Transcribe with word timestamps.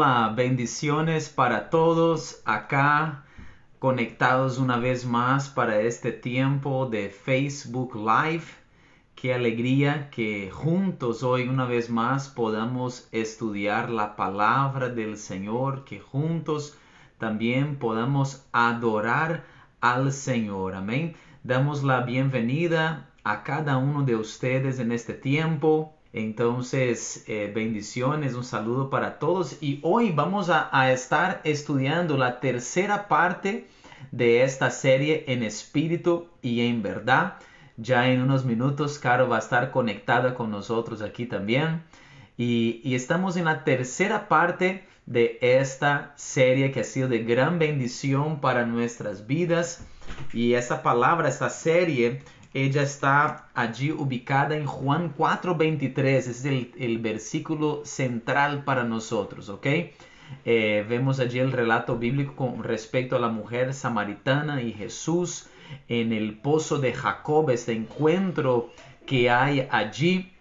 Bendiciones 0.00 1.28
para 1.28 1.68
todos 1.68 2.40
acá 2.46 3.24
conectados 3.78 4.56
una 4.56 4.78
vez 4.78 5.04
más 5.04 5.50
para 5.50 5.82
este 5.82 6.10
tiempo 6.10 6.86
de 6.86 7.10
Facebook 7.10 7.94
Live. 7.94 8.44
Qué 9.14 9.34
alegría 9.34 10.08
que 10.08 10.50
juntos 10.50 11.22
hoy 11.22 11.48
una 11.48 11.66
vez 11.66 11.90
más 11.90 12.30
podamos 12.30 13.08
estudiar 13.12 13.90
la 13.90 14.16
palabra 14.16 14.88
del 14.88 15.18
Señor, 15.18 15.84
que 15.84 16.00
juntos 16.00 16.78
también 17.18 17.76
podamos 17.76 18.46
adorar 18.52 19.44
al 19.82 20.12
Señor. 20.12 20.76
Amén. 20.76 21.14
Damos 21.44 21.82
la 21.82 22.00
bienvenida 22.00 23.10
a 23.22 23.42
cada 23.42 23.76
uno 23.76 24.02
de 24.04 24.16
ustedes 24.16 24.78
en 24.78 24.92
este 24.92 25.12
tiempo. 25.12 25.99
Entonces, 26.12 27.24
eh, 27.28 27.52
bendiciones, 27.54 28.34
un 28.34 28.42
saludo 28.44 28.90
para 28.90 29.18
todos. 29.18 29.58
Y 29.60 29.78
hoy 29.82 30.10
vamos 30.10 30.50
a, 30.50 30.92
estar 30.92 31.40
estudiando 31.44 32.16
la 32.16 32.40
tercera 32.40 33.06
parte 33.06 33.68
de 34.10 34.42
esta 34.42 34.70
serie 34.70 35.24
en 35.28 35.42
espíritu 35.44 36.28
y 36.42 36.66
en 36.66 36.82
verdad. 36.82 37.34
Ya 37.76 38.08
en 38.08 38.20
unos 38.22 38.44
minutos, 38.44 38.98
Caro 38.98 39.28
va 39.28 39.36
a 39.36 39.38
estar 39.38 39.70
conectada 39.70 40.34
con 40.34 40.50
nosotros 40.50 41.00
aquí 41.00 41.26
también. 41.26 41.82
Y, 42.36 42.80
y 42.82 42.94
estamos 42.94 43.36
en 43.36 43.44
la 43.44 43.62
tercera 43.64 44.28
parte 44.28 44.84
de 45.06 45.38
esta 45.40 46.12
serie 46.16 46.72
que 46.72 46.80
ha 46.80 46.84
sido 46.84 47.08
de 47.08 47.22
gran 47.22 47.58
bendición 47.58 48.40
para 48.40 48.66
nuestras 48.66 49.26
vidas. 49.28 49.84
Y 50.32 50.54
esta 50.54 50.82
palabra, 50.82 51.28
esta 51.28 51.50
serie, 51.50 52.22
ella 52.52 52.82
está 52.82 53.48
allí 53.54 53.92
ubicada 53.92 54.56
en 54.56 54.66
Juan 54.66 55.14
4:23, 55.16 56.26
es 56.26 56.44
el, 56.44 56.98
versículo 56.98 57.82
central 57.84 58.64
para 58.64 58.82
nosotros, 58.84 59.48
¿ok? 59.48 59.66
Eh, 60.44 60.84
vemos 60.88 61.20
allí 61.20 61.38
el 61.38 61.52
relato 61.52 61.96
bíblico 61.96 62.34
con 62.34 62.62
respecto 62.64 63.16
a 63.16 63.20
la 63.20 63.28
mujer 63.28 63.74
samaritana 63.74 64.62
y 64.62 64.72
Jesús 64.72 65.48
en 65.88 66.12
el 66.12 66.38
pozo 66.38 66.78
de 66.78 66.92
Jacob, 66.92 67.50
este 67.50 67.72
encuentro 67.72 68.70
que 69.06 69.30
hay 69.30 69.68
allí. 69.70 70.32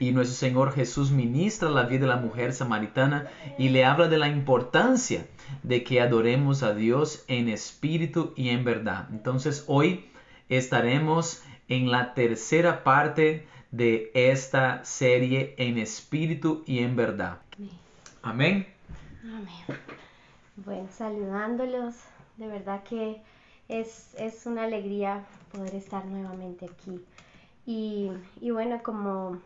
Y 0.00 0.12
nuestro 0.12 0.36
Señor 0.36 0.72
Jesús 0.72 1.10
ministra 1.10 1.70
la 1.70 1.82
vida 1.82 2.02
de 2.02 2.06
la 2.06 2.16
mujer 2.16 2.52
samaritana 2.52 3.26
y 3.58 3.70
le 3.70 3.84
habla 3.84 4.06
de 4.06 4.16
la 4.16 4.28
importancia 4.28 5.26
de 5.64 5.82
que 5.82 6.00
adoremos 6.00 6.62
a 6.62 6.72
Dios 6.72 7.24
en 7.26 7.48
espíritu 7.48 8.32
y 8.36 8.50
en 8.50 8.64
verdad. 8.64 9.08
Entonces 9.10 9.64
hoy 9.66 10.04
estaremos 10.48 11.42
en 11.68 11.90
la 11.90 12.14
tercera 12.14 12.82
parte 12.84 13.46
de 13.70 14.10
esta 14.14 14.84
serie 14.84 15.54
en 15.58 15.78
espíritu 15.78 16.62
y 16.66 16.80
en 16.80 16.96
verdad. 16.96 17.38
Amén. 18.22 18.66
Amén. 19.22 19.78
Bueno, 20.56 20.88
saludándolos, 20.90 21.94
de 22.36 22.48
verdad 22.48 22.82
que 22.82 23.22
es, 23.68 24.14
es 24.18 24.46
una 24.46 24.64
alegría 24.64 25.24
poder 25.52 25.74
estar 25.74 26.04
nuevamente 26.04 26.66
aquí. 26.66 27.00
Y, 27.66 28.10
y 28.40 28.50
bueno, 28.50 28.82
como, 28.82 29.38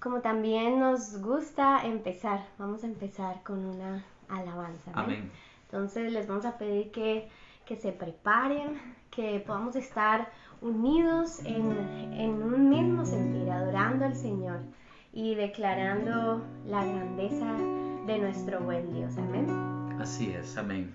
como 0.00 0.20
también 0.20 0.80
nos 0.80 1.20
gusta 1.22 1.86
empezar, 1.86 2.44
vamos 2.58 2.82
a 2.82 2.86
empezar 2.86 3.42
con 3.44 3.64
una 3.64 4.04
alabanza. 4.28 4.90
Amén. 4.94 5.30
Entonces 5.64 6.12
les 6.12 6.26
vamos 6.26 6.44
a 6.44 6.58
pedir 6.58 6.90
que, 6.90 7.28
que 7.66 7.76
se 7.76 7.92
preparen, 7.92 8.80
que 9.10 9.42
podamos 9.46 9.76
estar 9.76 10.30
unidos 10.60 11.40
en, 11.44 11.72
en, 12.12 12.42
un 12.42 12.70
mismo 12.70 13.04
sentir, 13.04 13.50
adorando 13.50 14.06
al 14.06 14.16
Señor 14.16 14.60
y 15.12 15.34
declarando 15.34 16.42
la 16.66 16.84
grandeza 16.84 17.52
de 18.06 18.18
nuestro 18.18 18.60
buen 18.60 18.92
Dios. 18.94 19.18
Amén. 19.18 19.46
Así 20.00 20.30
es, 20.30 20.56
amén. 20.56 20.94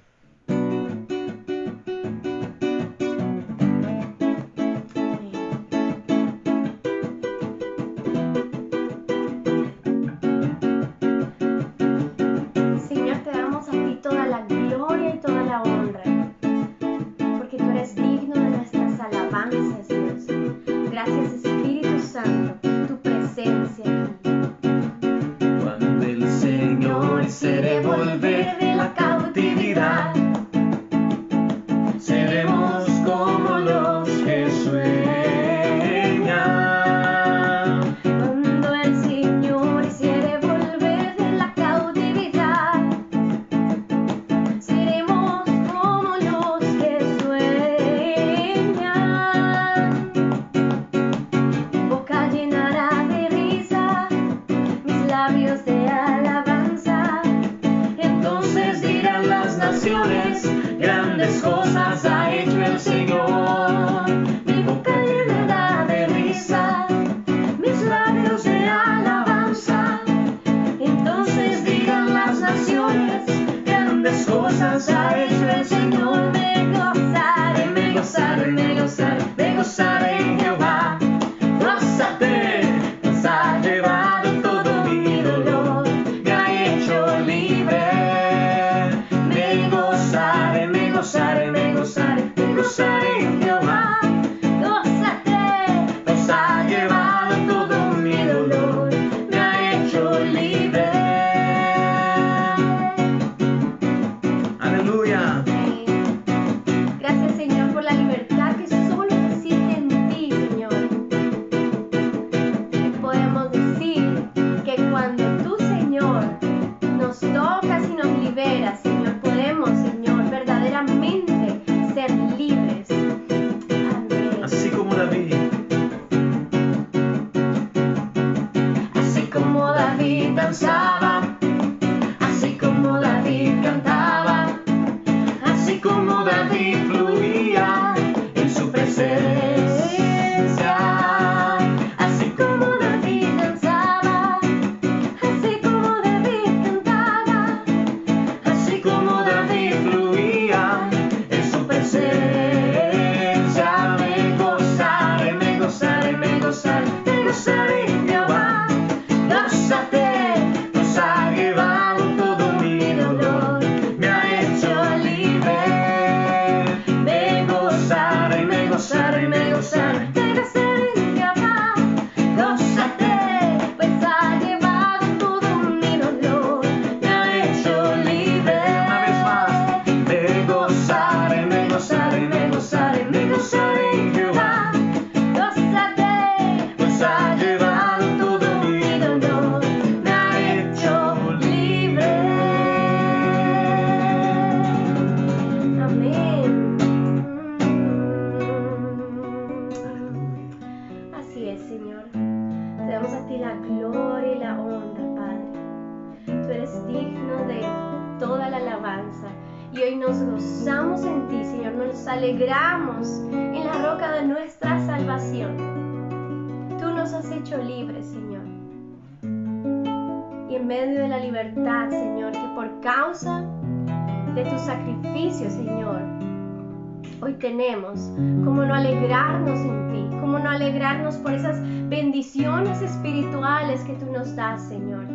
Tenemos, 227.41 227.99
como 228.45 228.63
no 228.63 228.73
alegrarnos 228.73 229.59
en 229.59 229.91
ti, 229.91 230.17
como 230.19 230.37
no 230.37 230.49
alegrarnos 230.49 231.15
por 231.17 231.33
esas 231.33 231.59
bendiciones 231.89 232.81
espirituales 232.81 233.81
que 233.81 233.93
tú 233.93 234.05
nos 234.11 234.35
das, 234.35 234.61
Señor. 234.67 235.07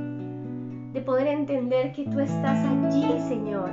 De 0.93 1.00
poder 1.00 1.28
entender 1.28 1.93
que 1.93 2.05
tú 2.05 2.19
estás 2.20 2.58
allí, 2.67 3.19
Señor, 3.28 3.70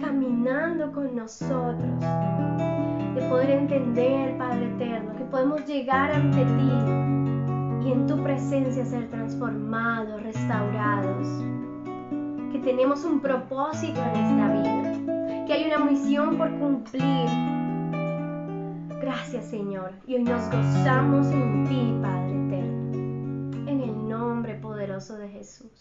caminando 0.00 0.92
con 0.92 1.16
nosotros. 1.16 2.00
De 3.14 3.22
poder 3.28 3.50
entender, 3.50 4.36
Padre 4.36 4.66
Eterno, 4.66 5.16
que 5.16 5.24
podemos 5.24 5.64
llegar 5.66 6.12
ante 6.12 6.44
ti 6.44 7.88
y 7.88 7.92
en 7.92 8.06
tu 8.06 8.22
presencia 8.22 8.84
ser 8.84 9.08
transformados, 9.08 10.22
restaurados. 10.22 11.26
Que 12.52 12.58
tenemos 12.58 13.04
un 13.04 13.20
propósito 13.20 14.00
en 14.00 14.24
esta 14.24 14.52
vida. 14.52 15.46
Que 15.46 15.52
hay 15.54 15.64
una 15.64 15.78
misión 15.78 16.36
por 16.36 16.50
cumplir. 16.58 17.57
Gracias, 19.18 19.50
Señor. 19.50 19.90
Y 20.06 20.14
hoy 20.14 20.22
nos 20.22 20.44
gozamos 20.44 21.26
en 21.32 21.64
ti, 21.64 21.92
Padre 22.00 22.46
Eterno. 22.46 23.68
En 23.68 23.80
el 23.80 24.08
nombre 24.08 24.54
poderoso 24.54 25.18
de 25.18 25.28
Jesús. 25.28 25.72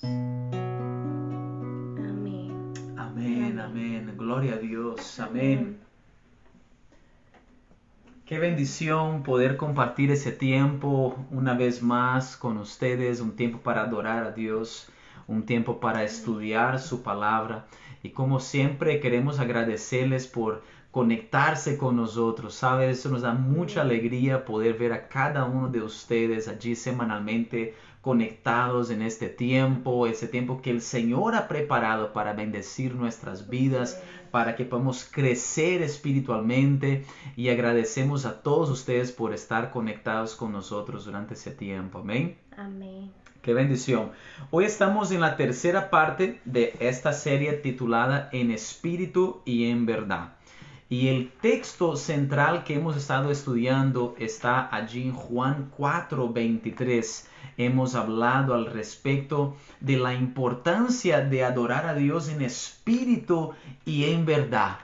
Amén. 2.02 2.74
Amén, 2.98 3.60
amén. 3.60 4.16
Gloria 4.18 4.56
a 4.56 4.58
Dios. 4.58 5.20
Amén. 5.20 5.78
Qué 8.26 8.40
bendición 8.40 9.22
poder 9.22 9.56
compartir 9.56 10.10
ese 10.10 10.32
tiempo 10.32 11.16
una 11.30 11.54
vez 11.54 11.84
más 11.84 12.38
con 12.38 12.58
ustedes, 12.58 13.22
un 13.22 13.36
tiempo 13.36 13.60
para 13.60 13.84
adorar 13.84 14.26
a 14.26 14.32
Dios, 14.32 14.90
un 15.28 15.46
tiempo 15.46 15.80
para 15.80 16.04
estudiar 16.04 16.80
su 16.80 17.04
palabra. 17.04 17.68
Y 18.02 18.10
como 18.10 18.40
siempre 18.40 19.00
queremos 19.00 19.40
agradecerles 19.40 20.26
por 20.26 20.64
conectarse 20.92 21.78
con 21.78 21.96
nosotros, 21.96 22.56
¿sabes? 22.56 23.00
Eso 23.00 23.10
nos 23.10 23.22
da 23.22 23.34
mucha 23.34 23.82
alegría 23.82 24.46
poder 24.46 24.78
ver 24.78 24.94
a 24.94 25.08
cada 25.08 25.46
uno 25.46 25.70
de 25.70 25.82
ustedes 25.82 26.48
allí 26.48 26.76
semanalmente 26.76 27.76
conectados 28.02 28.90
en 28.90 29.02
este 29.02 29.28
tiempo, 29.28 30.08
ese 30.08 30.30
tiempo 30.30 30.62
que 30.62 30.72
el 30.72 30.82
Señor 30.82 31.36
ha 31.36 31.50
preparado 31.50 32.14
para 32.14 32.32
bendecir 32.32 32.96
nuestras 32.96 33.50
vidas, 33.50 34.02
para 34.32 34.56
que 34.56 34.64
podamos 34.64 35.04
crecer 35.12 35.82
espiritualmente 35.82 37.04
y 37.36 37.50
agradecemos 37.50 38.26
a 38.26 38.42
todos 38.42 38.70
ustedes 38.70 39.12
por 39.12 39.34
estar 39.34 39.72
conectados 39.72 40.36
con 40.36 40.54
nosotros 40.54 41.04
durante 41.04 41.34
ese 41.34 41.52
tiempo. 41.52 42.00
Amén. 42.00 42.38
Amén. 42.56 43.12
Qué 43.42 43.54
bendición. 43.54 44.12
Hoy 44.52 44.64
estamos 44.64 45.12
en 45.12 45.20
la 45.20 45.36
tercera 45.36 45.90
parte 45.90 46.40
de 46.46 46.76
esta 46.80 47.12
serie 47.12 47.54
titulada 47.54 48.30
En 48.32 48.52
espíritu 48.52 49.42
y 49.44 49.70
en 49.70 49.86
verdad. 49.86 50.37
Y 50.90 51.10
el 51.10 51.32
texto 51.42 51.98
central 51.98 52.64
que 52.64 52.76
hemos 52.76 52.96
estado 52.96 53.30
estudiando 53.30 54.16
está 54.20 54.74
allí 54.74 55.04
en 55.04 55.14
Juan 55.14 55.70
4:23. 55.76 57.28
Hemos 57.58 57.94
hablado 57.94 58.54
al 58.54 58.68
respecto 58.68 59.58
de 59.82 59.98
la 59.98 60.14
importancia 60.14 61.20
de 61.20 61.44
adorar 61.44 61.88
a 61.88 61.94
Dios 61.94 62.30
en 62.30 62.42
espíritu 62.42 63.52
y 63.84 64.06
en 64.06 64.26
verdad. 64.26 64.78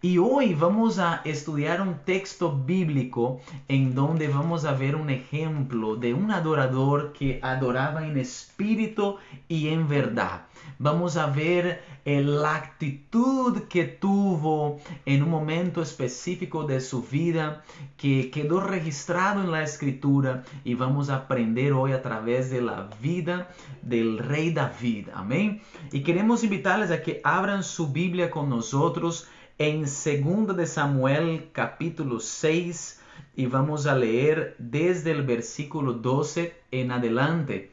Y 0.00 0.18
hoy 0.18 0.54
vamos 0.54 0.98
a 0.98 1.22
estudiar 1.24 1.80
un 1.80 1.94
texto 2.04 2.52
bíblico 2.54 3.40
en 3.68 3.94
donde 3.94 4.28
vamos 4.28 4.66
a 4.66 4.72
ver 4.72 4.96
un 4.96 5.08
ejemplo 5.08 5.96
de 5.96 6.12
un 6.12 6.30
adorador 6.30 7.14
que 7.14 7.38
adoraba 7.42 8.06
en 8.06 8.18
espíritu 8.18 9.16
y 9.48 9.68
en 9.68 9.88
verdad. 9.88 10.42
Vamos 10.78 11.16
a 11.16 11.28
ver 11.28 11.82
la 12.04 12.56
actitud 12.56 13.62
que 13.62 13.84
tuvo 13.84 14.78
en 15.06 15.22
un 15.22 15.30
momento 15.30 15.80
específico 15.80 16.64
de 16.64 16.80
su 16.80 17.02
vida 17.02 17.64
que 17.96 18.30
quedó 18.30 18.60
registrado 18.60 19.42
en 19.42 19.50
la 19.50 19.62
escritura 19.62 20.44
y 20.64 20.74
vamos 20.74 21.08
a 21.08 21.16
aprender 21.16 21.72
hoy 21.72 21.92
a 21.92 22.02
través 22.02 22.50
de 22.50 22.60
la 22.60 22.90
vida 23.00 23.48
del 23.80 24.18
rey 24.18 24.52
David. 24.52 25.08
Amén. 25.14 25.62
Y 25.92 26.02
queremos 26.02 26.44
invitarles 26.44 26.90
a 26.90 27.02
que 27.02 27.22
abran 27.24 27.64
su 27.64 27.90
Biblia 27.90 28.30
con 28.30 28.50
nosotros 28.50 29.26
en 29.56 29.82
2 29.82 30.56
de 30.56 30.66
Samuel 30.66 31.48
capítulo 31.52 32.20
6 32.20 33.00
y 33.36 33.46
vamos 33.46 33.86
a 33.86 33.96
leer 33.96 34.56
desde 34.58 35.10
el 35.10 35.22
versículo 35.22 35.94
12 35.94 36.54
en 36.70 36.90
adelante. 36.92 37.72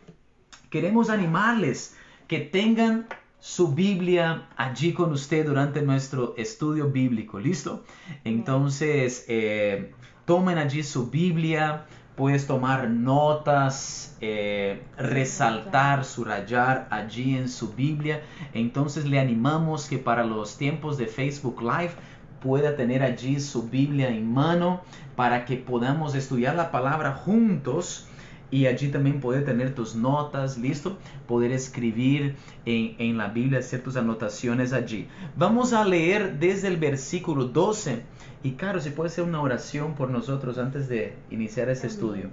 Queremos 0.69 1.09
animarles 1.09 1.97
que 2.27 2.39
tengan 2.39 3.07
su 3.41 3.73
Biblia 3.73 4.47
allí 4.55 4.93
con 4.93 5.11
usted 5.11 5.47
durante 5.47 5.81
nuestro 5.81 6.35
estudio 6.37 6.91
bíblico. 6.91 7.39
¿Listo? 7.39 7.83
Entonces, 8.23 9.25
eh, 9.27 9.93
tomen 10.25 10.59
allí 10.59 10.83
su 10.83 11.09
Biblia, 11.09 11.85
puedes 12.15 12.45
tomar 12.45 12.87
notas, 12.87 14.15
eh, 14.21 14.83
resaltar, 14.95 16.05
subrayar 16.05 16.87
allí 16.91 17.35
en 17.35 17.49
su 17.49 17.73
Biblia. 17.73 18.21
Entonces 18.53 19.05
le 19.05 19.19
animamos 19.19 19.89
que 19.89 19.97
para 19.97 20.23
los 20.23 20.57
tiempos 20.57 20.99
de 20.99 21.07
Facebook 21.07 21.63
Live 21.63 21.93
pueda 22.43 22.75
tener 22.75 23.01
allí 23.01 23.39
su 23.39 23.69
Biblia 23.69 24.09
en 24.09 24.31
mano 24.31 24.81
para 25.15 25.45
que 25.45 25.57
podamos 25.57 26.13
estudiar 26.13 26.55
la 26.55 26.69
palabra 26.69 27.13
juntos 27.13 28.07
y 28.51 28.67
allí 28.67 28.89
también 28.89 29.21
poder 29.21 29.45
tener 29.45 29.73
tus 29.73 29.95
notas, 29.95 30.57
listo, 30.57 30.97
poder 31.25 31.53
escribir 31.53 32.35
en, 32.65 32.95
en, 32.99 33.17
la 33.17 33.29
Biblia, 33.29 33.59
hacer 33.59 33.81
tus 33.81 33.95
anotaciones 33.95 34.73
allí. 34.73 35.07
Vamos 35.37 35.71
a 35.71 35.85
leer 35.85 36.37
desde 36.37 36.67
el 36.67 36.75
versículo 36.75 37.45
12 37.45 38.03
y 38.43 38.51
Caro, 38.51 38.81
si 38.81 38.89
puede 38.89 39.09
ser 39.09 39.23
una 39.23 39.41
oración 39.41 39.95
por 39.95 40.09
nosotros 40.09 40.57
antes 40.57 40.89
de 40.89 41.13
iniciar 41.29 41.69
este 41.69 41.87
estudio. 41.87 42.29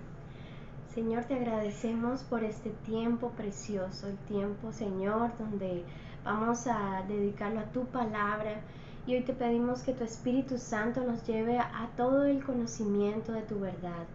Señor, 0.92 1.24
te 1.24 1.34
agradecemos 1.34 2.22
por 2.22 2.42
este 2.42 2.70
tiempo 2.84 3.30
precioso, 3.36 4.08
el 4.08 4.16
tiempo, 4.26 4.72
Señor, 4.72 5.30
donde 5.38 5.84
vamos 6.24 6.66
a 6.66 7.04
dedicarlo 7.06 7.60
a 7.60 7.64
tu 7.66 7.84
palabra. 7.86 8.60
Y 9.06 9.14
hoy 9.14 9.22
te 9.22 9.32
pedimos 9.32 9.82
que 9.82 9.92
tu 9.92 10.02
Espíritu 10.02 10.58
Santo 10.58 11.04
nos 11.04 11.24
lleve 11.26 11.58
a 11.58 11.88
todo 11.96 12.24
el 12.24 12.42
conocimiento 12.42 13.32
de 13.32 13.42
tu 13.42 13.60
verdad 13.60 14.06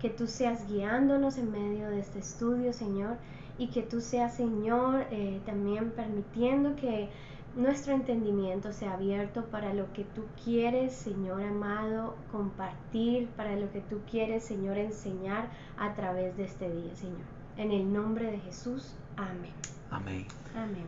que 0.00 0.10
tú 0.10 0.26
seas 0.26 0.66
guiándonos 0.68 1.36
en 1.38 1.50
medio 1.50 1.88
de 1.88 2.00
este 2.00 2.18
estudio, 2.18 2.72
Señor, 2.72 3.16
y 3.58 3.68
que 3.68 3.82
tú 3.82 4.00
seas, 4.00 4.34
Señor, 4.34 5.06
eh, 5.10 5.40
también 5.44 5.90
permitiendo 5.90 6.74
que 6.76 7.10
nuestro 7.56 7.92
entendimiento 7.92 8.72
sea 8.72 8.94
abierto 8.94 9.44
para 9.46 9.74
lo 9.74 9.92
que 9.92 10.04
tú 10.04 10.24
quieres, 10.42 10.94
Señor 10.94 11.42
amado, 11.42 12.16
compartir, 12.30 13.28
para 13.36 13.56
lo 13.56 13.70
que 13.72 13.80
tú 13.80 14.00
quieres, 14.10 14.44
Señor, 14.44 14.78
enseñar 14.78 15.50
a 15.76 15.94
través 15.94 16.36
de 16.36 16.44
este 16.44 16.70
día, 16.70 16.94
Señor. 16.94 17.18
En 17.56 17.72
el 17.72 17.92
nombre 17.92 18.30
de 18.30 18.38
Jesús, 18.38 18.94
amén. 19.16 19.52
Amén. 19.90 20.26
Amén. 20.54 20.86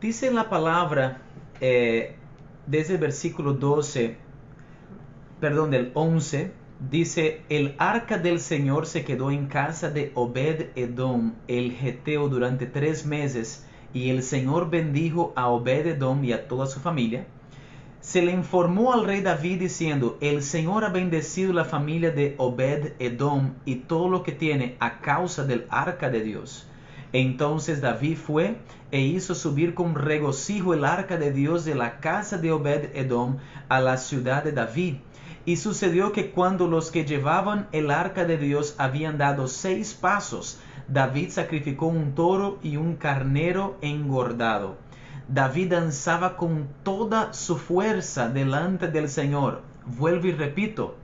Dice 0.00 0.30
la 0.30 0.48
palabra 0.48 1.22
eh, 1.60 2.16
desde 2.66 2.94
el 2.94 3.00
versículo 3.00 3.54
12, 3.54 4.16
perdón, 5.40 5.70
del 5.70 5.90
11, 5.94 6.52
Dice, 6.90 7.42
el 7.48 7.76
arca 7.78 8.18
del 8.18 8.40
Señor 8.40 8.86
se 8.86 9.04
quedó 9.04 9.30
en 9.30 9.46
casa 9.46 9.88
de 9.88 10.10
Obed 10.16 10.70
Edom, 10.74 11.34
el 11.46 11.72
Geteo, 11.72 12.28
durante 12.28 12.66
tres 12.66 13.06
meses, 13.06 13.64
y 13.94 14.10
el 14.10 14.24
Señor 14.24 14.68
bendijo 14.68 15.32
a 15.36 15.46
Obed 15.48 15.86
Edom 15.86 16.24
y 16.24 16.32
a 16.32 16.48
toda 16.48 16.66
su 16.66 16.80
familia. 16.80 17.24
Se 18.00 18.20
le 18.20 18.32
informó 18.32 18.92
al 18.92 19.04
rey 19.04 19.20
David 19.20 19.60
diciendo, 19.60 20.18
el 20.20 20.42
Señor 20.42 20.84
ha 20.84 20.88
bendecido 20.88 21.52
la 21.52 21.64
familia 21.64 22.10
de 22.10 22.34
Obed 22.36 22.94
Edom 22.98 23.54
y 23.64 23.76
todo 23.76 24.08
lo 24.08 24.24
que 24.24 24.32
tiene 24.32 24.76
a 24.80 24.98
causa 24.98 25.44
del 25.44 25.66
arca 25.70 26.10
de 26.10 26.24
Dios. 26.24 26.66
Entonces 27.12 27.80
David 27.80 28.16
fue 28.16 28.56
e 28.90 29.00
hizo 29.00 29.36
subir 29.36 29.74
con 29.74 29.94
regocijo 29.94 30.74
el 30.74 30.84
arca 30.84 31.16
de 31.16 31.30
Dios 31.30 31.64
de 31.64 31.76
la 31.76 32.00
casa 32.00 32.38
de 32.38 32.50
Obed 32.50 32.96
Edom 32.96 33.36
a 33.68 33.80
la 33.80 33.98
ciudad 33.98 34.42
de 34.42 34.50
David 34.50 34.96
y 35.44 35.56
sucedió 35.56 36.12
que 36.12 36.30
cuando 36.30 36.68
los 36.68 36.90
que 36.90 37.04
llevaban 37.04 37.68
el 37.72 37.90
arca 37.90 38.24
de 38.24 38.38
Dios 38.38 38.74
habían 38.78 39.18
dado 39.18 39.48
seis 39.48 39.94
pasos, 39.94 40.58
David 40.88 41.30
sacrificó 41.30 41.86
un 41.86 42.14
toro 42.14 42.58
y 42.62 42.76
un 42.76 42.96
carnero 42.96 43.76
engordado. 43.80 44.76
David 45.28 45.70
danzaba 45.70 46.36
con 46.36 46.68
toda 46.82 47.32
su 47.32 47.56
fuerza 47.56 48.28
delante 48.28 48.88
del 48.88 49.08
Señor. 49.08 49.62
Vuelvo 49.86 50.26
y 50.26 50.32
repito, 50.32 50.96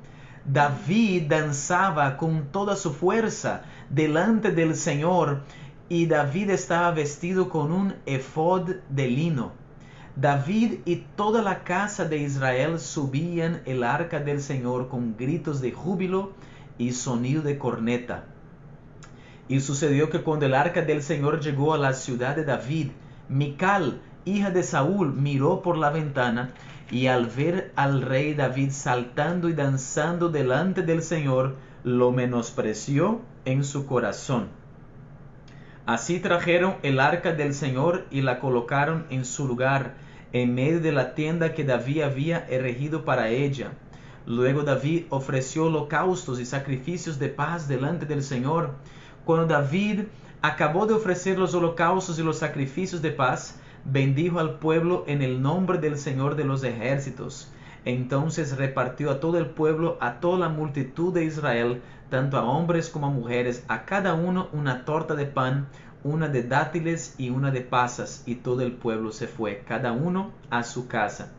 David 0.44 1.24
danzaba 1.28 2.16
con 2.16 2.46
toda 2.52 2.76
su 2.76 2.92
fuerza 2.92 3.62
delante 3.90 4.52
del 4.52 4.74
Señor 4.74 5.42
y 5.88 6.06
David 6.06 6.50
estaba 6.50 6.90
vestido 6.90 7.48
con 7.48 7.72
un 7.72 7.94
efod 8.06 8.76
de 8.88 9.08
lino. 9.08 9.52
David 10.20 10.80
y 10.84 11.04
toda 11.14 11.42
la 11.42 11.62
casa 11.62 12.04
de 12.04 12.18
Israel 12.18 12.80
subían 12.80 13.62
el 13.66 13.84
arca 13.84 14.18
del 14.18 14.40
Señor 14.40 14.88
con 14.88 15.16
gritos 15.16 15.60
de 15.60 15.70
júbilo 15.70 16.32
y 16.76 16.92
sonido 16.92 17.42
de 17.42 17.56
corneta. 17.56 18.24
Y 19.48 19.60
sucedió 19.60 20.10
que 20.10 20.22
cuando 20.22 20.46
el 20.46 20.54
arca 20.54 20.82
del 20.82 21.04
Señor 21.04 21.40
llegó 21.40 21.72
a 21.72 21.78
la 21.78 21.92
ciudad 21.92 22.34
de 22.34 22.44
David, 22.44 22.88
Mical, 23.28 24.00
hija 24.24 24.50
de 24.50 24.64
Saúl, 24.64 25.12
miró 25.12 25.62
por 25.62 25.76
la 25.76 25.90
ventana 25.90 26.50
y 26.90 27.06
al 27.06 27.26
ver 27.26 27.70
al 27.76 28.02
rey 28.02 28.34
David 28.34 28.72
saltando 28.72 29.48
y 29.48 29.52
danzando 29.52 30.30
delante 30.30 30.82
del 30.82 31.02
Señor, 31.02 31.54
lo 31.84 32.10
menospreció 32.10 33.20
en 33.44 33.62
su 33.62 33.86
corazón. 33.86 34.48
Así 35.86 36.18
trajeron 36.18 36.74
el 36.82 36.98
arca 37.00 37.32
del 37.32 37.54
Señor 37.54 38.04
y 38.10 38.20
la 38.20 38.40
colocaron 38.40 39.06
en 39.10 39.24
su 39.24 39.46
lugar, 39.46 39.94
en 40.32 40.54
medio 40.54 40.80
de 40.80 40.92
la 40.92 41.14
tienda 41.14 41.54
que 41.54 41.64
David 41.64 42.02
había 42.02 42.46
erigido 42.48 43.04
para 43.04 43.28
ella. 43.28 43.72
Luego 44.26 44.62
David 44.62 45.04
ofreció 45.08 45.64
holocaustos 45.64 46.38
y 46.38 46.44
sacrificios 46.44 47.18
de 47.18 47.28
paz 47.28 47.66
delante 47.66 48.04
del 48.04 48.22
Señor. 48.22 48.72
Cuando 49.24 49.46
David 49.46 50.02
acabó 50.42 50.86
de 50.86 50.94
ofrecer 50.94 51.38
los 51.38 51.54
holocaustos 51.54 52.18
y 52.18 52.22
los 52.22 52.38
sacrificios 52.38 53.00
de 53.00 53.10
paz, 53.10 53.58
bendijo 53.84 54.38
al 54.38 54.58
pueblo 54.58 55.04
en 55.06 55.22
el 55.22 55.40
nombre 55.40 55.78
del 55.78 55.96
Señor 55.96 56.36
de 56.36 56.44
los 56.44 56.62
ejércitos. 56.62 57.50
Entonces 57.84 58.58
repartió 58.58 59.10
a 59.10 59.20
todo 59.20 59.38
el 59.38 59.46
pueblo, 59.46 59.96
a 60.00 60.20
toda 60.20 60.38
la 60.38 60.48
multitud 60.50 61.14
de 61.14 61.24
Israel, 61.24 61.80
tanto 62.10 62.36
a 62.36 62.44
hombres 62.44 62.90
como 62.90 63.06
a 63.06 63.10
mujeres, 63.10 63.64
a 63.68 63.84
cada 63.84 64.14
uno 64.14 64.48
una 64.52 64.84
torta 64.84 65.14
de 65.14 65.26
pan, 65.26 65.68
una 66.04 66.28
de 66.28 66.42
dátiles 66.42 67.14
y 67.18 67.30
una 67.30 67.50
de 67.50 67.60
pasas, 67.60 68.22
y 68.26 68.36
todo 68.36 68.62
el 68.62 68.72
pueblo 68.72 69.12
se 69.12 69.26
fue, 69.26 69.62
cada 69.66 69.92
uno 69.92 70.32
a 70.50 70.62
su 70.62 70.88
casa. 70.88 71.32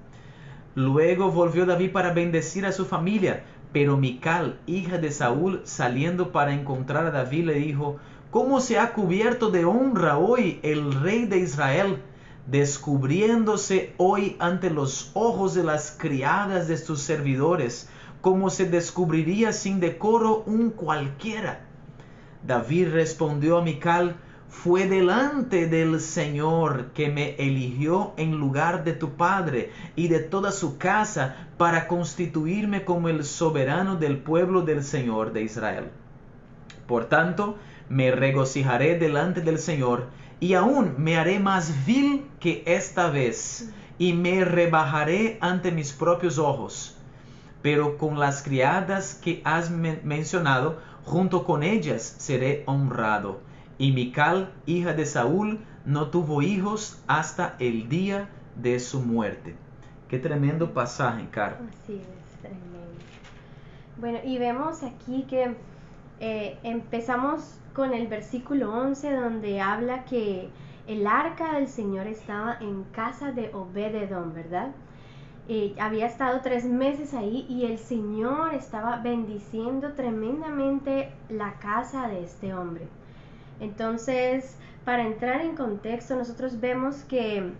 Luego 0.75 1.31
volvió 1.31 1.65
David 1.65 1.91
para 1.91 2.13
bendecir 2.13 2.65
a 2.65 2.71
su 2.71 2.85
familia, 2.85 3.43
pero 3.73 3.97
Mical, 3.97 4.59
hija 4.67 4.97
de 4.97 5.11
Saúl, 5.11 5.61
saliendo 5.63 6.31
para 6.31 6.53
encontrar 6.53 7.05
a 7.05 7.11
David, 7.11 7.45
le 7.45 7.53
dijo, 7.55 7.97
¿Cómo 8.31 8.59
se 8.59 8.77
ha 8.77 8.93
cubierto 8.93 9.51
de 9.51 9.65
honra 9.65 10.17
hoy 10.17 10.59
el 10.63 10.93
rey 10.93 11.25
de 11.25 11.39
Israel? 11.39 11.99
descubriéndose 12.49 13.93
hoy 13.97 14.35
ante 14.39 14.69
los 14.69 15.11
ojos 15.13 15.53
de 15.53 15.63
las 15.63 15.95
criadas 15.97 16.67
de 16.67 16.77
sus 16.77 17.01
servidores, 17.01 17.89
como 18.21 18.49
se 18.49 18.65
descubriría 18.65 19.53
sin 19.53 19.79
decoro 19.79 20.43
un 20.45 20.71
cualquiera. 20.71 21.65
David 22.45 22.89
respondió 22.91 23.57
a 23.57 23.61
Mical, 23.61 24.15
fue 24.49 24.87
delante 24.87 25.67
del 25.67 26.01
Señor 26.01 26.87
que 26.93 27.09
me 27.09 27.35
eligió 27.35 28.13
en 28.17 28.37
lugar 28.37 28.83
de 28.83 28.93
tu 28.93 29.11
padre 29.11 29.71
y 29.95 30.07
de 30.07 30.19
toda 30.19 30.51
su 30.51 30.77
casa 30.77 31.47
para 31.57 31.87
constituirme 31.87 32.83
como 32.83 33.09
el 33.09 33.23
soberano 33.23 33.95
del 33.95 34.17
pueblo 34.17 34.61
del 34.61 34.83
Señor 34.83 35.33
de 35.33 35.43
Israel. 35.43 35.85
Por 36.87 37.05
tanto, 37.05 37.57
me 37.89 38.11
regocijaré 38.11 38.97
delante 38.97 39.41
del 39.41 39.59
Señor 39.59 40.07
y 40.39 40.53
aún 40.55 40.95
me 40.97 41.17
haré 41.17 41.39
más 41.39 41.85
vil 41.85 42.25
que 42.39 42.63
esta 42.65 43.09
vez, 43.09 43.71
y 43.97 44.13
me 44.13 44.45
rebajaré 44.45 45.37
ante 45.41 45.71
mis 45.71 45.91
propios 45.91 46.37
ojos. 46.39 46.95
Pero 47.61 47.97
con 47.97 48.17
las 48.17 48.41
criadas 48.41 49.19
que 49.21 49.41
has 49.43 49.69
mencionado, 49.69 50.79
junto 51.03 51.43
con 51.43 51.63
ellas 51.63 52.15
seré 52.17 52.63
honrado. 52.65 53.41
Y 53.79 53.93
Mical, 53.93 54.51
hija 54.65 54.93
de 54.93 55.05
Saúl, 55.05 55.59
no 55.85 56.09
tuvo 56.09 56.41
hijos 56.41 57.01
hasta 57.07 57.55
el 57.59 57.87
día 57.87 58.27
de 58.57 58.77
su 58.81 58.99
muerte. 58.99 59.55
Qué 60.09 60.19
tremendo 60.19 60.73
pasaje, 60.73 61.29
Caro. 61.31 61.55
Así 61.69 61.93
es, 61.93 62.41
tremendo. 62.41 62.67
Bueno, 63.97 64.19
y 64.25 64.37
vemos 64.37 64.83
aquí 64.83 65.23
que 65.29 65.55
eh, 66.19 66.59
empezamos 66.63 67.55
con 67.73 67.93
el 67.93 68.07
versículo 68.07 68.73
11 68.73 69.13
donde 69.13 69.61
habla 69.61 70.03
que 70.03 70.49
el 70.85 71.07
arca 71.07 71.53
del 71.53 71.69
Señor 71.69 72.07
estaba 72.07 72.57
en 72.59 72.83
casa 72.83 73.31
de 73.31 73.49
Obededón, 73.53 74.33
¿verdad? 74.33 74.71
Eh, 75.47 75.73
había 75.79 76.05
estado 76.05 76.41
tres 76.41 76.65
meses 76.65 77.13
ahí 77.13 77.45
y 77.47 77.65
el 77.65 77.79
Señor 77.79 78.53
estaba 78.53 78.97
bendiciendo 78.97 79.93
tremendamente 79.93 81.13
la 81.29 81.53
casa 81.59 82.09
de 82.09 82.25
este 82.25 82.53
hombre. 82.53 82.87
Entonces, 83.59 84.57
para 84.85 85.05
entrar 85.05 85.41
en 85.41 85.55
contexto, 85.55 86.15
nosotros 86.15 86.59
vemos 86.59 87.03
que 87.03 87.51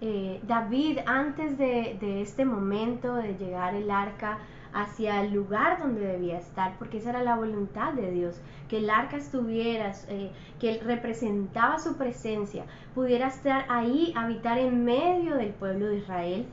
eh, 0.00 0.40
David, 0.46 1.00
antes 1.06 1.58
de, 1.58 2.22
este 2.22 2.44
momento 2.44 3.14
de 3.16 3.34
llegar 3.36 3.74
el 3.74 3.90
arca, 3.90 4.38
hacia 4.72 5.22
el 5.22 5.32
lugar 5.32 5.78
donde 5.78 6.00
debía 6.00 6.38
estar, 6.38 6.76
porque 6.78 6.98
esa 6.98 7.10
era 7.10 7.22
la 7.22 7.36
voluntad 7.36 7.94
de 7.94 8.10
Dios, 8.12 8.40
que 8.68 8.78
el 8.78 8.90
arca 8.90 9.16
estuviera, 9.16 9.92
eh, 10.08 10.30
que 10.60 10.78
representaba 10.84 11.78
su 11.78 11.96
presencia, 11.96 12.64
pudiera 12.94 13.28
estar 13.28 13.64
ahí, 13.68 14.12
habitar 14.14 14.58
en 14.58 14.84
medio 14.84 15.36
del 15.36 15.50
pueblo 15.50 15.88
de 15.88 15.98
Israel. 15.98 16.46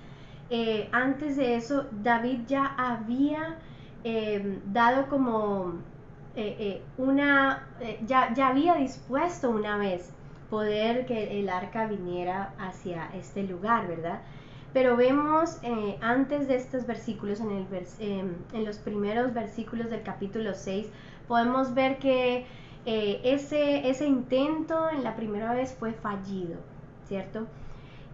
Eh, 0.49 0.89
antes 0.91 1.35
de 1.37 1.55
eso, 1.55 1.87
David 2.03 2.41
ya 2.47 2.65
había 2.77 3.57
dado 4.71 5.07
como 5.07 5.73
una, 6.97 7.67
ya, 8.05 8.33
ya 8.33 8.47
había 8.49 8.75
dispuesto 8.75 9.49
una 9.49 9.77
vez 9.77 10.11
poder 10.49 11.05
que 11.05 11.39
el 11.39 11.49
arca 11.49 11.87
viniera 11.87 12.53
hacia 12.59 13.09
este 13.13 13.43
lugar, 13.43 13.87
¿verdad? 13.87 14.21
Pero 14.75 14.97
vemos 14.97 15.57
eh, 15.63 15.97
antes 16.01 16.49
de 16.49 16.55
estos 16.57 16.85
versículos, 16.85 17.39
em, 17.39 18.35
en 18.51 18.65
los 18.65 18.77
primeros 18.77 19.33
versículos 19.33 19.89
del 19.89 20.03
capítulo 20.03 20.53
6, 20.53 20.87
podemos 21.29 21.73
ver 21.73 21.97
que 21.97 22.45
eh, 22.85 23.21
ese, 23.23 23.89
ese 23.89 24.05
intento 24.05 24.89
en 24.89 25.03
la 25.03 25.15
primera 25.15 25.53
vez 25.53 25.73
fue 25.79 25.93
fallido, 25.93 26.57
¿cierto? 27.07 27.47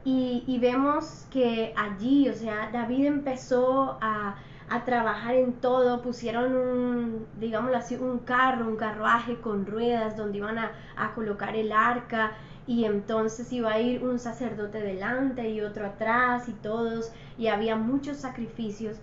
Y, 0.04 0.58
vemos 0.60 1.28
que 1.32 1.74
allí, 1.76 2.30
o 2.30 2.34
sea, 2.34 2.70
David 2.72 3.06
empezó 3.06 3.98
a, 4.02 4.36
a 4.72 4.86
trabajar 4.86 5.36
en 5.36 5.54
todo, 5.54 6.02
pusieron 6.02 6.56
un, 6.56 7.28
digámoslo 7.40 7.78
así, 7.78 7.96
un 7.96 8.20
carro, 8.20 8.68
un 8.68 8.78
carruaje 8.78 9.36
con 9.42 9.66
ruedas 9.66 10.18
donde 10.18 10.38
iban 10.40 10.58
a, 10.58 10.72
a 10.96 11.14
colocar 11.14 11.56
el 11.56 11.72
arca, 11.72 12.32
y 12.68 12.86
entonces 12.86 13.52
iba 13.52 13.72
a 13.72 13.82
ir 13.82 14.04
un 14.04 14.20
sacerdote 14.20 14.80
delante 14.80 15.50
y 15.50 15.62
otro 15.62 15.86
atrás 15.86 16.48
y 16.48 16.54
todos 16.54 17.12
y 17.38 17.48
había 17.48 17.76
muchos 17.76 18.18
sacrificios. 18.18 18.98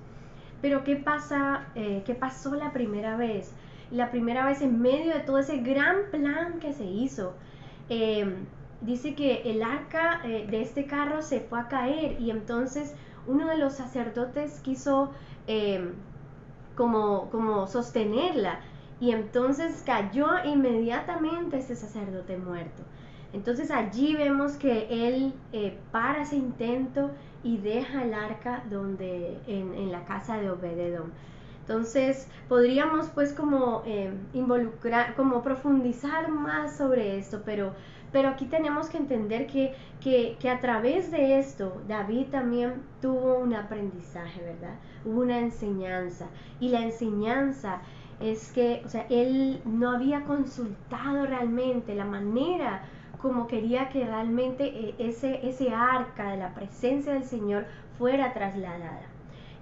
Pero 0.62 0.84
¿qué 0.84 0.96
pasa? 0.96 1.66
Eh, 1.74 2.02
¿Qué 2.06 2.14
pasó 2.14 2.54
la 2.54 2.72
primera 2.72 3.16
vez? 3.16 3.52
La 3.90 4.10
primera 4.10 4.44
vez 4.44 4.60
en 4.62 4.80
medio 4.80 5.12
de 5.12 5.20
todo 5.20 5.38
ese 5.38 5.58
gran 5.58 6.10
plan 6.10 6.60
que 6.60 6.72
se 6.72 6.84
hizo, 6.84 7.34
em, 7.88 8.46
dice 8.80 9.14
que 9.14 9.42
el 9.50 9.62
arca 9.62 10.20
eh, 10.24 10.46
de 10.48 10.62
este 10.62 10.86
carro 10.86 11.22
se 11.22 11.40
fue 11.40 11.60
a 11.60 11.68
caer 11.68 12.20
y 12.20 12.30
entonces 12.30 12.94
uno 13.26 13.48
de 13.48 13.58
los 13.58 13.74
sacerdotes 13.74 14.60
quiso 14.60 15.12
em, 15.48 15.94
como, 16.76 17.28
como 17.30 17.66
sostenerla 17.66 18.60
y 19.00 19.10
entonces 19.10 19.82
cayó 19.84 20.28
inmediatamente 20.44 21.58
ese 21.58 21.74
sacerdote 21.74 22.36
muerto. 22.36 22.82
Entonces 23.32 23.70
allí 23.70 24.14
vemos 24.14 24.52
que 24.52 24.86
él 24.90 25.34
eh, 25.52 25.78
para 25.92 26.22
ese 26.22 26.36
intento 26.36 27.10
y 27.42 27.58
deja 27.58 28.04
el 28.04 28.14
arca 28.14 28.64
donde, 28.70 29.38
en, 29.46 29.92
la 29.92 30.04
casa 30.04 30.38
de 30.38 30.50
Obededón. 30.50 31.12
Entonces 31.60 32.28
podríamos 32.48 33.08
pues 33.08 33.34
como 33.34 33.82
eh, 33.84 34.10
involucrar, 34.32 35.14
como 35.14 35.42
profundizar 35.42 36.30
más 36.30 36.78
sobre 36.78 37.18
esto, 37.18 37.42
pero, 37.44 37.74
pero 38.12 38.28
aquí 38.28 38.46
tenemos 38.46 38.88
que 38.88 38.98
entender 38.98 39.46
que, 39.46 39.74
que, 40.00 40.36
que, 40.40 40.50
a 40.50 40.60
través 40.60 41.10
de 41.10 41.38
esto 41.38 41.80
David 41.86 42.26
también 42.30 42.82
tuvo 43.00 43.38
un 43.38 43.54
aprendizaje, 43.54 44.40
¿verdad? 44.42 44.74
Hubo 45.04 45.20
una 45.22 45.38
enseñanza 45.38 46.26
y 46.60 46.68
la 46.70 46.80
enseñanza 46.80 47.80
es 48.20 48.50
que, 48.52 48.82
o 48.84 48.88
sea, 48.88 49.06
él 49.10 49.60
no 49.64 49.90
había 49.90 50.24
consultado 50.24 51.26
realmente 51.26 51.94
la 51.94 52.04
manera 52.04 52.82
como 53.20 53.46
quería 53.46 53.88
que 53.88 54.04
realmente 54.04 54.64
eh, 54.66 54.94
ese, 54.98 55.46
ese 55.48 55.72
arca 55.72 56.30
de 56.30 56.36
la 56.38 56.54
presencia 56.54 57.12
del 57.12 57.24
Señor 57.24 57.66
fuera 57.98 58.32
trasladada. 58.32 59.02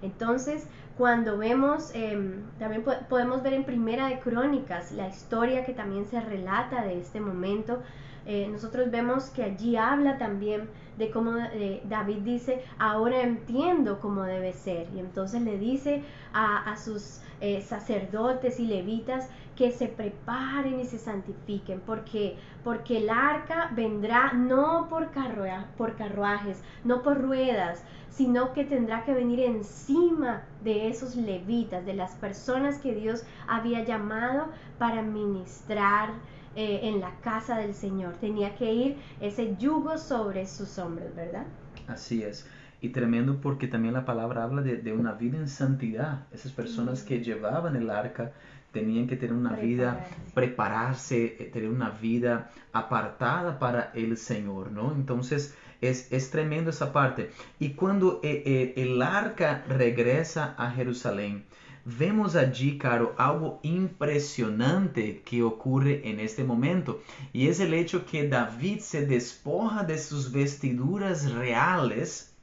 Entonces, 0.01 0.67
cuando 0.97 1.37
vemos, 1.37 1.91
em, 1.93 2.43
también 2.59 2.83
podemos 3.09 3.41
ver 3.43 3.53
en 3.53 3.63
Primera 3.63 4.07
de 4.07 4.19
Crónicas 4.19 4.91
la 4.91 5.07
historia 5.07 5.65
que 5.65 5.73
también 5.73 6.05
se 6.05 6.19
relata 6.21 6.83
de 6.83 6.99
este 6.99 7.19
momento, 7.19 7.81
eh, 8.29 8.45
nosotros 8.51 8.91
vemos 8.91 9.29
que 9.29 9.41
allí 9.41 9.77
habla 9.77 10.17
también 10.17 10.69
de 10.97 11.09
cómo 11.11 11.37
eh, 11.37 11.81
David 11.85 12.17
dice, 12.23 12.61
ahora 12.77 13.21
entiendo 13.21 13.99
cómo 14.01 14.23
debe 14.23 14.51
ser. 14.51 14.89
Y 14.93 14.99
entonces 14.99 15.41
le 15.41 15.57
dice 15.57 16.03
a, 16.33 16.75
sus 16.75 17.21
eh, 17.39 17.61
sacerdotes 17.61 18.59
y 18.59 18.65
levitas 18.67 19.29
que 19.55 19.71
se 19.71 19.87
preparen 19.87 20.81
y 20.81 20.85
se 20.85 20.99
santifiquen, 20.99 21.79
porque, 21.79 22.35
porque 22.65 22.97
el 22.97 23.09
arca 23.09 23.71
vendrá 23.73 24.33
no 24.33 24.89
por 24.89 25.11
carruajes, 25.11 26.61
no 26.83 27.03
por 27.03 27.21
ruedas, 27.21 27.81
sino 28.09 28.51
que 28.51 28.65
tendrá 28.65 29.05
que 29.05 29.13
venir 29.13 29.39
encima 29.39 30.43
de 30.63 30.89
esos 30.89 31.15
levitas, 31.15 31.85
de 31.85 31.93
las 31.93 32.11
personas 32.15 32.77
que 32.79 32.93
Dios 32.93 33.23
había 33.47 33.85
llamado 33.85 34.47
para 34.77 35.01
ministrar 35.01 36.09
eh, 36.57 36.81
en 36.83 36.99
la 36.99 37.11
casa 37.21 37.57
del 37.57 37.73
Señor. 37.73 38.15
Tenía 38.19 38.55
que 38.55 38.73
ir 38.73 38.97
ese 39.21 39.55
yugo 39.57 39.97
sobre 39.97 40.45
sus 40.47 40.77
hombros, 40.79 41.15
¿verdad? 41.15 41.45
Así 41.87 42.23
es. 42.23 42.45
Y 42.81 42.89
tremendo 42.89 43.39
porque 43.41 43.67
también 43.67 43.93
la 43.93 44.05
palabra 44.05 44.43
habla 44.43 44.61
de, 44.61 44.77
de 44.77 44.93
una 44.93 45.13
vida 45.13 45.37
en 45.37 45.47
santidad. 45.47 46.25
Esas 46.31 46.51
personas 46.51 47.03
que 47.03 47.23
llevaban 47.23 47.75
el 47.75 47.89
arca 47.89 48.33
tenían 48.71 49.07
que 49.07 49.15
tener 49.15 49.35
una 49.35 49.53
vida, 49.53 50.05
Prepararse. 50.33 51.37
eh, 51.39 51.49
tener 51.51 51.69
una 51.69 51.89
vida 51.89 52.51
apartada 52.73 53.57
para 53.59 53.91
el 53.95 54.17
Señor, 54.17 54.71
¿no? 54.71 54.93
Entonces 54.93 55.55
es, 55.81 56.11
es 56.11 56.29
tremendo 56.29 56.69
esa 56.69 56.93
parte. 56.93 57.31
Y 57.59 57.71
cuando 57.73 58.19
eh, 58.23 58.43
eh, 58.45 58.73
el 58.77 59.01
arca 59.01 59.63
regresa 59.67 60.53
a 60.57 60.71
Jerusalén, 60.71 61.45
vemos 61.87 62.35
allí, 62.35 62.77
Caro, 62.77 63.15
algo 63.17 63.59
impresionante 63.63 65.21
que 65.23 65.41
ocurre 65.41 66.09
en 66.09 66.19
este 66.19 66.43
momento. 66.43 67.01
Y 67.31 67.47
es 67.47 67.59
el 67.61 67.73
hecho 67.73 68.05
que 68.05 68.27
David 68.27 68.79
se 68.79 69.05
despoja 69.05 69.83
de 69.83 69.97
sus 69.97 70.31
vestiduras 70.31 71.31
reales 71.31 72.33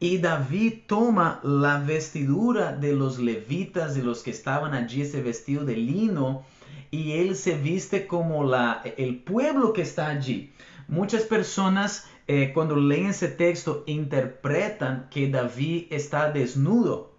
y 0.00 0.18
David 0.18 0.80
toma 0.86 1.40
la 1.42 1.78
vestidura 1.78 2.72
de 2.72 2.94
los 2.94 3.18
levitas, 3.18 3.94
de 3.94 4.02
los 4.02 4.22
que 4.22 4.30
estaban 4.30 4.74
allí, 4.74 5.02
ese 5.02 5.22
vestido 5.22 5.64
de 5.64 5.76
lino, 5.76 6.44
y 6.90 7.12
él 7.12 7.36
se 7.36 7.56
viste 7.56 8.06
como 8.06 8.44
la, 8.44 8.82
el 8.96 9.18
pueblo 9.22 9.72
que 9.72 9.82
está 9.82 10.08
allí. 10.08 10.52
Muchas 10.88 11.22
personas 11.22 12.06
eh, 12.26 12.52
cuando 12.52 12.76
leen 12.76 13.06
ese 13.06 13.28
texto 13.28 13.84
interpretan 13.86 15.08
que 15.10 15.28
David 15.28 15.86
está 15.90 16.30
desnudo, 16.30 17.13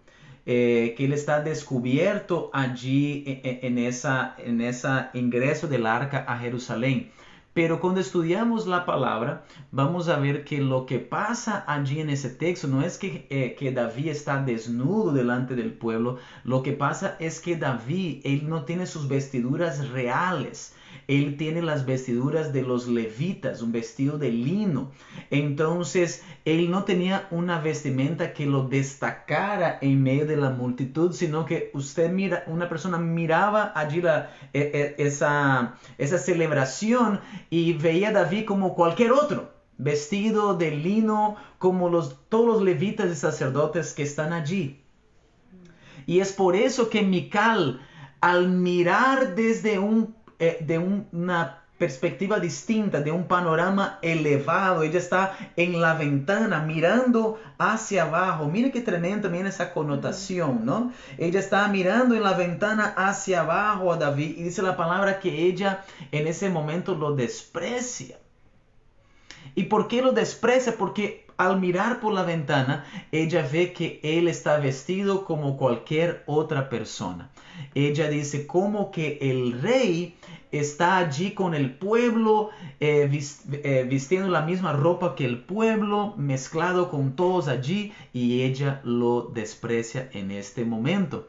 eh, 0.46 0.94
que 0.98 1.06
él 1.06 1.14
está 1.14 1.42
descubierto 1.42 2.50
allí 2.54 3.24
en, 3.28 3.40
en- 3.44 3.60
en 3.80 3.86
esa, 3.88 4.36
en 4.38 4.62
ese 4.62 4.88
ingreso 5.14 5.68
del 5.68 5.86
arca 5.86 6.26
a 6.28 6.38
Jerusalén. 6.40 7.12
Pero 7.54 7.80
cuando 7.80 8.02
estudiamos 8.02 8.68
la 8.68 8.86
palabra, 8.86 9.46
vamos 9.72 10.10
a 10.10 10.20
ver 10.20 10.44
que 10.44 10.60
lo 10.60 10.86
que 10.86 11.00
pasa 11.00 11.64
allí 11.68 12.02
en 12.02 12.10
ese 12.10 12.30
texto 12.30 12.68
no 12.68 12.82
es 12.84 12.98
que, 12.98 13.28
eh, 13.30 13.56
que 13.58 13.72
David 13.72 14.10
está 14.10 14.44
desnudo 14.44 15.14
delante 15.14 15.56
del 15.56 15.72
pueblo, 15.74 16.18
lo 16.44 16.64
que 16.64 16.74
pasa 16.74 17.16
es 17.20 17.40
que 17.40 17.56
David, 17.56 18.20
él 18.26 18.50
no 18.50 18.66
tiene 18.66 18.86
sus 18.86 19.08
vestiduras 19.08 19.88
reales, 19.90 20.75
él 21.08 21.38
tiene 21.38 21.62
las 21.62 21.86
vestiduras 21.86 22.54
de 22.54 22.62
los 22.62 22.88
levitas, 22.88 23.62
un 23.62 23.72
vestido 23.72 24.18
de 24.18 24.32
lino. 24.32 24.92
Entonces, 25.30 26.24
él 26.46 26.72
no 26.72 26.84
tenía 26.84 27.28
una 27.32 27.60
vestimenta 27.60 28.34
que 28.34 28.46
lo 28.46 28.68
destacara 28.68 29.78
en 29.82 30.04
medio 30.04 30.26
de 30.26 30.38
la 30.38 30.50
multitud, 30.50 31.14
sino 31.14 31.46
que 31.46 31.72
usted 31.74 32.10
mira, 32.12 32.44
una 32.48 32.70
persona 32.70 32.98
miraba 32.98 33.72
allí 33.76 34.02
la, 34.02 34.30
e- 34.54 34.96
e- 34.98 35.06
esa, 35.06 35.76
esa 35.98 36.18
celebración 36.18 37.20
y 37.50 37.74
veía 37.74 38.10
a 38.10 38.14
David 38.14 38.46
como 38.46 38.76
cualquier 38.76 39.12
otro, 39.12 39.54
vestido 39.78 40.56
de 40.56 40.72
lino 40.72 41.36
como 41.58 41.90
los, 41.90 42.28
todos 42.30 42.48
los 42.48 42.62
levitas 42.62 43.12
y 43.12 43.16
sacerdotes 43.16 43.94
que 43.94 44.04
están 44.04 44.34
allí. 44.34 44.82
Y 46.06 46.20
es 46.20 46.32
por 46.34 46.56
eso 46.56 46.90
que 46.90 47.02
Mical, 47.02 47.82
al 48.22 48.50
mirar 48.50 49.36
desde 49.36 49.80
un, 49.80 50.16
eh, 50.40 50.58
de 50.62 50.78
un- 50.80 51.08
una 51.12 51.62
perspectiva 51.78 52.40
distinta, 52.40 53.02
de 53.02 53.12
un 53.12 53.28
panorama 53.28 54.00
elevado, 54.02 54.84
ella 54.84 54.98
está 54.98 55.38
en 55.58 55.82
la 55.82 55.94
ventana 55.94 56.62
mirando 56.62 57.38
hacia 57.58 58.04
abajo. 58.04 58.48
Mire 58.48 58.72
qué 58.72 58.80
tremenda 58.80 59.24
también 59.24 59.46
esa 59.46 59.74
connotación, 59.74 60.66
¿no? 60.66 60.94
Ella 61.18 61.40
está 61.42 61.68
mirando 61.68 62.16
en 62.16 62.24
la 62.24 62.34
ventana 62.34 62.94
hacia 62.96 63.42
abajo 63.42 63.92
a 63.92 63.98
David 63.98 64.38
y 64.38 64.44
dice 64.44 64.62
la 64.62 64.78
palabra 64.78 65.20
que 65.20 65.44
ella 65.48 65.84
en 66.14 66.28
ese 66.28 66.50
momento 66.50 66.96
lo 66.96 67.14
desprecia. 67.14 68.20
¿Y 69.54 69.64
por 69.64 69.90
qué 69.90 70.02
lo 70.02 70.14
desprecia? 70.14 70.76
Porque 70.78 71.25
al 71.38 71.60
mirar 71.60 72.00
por 72.00 72.14
la 72.14 72.24
ventana, 72.24 72.86
ella 73.12 73.48
ve 73.52 73.74
que 73.74 74.00
él 74.04 74.28
está 74.28 74.58
vestido 74.58 75.26
como 75.26 75.58
cualquier 75.58 76.24
otra 76.26 76.70
persona. 76.70 77.30
Ella 77.74 78.10
dice 78.10 78.48
como 78.48 78.92
que 78.92 79.18
el 79.22 79.62
rey 79.62 80.16
está 80.52 80.98
allí 80.98 81.32
con 81.32 81.54
el 81.54 81.74
pueblo, 81.74 82.50
eh, 82.80 83.10
eh, 83.52 83.86
vistiendo 83.90 84.30
la 84.30 84.42
misma 84.42 84.74
ropa 84.74 85.16
que 85.16 85.26
el 85.26 85.40
pueblo, 85.40 86.14
mezclado 86.18 86.90
con 86.90 87.16
todos 87.16 87.48
allí, 87.48 87.94
y 88.14 88.42
ella 88.42 88.82
lo 88.84 89.32
desprecia 89.34 90.10
en 90.14 90.32
este 90.32 90.66
momento. 90.66 91.28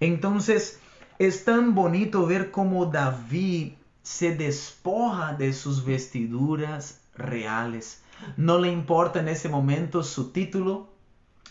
Entonces, 0.00 0.80
es 1.18 1.44
tan 1.44 1.74
bonito 1.74 2.26
ver 2.26 2.50
cómo 2.50 2.86
David 2.86 3.72
se 4.02 4.34
despoja 4.34 5.34
de 5.34 5.52
sus 5.52 5.84
vestiduras 5.84 7.00
reales. 7.14 8.02
No 8.36 8.58
le 8.58 8.70
importa 8.70 9.20
en 9.20 9.28
ese 9.28 9.48
momento 9.48 10.02
su 10.02 10.32
título, 10.32 10.92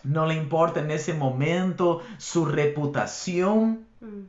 no 0.03 0.25
le 0.25 0.36
importa 0.36 0.79
en 0.79 0.91
ese 0.91 1.13
momento 1.13 2.01
su 2.17 2.45
reputación. 2.45 3.86
Mm. 3.99 4.23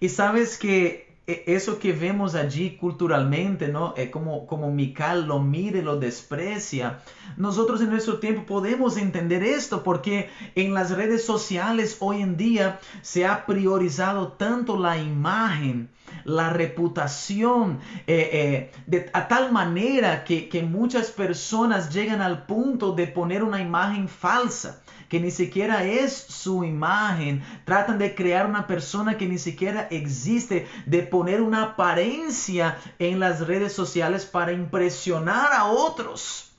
Y 0.00 0.08
sabes 0.08 0.58
que 0.58 1.11
eso 1.46 1.78
que 1.78 1.92
vemos 1.92 2.34
allí 2.34 2.76
culturalmente, 2.76 3.68
¿no? 3.68 3.94
Eh, 3.96 4.10
como, 4.10 4.46
como 4.46 4.70
Mical 4.70 5.26
lo 5.26 5.40
mire, 5.40 5.82
lo 5.82 5.98
desprecia. 5.98 7.00
Nosotros 7.36 7.80
en 7.80 7.90
nuestro 7.90 8.18
tiempo 8.18 8.46
podemos 8.46 8.96
entender 8.96 9.42
esto 9.42 9.82
porque 9.82 10.30
en 10.54 10.74
las 10.74 10.90
redes 10.90 11.24
sociales 11.24 11.96
hoy 12.00 12.22
en 12.22 12.36
día 12.36 12.80
se 13.02 13.26
ha 13.26 13.46
priorizado 13.46 14.32
tanto 14.32 14.78
la 14.78 14.98
imagen, 14.98 15.90
la 16.24 16.50
reputación, 16.50 17.80
eh, 18.06 18.30
eh, 18.32 18.72
de, 18.86 19.10
a 19.12 19.28
tal 19.28 19.52
manera 19.52 20.24
que 20.24 20.66
muchas 20.68 21.10
personas 21.10 21.92
llegan 21.92 22.20
al 22.20 22.46
punto 22.46 22.92
de 22.92 23.06
poner 23.06 23.42
una 23.42 23.60
imagen 23.60 24.08
falsa 24.08 24.82
que 25.12 25.20
ni 25.20 25.30
siquiera 25.30 25.84
es 25.84 26.14
su 26.14 26.64
imagen. 26.64 27.42
Tratan 27.66 27.98
de 27.98 28.14
crear 28.14 28.46
una 28.46 28.66
persona 28.66 29.18
que 29.18 29.26
ni 29.26 29.36
siquiera 29.36 29.86
existe, 29.90 30.66
de 30.86 31.02
poner 31.02 31.42
una 31.42 31.64
apariencia 31.64 32.78
en 32.98 33.20
las 33.20 33.46
redes 33.46 33.74
sociales 33.74 34.24
para 34.24 34.54
impresionar 34.54 35.52
a 35.52 35.66
otros. 35.66 36.52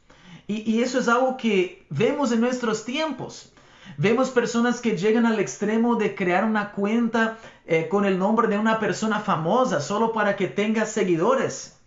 Y, 0.46 0.84
eso 0.84 1.00
es 1.00 1.08
algo 1.08 1.36
que 1.36 1.84
vemos 1.90 2.32
en 2.32 2.42
nuestros 2.42 2.86
tiempos. 2.86 3.52
Vemos 3.98 4.30
personas 4.30 4.82
que 4.82 4.96
llegan 4.98 5.26
al 5.26 5.40
extremo 5.40 5.96
de 5.96 6.14
crear 6.14 6.46
una 6.46 6.74
cuenta 6.74 7.40
eh, 7.66 7.88
con 7.90 8.06
el 8.06 8.20
nombre 8.20 8.48
de 8.48 8.60
una 8.60 8.80
persona 8.80 9.20
famosa 9.20 9.82
solo 9.82 10.14
para 10.14 10.36
que 10.36 10.46
tenga 10.46 10.86
seguidores. 10.86 11.80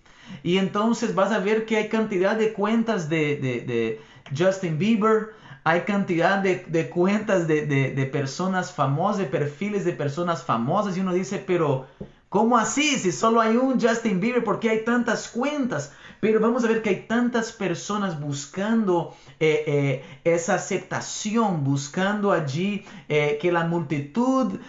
Y 0.43 0.59
entonces 0.59 1.15
vas 1.15 1.31
a 1.31 1.39
ver 1.39 1.65
que 1.65 1.77
hay 1.77 1.89
cantidad 1.89 2.35
de 2.35 2.53
cuentas 2.53 3.09
de 3.09 4.01
Justin 4.37 4.79
Bieber, 4.79 5.37
hay 5.67 5.81
cantidad 5.81 6.39
de, 6.39 6.89
cuentas 6.91 7.49
de, 7.49 8.09
personas 8.13 8.73
famosas, 8.73 9.19
de 9.19 9.25
perfiles 9.25 9.85
de 9.85 9.95
personas 9.95 10.45
famosas, 10.45 10.97
y 10.97 11.01
uno 11.01 11.13
dice, 11.13 11.43
pero 11.45 11.89
¿cómo 12.29 12.57
así? 12.57 12.97
Si 12.97 13.11
solo 13.11 13.41
hay 13.41 13.57
un 13.57 13.81
Justin 13.81 14.21
Bieber, 14.21 14.45
¿por 14.45 14.61
qué 14.61 14.71
hay 14.71 14.85
tantas 14.85 15.27
cuentas? 15.27 15.93
Pero 16.21 16.39
vamos 16.39 16.65
a 16.65 16.69
ver 16.69 16.83
que 16.83 16.91
hay 16.91 17.07
tantas 17.09 17.51
personas 17.51 18.21
buscando 18.21 19.17
eh, 19.41 19.65
eh, 19.67 20.05
esa 20.23 20.55
aceptación, 20.55 21.65
buscando 21.65 22.31
allí 22.31 22.85
eh, 23.09 23.37
que 23.43 23.51
la 23.51 23.65
multitud 23.65 24.61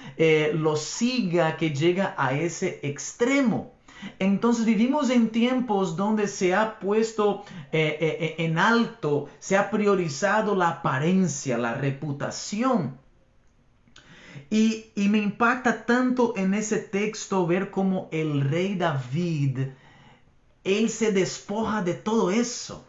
lo 0.56 0.76
siga, 0.78 1.58
que 1.58 1.76
llega 1.76 2.16
a 2.18 2.34
ese 2.34 2.80
extremo. 2.82 3.77
Entonces 4.20 4.66
vivimos 4.66 5.10
en 5.10 5.30
tiempos 5.30 5.96
donde 5.96 6.28
se 6.28 6.54
ha 6.54 6.80
puesto 6.80 7.44
eh, 7.72 7.98
eh, 8.00 8.18
eh, 8.20 8.36
en 8.46 8.58
alto, 8.58 9.28
se 9.40 9.58
ha 9.58 9.70
priorizado 9.70 10.56
la 10.56 10.70
apariencia, 10.70 11.58
la 11.58 11.74
reputación. 11.74 12.98
Y, 14.50 14.92
me 14.96 15.18
impacta 15.18 15.86
tanto 15.86 16.34
en 16.38 16.54
ese 16.54 16.78
texto 16.78 17.46
ver 17.46 17.70
cómo 17.70 18.08
el 18.12 18.42
rey 18.42 18.76
David, 18.76 19.60
él 20.64 20.90
se 20.90 21.12
despoja 21.12 21.82
de 21.82 21.94
todo 21.94 22.32
eso. 22.32 22.87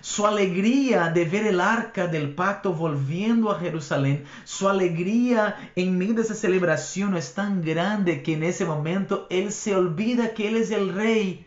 Su 0.00 0.26
alegría 0.26 1.10
de 1.10 1.24
ver 1.24 1.46
el 1.46 1.60
arca 1.60 2.06
del 2.06 2.34
pacto 2.34 2.72
volviendo 2.72 3.50
a 3.50 3.58
Jerusalén, 3.58 4.24
su 4.44 4.68
alegría 4.68 5.70
en 5.76 5.96
medio 5.98 6.14
de 6.14 6.22
esa 6.22 6.34
celebración 6.34 7.16
es 7.16 7.34
tan 7.34 7.62
grande 7.62 8.22
que 8.22 8.34
en 8.34 8.42
ese 8.42 8.64
momento 8.64 9.26
él 9.30 9.52
se 9.52 9.74
olvida 9.74 10.34
que 10.34 10.48
él 10.48 10.56
es 10.56 10.70
el 10.70 10.92
rey 10.92 11.46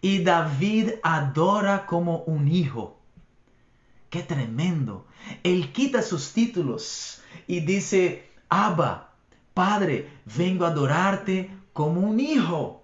Y 0.00 0.22
David 0.22 0.90
adora 1.02 1.86
como 1.86 2.18
un 2.24 2.48
hijo. 2.48 3.00
Qué 4.10 4.22
tremendo. 4.22 5.06
Él 5.42 5.72
quita 5.72 6.02
sus 6.02 6.32
títulos 6.32 7.22
y 7.46 7.60
dice, 7.60 8.28
Abba, 8.48 9.14
Padre, 9.54 10.08
vengo 10.36 10.64
a 10.64 10.68
adorarte 10.68 11.50
como 11.72 12.00
un 12.00 12.20
hijo. 12.20 12.81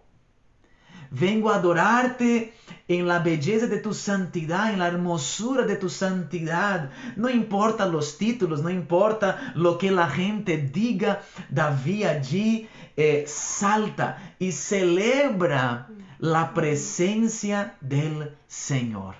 Vengo 1.11 1.51
a 1.51 1.57
adorarte 1.57 2.55
en 2.89 3.07
la 3.07 3.19
belleza 3.19 3.67
de 3.67 3.79
tu 3.79 3.93
santidad, 3.95 4.73
en 4.73 4.79
la 4.79 4.89
hermosura 4.89 5.65
de 5.65 5.77
tu 5.77 5.89
santidad. 5.89 6.91
No 7.17 7.29
importa 7.29 7.87
los 7.87 8.19
títulos, 8.19 8.63
no 8.63 8.71
importa 8.71 9.53
lo 9.55 9.79
que 9.79 9.91
la 9.91 10.09
gente 10.09 10.57
diga, 10.57 11.23
David 11.51 12.05
allí 12.05 12.69
eh, 12.97 13.25
salta 13.27 14.35
y 14.39 14.53
celebra 14.53 15.89
la 16.19 16.53
presencia 16.55 17.77
del 17.81 18.37
Señor. 18.47 19.15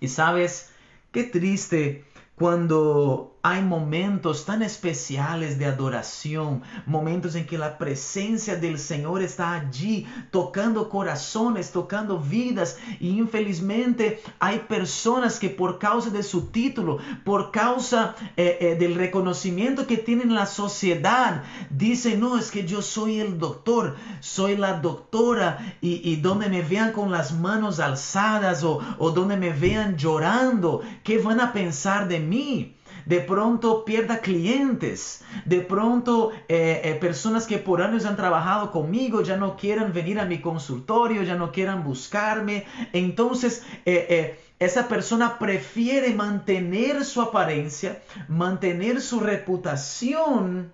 Y 0.00 0.08
sabes, 0.08 0.72
qué 1.12 1.24
triste 1.24 2.04
cuando 2.34 3.31
hay 3.44 3.60
momentos 3.60 4.44
tan 4.44 4.62
especiales 4.62 5.58
de 5.58 5.66
adoración, 5.66 6.62
momentos 6.86 7.34
en 7.34 7.44
que 7.44 7.58
la 7.58 7.76
presencia 7.76 8.54
del 8.54 8.78
Señor 8.78 9.20
está 9.20 9.54
allí, 9.54 10.06
tocando 10.30 10.88
corazones, 10.88 11.72
tocando 11.72 12.20
vidas. 12.20 12.78
Y 13.00 13.18
infelizmente 13.18 14.22
hay 14.38 14.60
personas 14.60 15.40
que 15.40 15.50
por 15.50 15.80
causa 15.80 16.10
de 16.10 16.22
su 16.22 16.52
título, 16.52 16.98
por 17.24 17.50
causa 17.50 18.14
eh, 18.36 18.58
eh, 18.60 18.76
del 18.76 18.94
reconocimiento 18.94 19.88
que 19.88 19.96
tienen 19.96 20.28
en 20.28 20.36
la 20.36 20.46
sociedad, 20.46 21.42
dicen, 21.68 22.20
no, 22.20 22.38
es 22.38 22.52
que 22.52 22.64
yo 22.64 22.80
soy 22.80 23.18
el 23.18 23.40
doctor, 23.40 23.96
soy 24.20 24.56
la 24.56 24.74
doctora, 24.74 25.76
y, 25.80 26.14
donde 26.16 26.48
me 26.48 26.62
vean 26.62 26.92
con 26.92 27.10
las 27.10 27.32
manos 27.32 27.80
alzadas 27.80 28.62
o, 28.62 28.78
o 28.98 29.10
donde 29.10 29.36
me 29.36 29.50
vean 29.50 29.96
llorando, 29.96 30.82
¿qué 31.02 31.18
van 31.18 31.40
a 31.40 31.52
pensar 31.52 32.06
de 32.06 32.20
mí? 32.20 32.76
De 33.06 33.20
pronto 33.20 33.84
pierda 33.84 34.18
clientes, 34.20 35.22
de 35.44 35.60
pronto 35.60 36.32
eh, 36.48 36.80
eh, 36.84 36.94
personas 37.00 37.46
que 37.46 37.58
por 37.58 37.82
años 37.82 38.04
han 38.04 38.16
trabajado 38.16 38.70
conmigo 38.70 39.22
ya 39.22 39.36
no 39.36 39.56
quieran 39.56 39.92
venir 39.92 40.20
a 40.20 40.24
mi 40.24 40.40
consultorio, 40.40 41.22
ya 41.22 41.34
no 41.34 41.52
quieran 41.52 41.84
buscarme. 41.84 42.64
Entonces, 42.92 43.64
eh, 43.84 44.38
esa 44.58 44.88
persona 44.88 45.38
prefiere 45.38 46.14
mantener 46.14 47.04
su 47.04 47.20
apariencia, 47.20 48.02
mantener 48.28 49.00
su 49.00 49.20
reputación, 49.20 50.72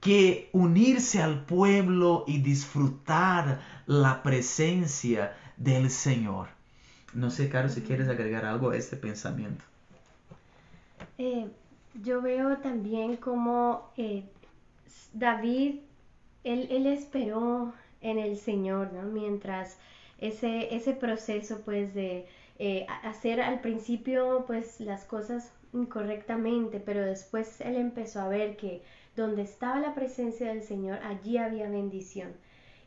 que 0.00 0.48
unirse 0.52 1.20
al 1.20 1.44
pueblo 1.44 2.24
y 2.26 2.38
disfrutar 2.38 3.60
la 3.86 4.22
presencia 4.22 5.36
del 5.58 5.90
Señor. 5.90 6.48
No 7.12 7.30
sé, 7.30 7.48
Carlos, 7.50 7.74
si 7.74 7.82
quieres 7.82 8.08
agregar 8.08 8.46
algo 8.46 8.70
a 8.70 8.76
este 8.76 8.96
pensamiento. 8.96 9.64
Eh, 11.18 11.48
yo 12.02 12.22
veo 12.22 12.58
también 12.58 13.16
como 13.16 13.90
eh, 13.96 14.24
David, 15.12 15.80
él, 16.44 16.86
esperó 16.86 17.72
en 18.00 18.18
el 18.18 18.36
Señor. 18.36 18.92
Mientras 18.92 19.78
ese, 20.18 20.74
ese 20.74 20.92
proceso, 20.94 21.60
pues, 21.64 21.94
de 21.94 22.26
eh, 22.58 22.86
hacer 23.02 23.40
al 23.40 23.60
principio, 23.60 24.44
pues, 24.46 24.80
las 24.80 25.04
cosas 25.04 25.52
incorrectamente, 25.72 26.80
pero 26.80 27.04
después 27.04 27.60
él 27.60 27.76
empezó 27.76 28.20
a 28.20 28.28
ver 28.28 28.56
que 28.56 28.82
donde 29.16 29.42
estaba 29.42 29.80
la 29.80 29.94
presencia 29.94 30.48
del 30.48 30.62
Señor, 30.62 30.98
allí 31.04 31.38
había 31.38 31.68
bendición. 31.68 32.32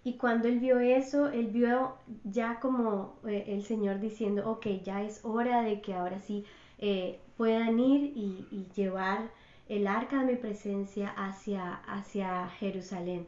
Y 0.03 0.13
cuando 0.13 0.47
él 0.49 0.59
vio 0.59 0.79
eso, 0.79 1.29
él 1.29 1.47
vio 1.47 1.95
ya 2.25 2.59
como 2.59 3.15
el 3.25 3.63
Señor 3.63 3.99
diciendo, 3.99 4.49
ok, 4.49 4.67
ya 4.83 5.01
es 5.03 5.21
hora 5.23 5.61
de 5.61 5.81
que 5.81 5.93
ahora 5.93 6.19
sí 6.19 6.45
puedan 7.37 7.79
ir 7.79 8.13
y, 8.15 8.67
llevar 8.75 9.31
el 9.69 9.87
arca 9.87 10.19
de 10.19 10.33
mi 10.33 10.35
presencia 10.35 11.09
hacia, 11.15 11.75
hacia 11.87 12.49
Jerusalén. 12.59 13.27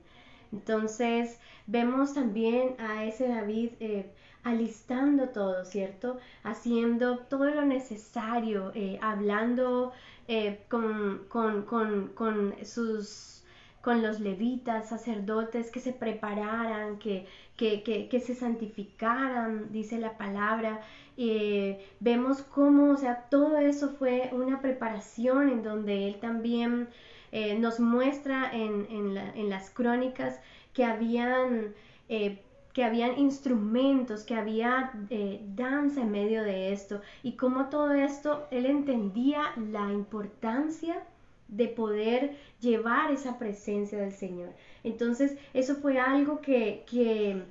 Entonces 0.52 1.39
vemos 1.68 2.13
también 2.13 2.76
a 2.80 3.06
ese 3.06 3.28
David 3.28 3.72
eh, 3.80 4.12
alistando 4.44 5.30
todo, 5.30 5.65
¿cierto? 5.65 6.18
Haciendo 6.44 7.20
todo 7.20 7.46
lo 7.50 7.65
necesario, 7.65 8.72
eh, 8.76 9.00
hablando 9.02 9.91
eh, 10.28 10.63
con, 10.70 11.26
con, 11.30 12.56
sus 12.63 13.44
con 13.86 14.02
los 14.02 14.19
levitas, 14.19 14.89
sacerdotes, 14.89 15.69
que 15.69 15.80
se 15.80 15.93
prepararan, 15.93 16.98
que, 16.98 17.28
que, 17.56 18.19
se 18.19 18.34
santificaran, 18.34 19.71
dice 19.71 20.00
la 20.00 20.17
palabra. 20.17 20.82
Eh, 21.17 21.86
vemos 22.00 22.41
cómo, 22.41 22.93
o 22.93 22.98
sea, 22.98 23.28
todo 23.30 23.60
eso 23.60 23.91
fue 23.91 24.32
una 24.34 24.60
preparación 24.60 25.50
en 25.50 25.62
donde 25.62 26.08
él 26.08 26.15
también 26.19 26.89
eh, 27.32 27.60
nos 27.60 27.80
muestra 27.80 28.50
en, 28.52 29.13
las 29.52 29.69
crónicas 29.69 30.39
que 30.74 30.84
habían... 30.84 31.76
Eh, 32.10 32.41
que 32.74 32.84
habían 32.84 33.17
instrumentos, 33.17 34.26
que 34.26 34.36
había 34.36 34.91
danza 35.56 36.02
en 36.02 36.12
medio 36.12 36.43
de 36.43 36.74
esto 36.74 37.00
y 37.24 37.38
cómo 37.38 37.69
todo 37.69 37.93
esto, 37.93 38.48
él 38.52 38.65
entendía 38.65 39.54
la 39.71 39.93
importancia 39.93 41.02
de 41.48 41.68
poder 41.68 42.38
llevar 42.60 43.12
esa 43.12 43.38
presencia 43.38 44.00
del 44.00 44.14
Señor. 44.14 44.50
Entonces, 44.84 45.38
eso 45.54 45.76
fue 45.76 46.00
algo 46.00 46.42
que, 46.42 46.84
que 46.90 47.44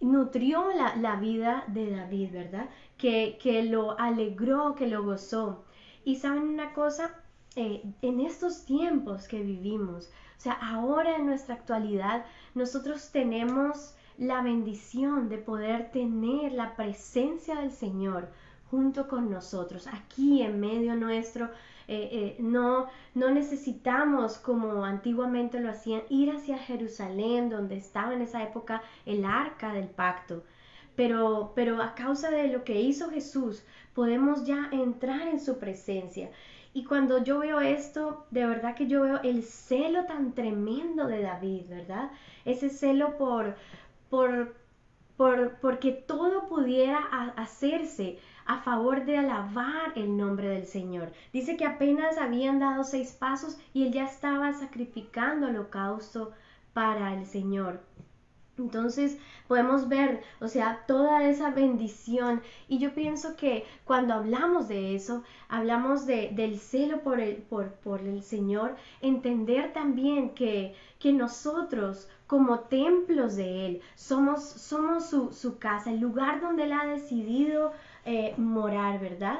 nutrió 0.00 0.64
la, 0.74 1.16
vida 1.16 1.64
de 1.68 1.90
David, 1.90 2.32
¿verdad? 2.32 2.68
Que, 2.96 3.38
que, 3.40 3.62
lo 3.62 3.98
alegró, 3.98 4.74
que 4.74 4.86
lo 4.86 5.04
gozó. 5.04 5.64
Y 6.04 6.16
saben 6.16 6.44
una 6.44 6.72
cosa, 6.72 7.14
eh, 7.56 7.82
en 8.02 8.20
estos 8.20 8.64
tiempos 8.64 9.28
que 9.28 9.42
vivimos, 9.42 10.10
o 10.38 10.40
sea, 10.40 10.54
ahora 10.54 11.16
en 11.16 11.26
nuestra 11.26 11.54
actualidad, 11.54 12.24
nosotros 12.54 13.10
tenemos 13.12 13.94
la 14.16 14.42
bendición 14.42 15.28
de 15.28 15.38
poder 15.38 15.90
tener 15.90 16.52
la 16.52 16.76
presencia 16.76 17.56
del 17.56 17.70
Señor 17.70 18.28
junto 18.70 19.08
con 19.08 19.30
nosotros, 19.30 19.86
aquí 19.88 20.42
en 20.42 20.60
medio 20.60 20.94
nuestro, 20.94 21.50
eh, 21.92 22.08
eh, 22.12 22.36
no, 22.38 22.86
no 23.16 23.32
necesitamos, 23.32 24.38
como 24.38 24.84
antiguamente 24.84 25.58
lo 25.58 25.70
hacían, 25.70 26.02
ir 26.08 26.30
hacia 26.30 26.56
Jerusalén, 26.56 27.50
donde 27.50 27.76
estaba 27.76 28.14
en 28.14 28.22
esa 28.22 28.44
época 28.44 28.80
el 29.06 29.24
arca 29.24 29.72
del 29.72 29.88
pacto. 29.88 30.44
Pero, 30.94 31.50
pero 31.56 31.82
a 31.82 31.96
causa 31.96 32.30
de 32.30 32.46
lo 32.46 32.62
que 32.62 32.80
hizo 32.80 33.10
Jesús, 33.10 33.64
podemos 33.92 34.44
ya 34.44 34.68
entrar 34.70 35.26
en 35.26 35.40
su 35.40 35.58
presencia. 35.58 36.30
Y 36.74 36.84
cuando 36.84 37.24
yo 37.24 37.40
veo 37.40 37.60
esto, 37.60 38.24
de 38.30 38.46
verdad 38.46 38.76
que 38.76 38.86
yo 38.86 39.02
veo 39.02 39.20
el 39.24 39.42
celo 39.42 40.04
tan 40.04 40.32
tremendo 40.32 41.08
de 41.08 41.22
David, 41.22 41.64
¿verdad? 41.68 42.12
Ese 42.44 42.70
celo 42.70 43.18
por, 43.18 43.56
por, 44.08 44.54
por 45.16 45.56
porque 45.60 45.90
todo 45.90 46.46
pudiera 46.46 46.98
hacerse 47.36 48.20
a 48.50 48.58
favor 48.62 49.04
de 49.04 49.16
alabar 49.16 49.92
el 49.94 50.16
nombre 50.16 50.48
del 50.48 50.66
Señor. 50.66 51.12
Dice 51.32 51.56
que 51.56 51.64
apenas 51.64 52.18
habían 52.18 52.58
dado 52.58 52.82
seis 52.82 53.12
pasos 53.12 53.56
y 53.72 53.86
él 53.86 53.92
ya 53.92 54.06
estaba 54.06 54.52
sacrificando 54.52 55.46
holocausto 55.46 56.32
para 56.72 57.14
el 57.14 57.26
Señor. 57.26 57.80
Entonces 58.58 59.18
podemos 59.46 59.88
ver, 59.88 60.24
o 60.40 60.48
sea, 60.48 60.84
toda 60.88 61.28
esa 61.28 61.50
bendición. 61.50 62.42
Y 62.66 62.78
yo 62.78 62.92
pienso 62.92 63.36
que 63.36 63.66
cuando 63.84 64.14
hablamos 64.14 64.66
de 64.66 64.96
eso, 64.96 65.22
hablamos 65.48 66.04
de, 66.04 66.30
del 66.32 66.58
celo 66.58 67.02
por 67.02 67.20
el, 67.20 67.36
por, 67.36 67.70
por 67.74 68.00
el 68.00 68.20
Señor, 68.20 68.74
entender 69.00 69.72
también 69.72 70.30
que, 70.30 70.74
que 70.98 71.12
nosotros 71.12 72.08
como 72.26 72.60
templos 72.60 73.36
de 73.36 73.66
Él 73.66 73.80
somos, 73.94 74.42
somos 74.42 75.08
su, 75.08 75.32
su 75.32 75.58
casa, 75.58 75.90
el 75.90 76.00
lugar 76.00 76.40
donde 76.40 76.64
Él 76.64 76.72
ha 76.72 76.86
decidido 76.86 77.72
eh, 78.10 78.34
morar, 78.36 78.98
¿verdad? 78.98 79.38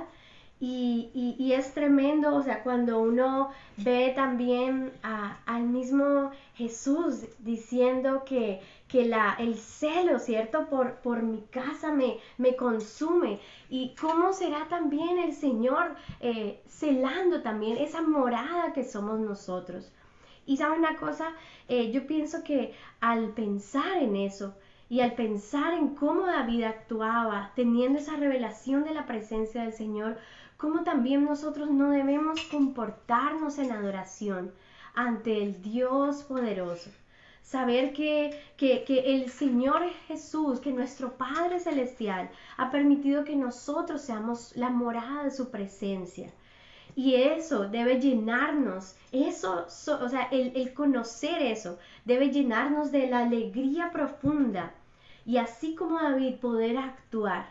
Y, 0.61 1.11
y, 1.38 1.52
es 1.54 1.74
tremendo, 1.74 2.37
o 2.37 2.42
sea, 2.42 2.62
cuando 2.62 3.00
uno 3.00 3.50
ve 3.78 4.12
también 4.14 4.92
al 5.02 5.62
mismo 5.64 6.30
Jesús 6.54 7.24
diciendo 7.40 8.22
que, 8.24 8.61
que 8.87 9.06
la, 9.06 9.35
el 9.40 9.56
celo, 9.56 10.20
¿cierto? 10.20 10.68
Por, 10.68 11.00
por 11.00 11.22
mi 11.22 11.40
casa 11.50 11.90
me, 11.92 12.18
me 12.38 12.54
consume. 12.54 13.40
Y 13.70 13.96
cómo 14.00 14.33
será 14.33 14.68
también 14.68 15.18
el 15.18 15.33
Señor 15.33 15.96
eh, 16.20 16.62
celando 16.68 17.42
también 17.42 17.78
esa 17.78 18.02
morada 18.02 18.72
que 18.72 18.85
somos 18.85 19.18
nosotros. 19.18 19.90
Y 20.46 20.59
saben 20.59 20.80
una 20.80 20.96
cosa, 20.96 21.33
eh, 21.68 21.90
yo 21.90 22.06
pienso 22.06 22.44
que 22.44 22.74
al 23.00 23.30
pensar 23.30 23.96
en 23.96 24.14
eso, 24.14 24.54
y 24.90 25.03
al 25.03 25.14
pensar 25.14 25.72
en 25.74 25.94
cómo 25.94 26.26
David 26.26 26.64
actuaba, 26.64 27.53
teniendo 27.55 28.00
esa 28.00 28.16
revelación 28.16 28.83
de 28.83 28.92
la 28.92 29.07
presencia 29.07 29.62
del 29.62 29.72
Señor, 29.72 30.18
cómo 30.57 30.83
también 30.83 31.24
nosotros 31.24 31.70
no 31.70 31.90
debemos 31.90 32.40
comportarnos 32.50 33.59
en 33.61 33.70
adoración 33.70 34.53
ante 34.96 35.44
el 35.44 35.62
Dios 35.62 36.24
poderoso. 36.24 36.90
saber 37.40 37.92
que, 37.92 38.37
que, 38.57 38.83
que, 38.85 39.14
el 39.14 39.31
Señor 39.31 39.83
Jesús, 40.09 40.59
que 40.61 40.72
nuestro 40.72 41.16
Padre 41.16 41.61
Celestial 41.61 42.29
ha 42.57 42.70
permitido 42.70 43.24
que 43.24 43.37
nosotros 43.37 44.03
seamos 44.03 44.57
la 44.57 44.70
morada 44.70 45.24
de 45.24 45.31
su 45.31 45.50
presencia. 45.50 46.33
Y 46.96 47.14
eso 47.14 47.68
debe 47.68 48.00
llenarnos, 48.00 48.96
eso, 49.12 49.66
o 49.66 50.09
sea, 50.09 50.29
el, 50.33 50.53
el 50.57 50.74
conocer 50.74 51.42
eso 51.42 51.79
debe 52.05 52.31
llenarnos 52.31 52.90
de 52.90 53.07
la 53.07 53.20
alegría 53.20 53.90
profunda 53.92 54.74
y 55.30 55.38
así 55.38 55.76
como 55.76 56.00
David 56.00 56.40
poder 56.40 56.76
actuar. 56.76 57.46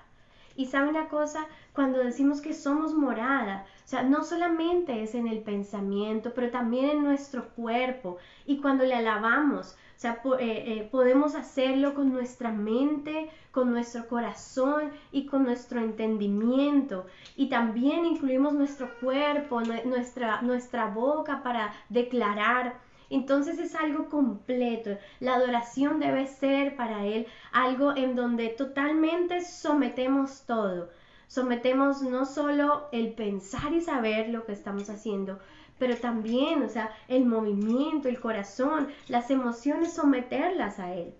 Y 0.57 0.65
sabe 0.65 0.89
una 0.89 1.07
cosa, 1.07 1.47
cuando 1.71 1.99
decimos 1.99 2.41
que 2.41 2.53
somos 2.53 2.93
morada, 2.93 3.65
o 3.85 3.87
sea, 3.87 4.03
no 4.03 4.25
solamente 4.25 5.01
es 5.01 5.15
en 5.15 5.29
el 5.29 5.39
pensamiento, 5.39 6.33
pero 6.35 6.51
también 6.51 6.89
en 6.89 7.03
nuestro 7.05 7.47
cuerpo. 7.55 8.17
Y 8.45 8.57
cuando 8.57 8.83
le 8.83 8.95
alabamos, 8.95 9.77
o 9.95 9.99
sea, 9.99 10.21
eh, 10.39 10.63
eh, 10.67 10.89
podemos 10.91 11.35
hacerlo 11.35 11.93
con 11.93 12.11
nuestra 12.11 12.51
mente, 12.51 13.29
con 13.51 13.71
nuestro 13.71 14.09
corazón 14.09 14.91
y 15.13 15.25
con 15.27 15.43
nuestro 15.43 15.79
entendimiento. 15.79 17.05
Y 17.37 17.47
también 17.47 18.05
incluimos 18.05 18.53
nuestro 18.53 18.93
cuerpo, 18.99 19.61
nuestra, 19.61 20.41
nuestra 20.41 20.87
boca 20.87 21.43
para 21.43 21.73
declarar. 21.87 22.88
Entonces 23.09 23.57
es 23.59 23.75
algo 23.75 24.09
completo. 24.09 24.97
La 25.19 25.35
adoración 25.35 25.99
debe 25.99 26.27
ser 26.27 26.75
para 26.75 27.05
Él 27.05 27.27
algo 27.51 27.95
en 27.95 28.15
donde 28.15 28.49
totalmente 28.49 29.41
sometemos 29.41 30.43
todo. 30.45 30.89
Sometemos 31.27 32.01
no 32.01 32.25
solo 32.25 32.87
el 32.91 33.13
pensar 33.13 33.71
y 33.73 33.81
saber 33.81 34.29
lo 34.29 34.45
que 34.45 34.51
estamos 34.51 34.89
haciendo, 34.89 35.39
pero 35.77 35.95
también, 35.95 36.63
o 36.63 36.69
sea, 36.69 36.91
el 37.07 37.25
movimiento, 37.25 38.09
el 38.09 38.19
corazón, 38.19 38.87
las 39.07 39.29
emociones, 39.29 39.93
someterlas 39.93 40.79
a 40.79 40.93
Él. 40.93 41.13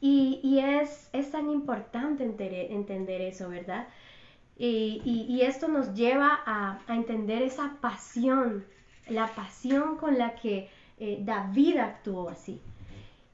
Y, 0.00 0.58
es, 0.60 1.10
es, 1.12 1.30
tan 1.30 1.50
importante 1.50 2.24
entender, 2.24 3.20
eso, 3.20 3.50
¿verdad? 3.50 3.86
Y, 4.56 5.40
esto 5.42 5.68
nos 5.68 5.94
lleva 5.94 6.40
a, 6.46 6.78
entender 6.88 7.42
esa 7.42 7.76
pasión, 7.80 8.64
la 9.08 9.26
pasión 9.34 9.96
con 9.96 10.16
la 10.16 10.36
que 10.36 10.70
eh, 11.00 11.18
David 11.24 11.78
actuó 11.78 12.28
así. 12.28 12.60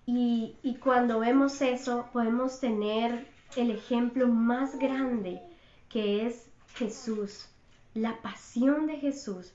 Y, 0.07 0.79
cuando 0.81 1.18
vemos 1.18 1.61
eso, 1.61 2.09
podemos 2.12 2.61
tener 2.61 3.26
el 3.57 3.72
ejemplo 3.72 4.29
más 4.29 4.79
grande 4.79 5.42
que 5.88 6.26
es 6.26 6.48
Jesús, 6.74 7.48
la 7.92 8.16
pasión 8.22 8.87
de 8.87 8.98
Jesús 8.98 9.52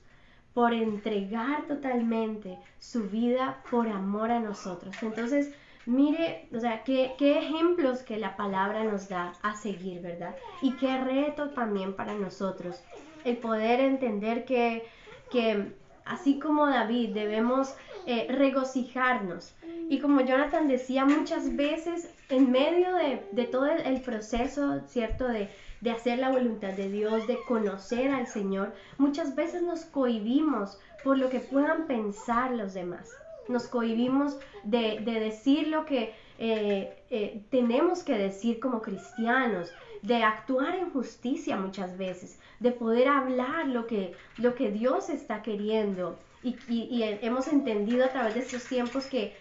por 0.52 0.74
entregar 0.74 1.66
totalmente 1.66 2.58
su 2.78 3.08
vida 3.08 3.62
por 3.70 3.88
amor 3.88 4.30
a 4.30 4.40
nosotros. 4.40 4.94
Entonces, 5.02 5.54
mire, 5.86 6.48
o 6.54 6.60
sea, 6.60 6.84
qué, 6.84 7.14
qué, 7.16 7.38
ejemplos 7.38 8.02
que 8.02 8.18
la 8.18 8.36
palabra 8.36 8.84
nos 8.84 9.08
da 9.08 9.32
a 9.40 9.56
seguir, 9.56 10.02
¿verdad? 10.02 10.36
Y 10.60 10.72
qué 10.72 10.98
reto 10.98 11.50
también 11.50 11.94
para 11.94 12.12
nosotros 12.12 12.78
el 13.24 13.38
poder 13.38 13.80
entender 13.80 14.44
que, 14.44 14.84
que 15.30 15.72
así 16.04 16.38
como 16.38 16.66
David 16.66 17.14
debemos 17.14 17.74
eh, 18.06 18.26
regocijarnos. 18.30 19.54
Y 19.88 19.98
como 19.98 20.20
Jonathan 20.20 20.68
decía 20.68 21.04
muchas 21.04 21.54
veces, 21.56 22.10
en 22.28 22.50
medio 22.50 22.94
de, 22.94 23.44
todo 23.44 23.66
el 23.66 24.00
proceso, 24.00 24.80
¿cierto? 24.88 25.28
De, 25.28 25.48
de 25.82 25.90
hacer 25.90 26.20
la 26.20 26.30
voluntad 26.30 26.72
de 26.74 26.88
Dios, 26.88 27.26
de 27.26 27.38
conocer 27.46 28.12
al 28.12 28.28
Señor, 28.28 28.72
muchas 28.98 29.34
veces 29.34 29.62
nos 29.62 29.84
cohibimos 29.84 30.78
por 31.02 31.18
lo 31.18 31.28
que 31.28 31.40
puedan 31.40 31.88
pensar 31.88 32.52
los 32.52 32.72
demás. 32.72 33.10
Nos 33.48 33.66
cohibimos 33.66 34.38
de, 34.62 35.00
decir 35.00 35.66
lo 35.66 35.84
que 35.84 36.14
eh, 36.38 36.96
eh, 37.10 37.42
tenemos 37.50 38.04
que 38.04 38.16
decir 38.16 38.60
como 38.60 38.80
cristianos, 38.80 39.72
de 40.02 40.22
actuar 40.22 40.76
en 40.76 40.90
justicia 40.90 41.56
muchas 41.56 41.98
veces, 41.98 42.38
de 42.60 42.70
poder 42.70 43.08
hablar 43.08 43.66
lo 43.66 43.88
que, 43.88 44.14
lo 44.38 44.54
que 44.54 44.70
Dios 44.70 45.10
está 45.10 45.42
queriendo. 45.42 46.16
Y, 46.42 47.02
hemos 47.22 47.48
entendido 47.48 48.04
a 48.04 48.08
través 48.08 48.34
de 48.34 48.40
estos 48.40 48.64
tiempos 48.64 49.06
que, 49.06 49.34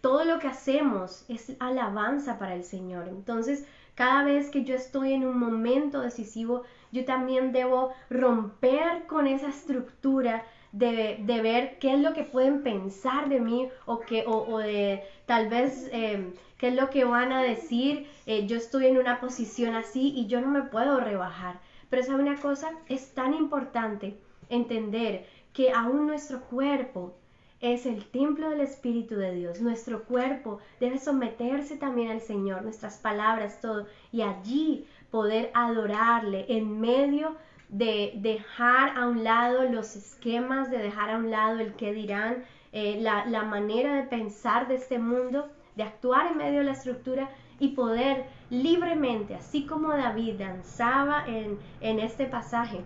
todo 0.00 0.24
lo 0.24 0.38
que 0.38 0.46
hacemos 0.46 1.24
es 1.28 1.52
alabanza 1.58 2.38
para 2.38 2.54
el 2.54 2.62
Señor. 2.64 3.08
Entonces, 3.08 3.64
cada 3.96 4.22
vez 4.22 4.50
que 4.50 4.62
yo 4.64 4.76
estoy 4.76 5.12
en 5.14 5.26
un 5.26 5.38
momento 5.38 6.00
decisivo, 6.00 6.62
yo 6.92 7.04
también 7.04 7.52
debo 7.52 7.92
romper 8.08 9.06
con 9.08 9.26
esa 9.26 9.48
estructura 9.48 10.44
de, 10.70 11.40
ver 11.42 11.78
qué 11.80 11.94
es 11.94 12.00
lo 12.00 12.14
que 12.14 12.22
pueden 12.22 12.62
pensar 12.62 13.28
de 13.28 13.40
mí 13.40 13.68
o, 13.84 14.00
que, 14.00 14.24
o, 14.26 14.58
de 14.58 15.02
tal 15.26 15.48
vez 15.48 15.88
em, 15.92 16.32
qué 16.56 16.68
es 16.68 16.74
lo 16.74 16.88
que 16.90 17.04
van 17.04 17.32
a 17.32 17.42
decir. 17.42 18.08
Eh, 18.26 18.46
yo 18.46 18.56
estoy 18.56 18.86
en 18.86 18.98
una 18.98 19.20
posición 19.20 19.74
así 19.74 20.12
y 20.14 20.26
yo 20.28 20.40
no 20.40 20.48
me 20.48 20.62
puedo 20.62 21.00
rebajar. 21.00 21.58
Pero 21.90 22.04
sabe 22.04 22.22
una 22.22 22.40
cosa, 22.40 22.70
es 22.88 23.12
tan 23.12 23.34
importante 23.34 24.16
entender 24.48 25.26
que 25.52 25.72
aún 25.72 26.06
nuestro 26.06 26.40
cuerpo 26.42 27.14
es 27.60 27.86
el 27.86 28.04
templo 28.06 28.50
del 28.50 28.60
Espíritu 28.60 29.14
de 29.14 29.34
Dios. 29.34 29.60
Nuestro 29.60 30.04
cuerpo 30.04 30.58
debe 30.80 30.98
someterse 30.98 31.76
también 31.76 32.10
al 32.10 32.20
Señor, 32.20 32.62
nuestras 32.62 32.98
palabras, 32.98 33.60
todo, 33.60 33.86
y 34.10 34.22
allí 34.22 34.86
poder 35.10 35.50
adorarle 35.54 36.46
en 36.48 36.80
medio 36.80 37.36
de 37.68 38.12
dejar 38.16 38.98
a 38.98 39.06
un 39.06 39.22
lado 39.22 39.64
los 39.64 39.94
esquemas, 39.94 40.70
de 40.70 40.78
dejar 40.78 41.10
a 41.10 41.18
un 41.18 41.30
lado 41.30 41.60
el 41.60 41.74
que 41.74 41.92
dirán, 41.92 42.44
eh, 42.72 42.98
la, 43.00 43.42
manera 43.44 43.94
de 43.94 44.02
pensar 44.04 44.66
de 44.66 44.74
este 44.74 44.98
mundo, 44.98 45.48
de 45.76 45.84
actuar 45.84 46.32
en 46.32 46.38
medio 46.38 46.58
de 46.58 46.64
la 46.64 46.72
estructura 46.72 47.30
y 47.60 47.68
poder 47.68 48.26
libremente, 48.50 49.34
así 49.34 49.66
como 49.66 49.90
David 49.90 50.34
danzaba 50.38 51.24
en, 51.26 51.58
en 51.80 52.00
este 52.00 52.26
pasaje, 52.26 52.80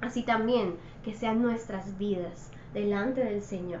así 0.00 0.22
también 0.22 0.76
que 1.08 1.14
sean 1.14 1.40
nuestras 1.40 1.96
vidas 1.96 2.50
delante 2.74 3.24
del 3.24 3.40
Señor. 3.40 3.80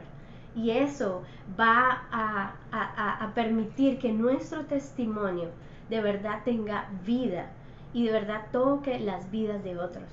Y 0.56 0.70
eso 0.70 1.24
va 1.60 2.04
a, 2.10 3.32
permitir 3.34 3.98
que 3.98 4.10
nuestro 4.10 4.64
testimonio 4.64 5.50
de 5.90 6.00
verdad 6.00 6.40
tenga 6.42 6.88
vida 7.04 7.50
y 7.92 8.06
de 8.06 8.12
verdad 8.12 8.46
toque 8.50 8.98
las 8.98 9.30
vidas 9.30 9.62
de 9.62 9.76
otros. 9.78 10.06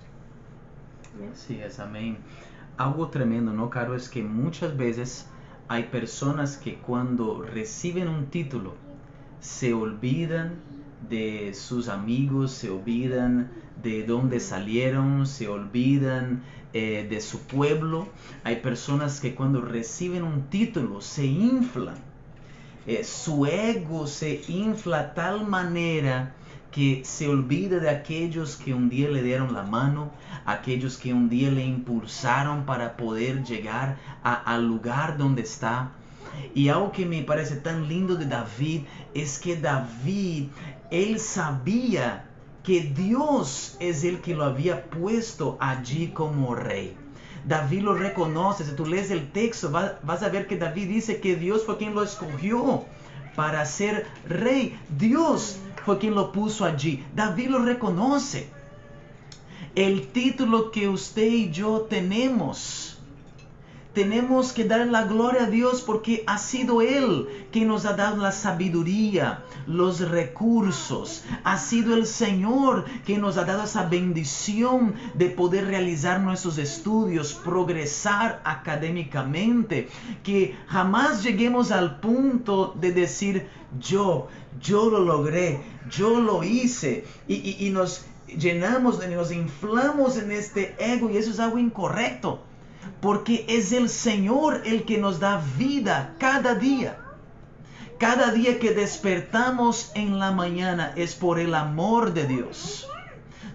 Sí, 1.34 1.58
es 1.62 1.80
amén. 1.80 2.18
Algo 2.76 3.08
tremendo, 3.08 3.54
¿no, 3.54 3.70
Caro? 3.70 3.96
Es 3.96 4.10
que 4.10 4.22
muchas 4.22 4.76
veces 4.76 5.30
hay 5.70 5.84
personas 5.84 6.58
que 6.58 6.76
cuando 6.80 7.44
reciben 7.44 8.10
un 8.10 8.26
título 8.26 8.74
se 9.40 9.74
olvidan 9.74 10.56
de 11.10 11.54
sus 11.54 11.88
amigos, 11.88 12.52
se 12.52 12.70
olvidan 12.70 13.50
de 13.82 14.04
dónde 14.04 14.40
salieron, 14.42 15.26
se 15.26 15.48
olvidan 15.48 16.44
eh, 16.78 17.08
de 17.10 17.22
su 17.22 17.40
pueblo. 17.40 18.10
Hay 18.44 18.58
personas 18.58 19.22
que 19.22 19.34
cuando 19.34 19.62
reciben 19.62 20.24
un 20.24 20.50
título 20.50 21.00
se 21.00 21.26
inflan. 21.26 21.96
Eh, 22.86 23.06
su 23.06 23.46
ego 23.46 24.08
se 24.08 24.42
infla 24.50 25.14
tal 25.14 25.48
manera 25.48 26.34
que 26.72 27.06
se 27.06 27.30
olvida 27.30 27.80
de 27.80 27.90
aquellos 27.90 28.58
que 28.58 28.74
un 28.74 28.90
día 28.90 29.08
le 29.08 29.24
dieron 29.24 29.54
la 29.54 29.64
mano, 29.64 30.12
aquellos 30.46 30.98
que 30.98 31.14
un 31.14 31.30
día 31.30 31.50
le 31.50 31.66
impulsaron 31.66 32.66
para 32.66 32.98
poder 32.98 33.46
llegar 33.46 33.96
al 34.22 34.68
lugar 34.68 35.18
donde 35.18 35.44
está. 35.44 35.92
Y 36.54 36.68
algo 36.68 36.92
que 36.92 37.06
me 37.06 37.22
parece 37.22 37.56
tan 37.56 37.88
lindo 37.88 38.18
de 38.18 38.26
David 38.26 38.82
es 39.14 39.40
que 39.40 39.56
David, 39.56 40.50
él 40.92 41.22
sabía 41.22 42.26
que 42.66 42.82
Dios 42.82 43.78
es 43.80 44.04
el 44.04 44.22
que 44.22 44.36
lo 44.36 44.44
había 44.44 44.86
puesto 44.86 45.58
allí 45.60 46.08
como 46.08 46.56
rey. 46.56 46.98
David 47.48 47.82
lo 47.82 47.94
reconoce, 47.94 48.66
si 48.66 48.72
tú 48.72 48.88
lees 48.88 49.12
el 49.12 49.32
texto 49.32 49.70
vas 49.72 50.24
a 50.24 50.30
ver 50.30 50.48
que 50.48 50.58
David 50.58 50.88
dice 50.88 51.20
que 51.20 51.36
Dios 51.36 51.64
fue 51.64 51.78
quien 51.78 51.94
lo 51.94 52.02
escogió 52.02 52.84
para 53.36 53.64
ser 53.66 54.08
rey. 54.28 54.80
Dios 54.98 55.58
fue 55.86 56.00
quien 56.00 56.16
lo 56.16 56.32
puso 56.32 56.66
allí. 56.66 57.06
David 57.14 57.50
lo 57.50 57.60
reconoce. 57.60 58.50
El 59.76 60.08
título 60.08 60.72
que 60.72 60.88
usted 60.88 61.28
y 61.28 61.52
yo 61.52 61.82
tenemos 61.82 62.95
tenemos 63.96 64.52
que 64.52 64.66
dar 64.66 64.86
la 64.88 65.06
gloria 65.06 65.46
a 65.46 65.50
Dios 65.50 65.82
porque 65.82 66.24
ha 66.28 66.38
sido 66.38 66.82
Él 66.82 67.48
quien 67.52 67.70
nos 67.70 67.86
ha 67.86 67.94
dado 67.94 68.18
la 68.18 68.34
sabiduría, 68.34 69.46
los 69.66 70.02
recursos. 70.02 71.24
Ha 71.46 71.58
sido 71.58 71.96
el 71.96 72.06
Señor 72.06 72.84
quien 73.06 73.22
nos 73.22 73.38
ha 73.38 73.46
dado 73.46 73.64
esa 73.64 73.88
bendición 73.88 74.96
de 75.14 75.30
poder 75.30 75.68
realizar 75.68 76.20
nuestros 76.20 76.58
estudios, 76.58 77.34
progresar 77.34 78.42
académicamente, 78.44 79.88
que 80.24 80.56
jamás 80.68 81.24
lleguemos 81.24 81.72
al 81.72 82.02
punto 82.02 82.76
de 82.80 82.92
decir 82.92 83.48
yo, 83.80 84.28
yo 84.62 84.90
lo 84.90 85.00
logré, 85.00 85.62
yo 85.90 86.20
lo 86.20 86.44
hice. 86.44 87.06
Y, 87.30 87.66
y 87.66 87.70
nos 87.70 88.06
llenamos, 88.28 89.00
nos 89.08 89.32
inflamos 89.32 90.18
en 90.18 90.32
este 90.32 90.76
ego 90.80 91.10
y 91.10 91.16
eso 91.16 91.32
es 91.32 91.40
algo 91.40 91.58
incorrecto 91.58 92.42
porque 93.02 93.46
es 93.48 93.72
el 93.72 93.90
Señor 93.90 94.62
el 94.66 94.84
que 94.84 94.98
nos 94.98 95.20
da 95.20 95.42
vida 95.58 96.16
cada 96.20 96.56
día. 96.56 96.98
Cada 97.98 98.32
día 98.32 98.60
que 98.60 98.72
despertamos 98.72 99.92
en 99.96 100.20
la 100.20 100.32
mañana 100.32 100.92
es 100.96 101.16
por 101.16 101.40
el 101.40 101.56
amor 101.56 102.14
de 102.14 102.28
Dios. 102.28 102.88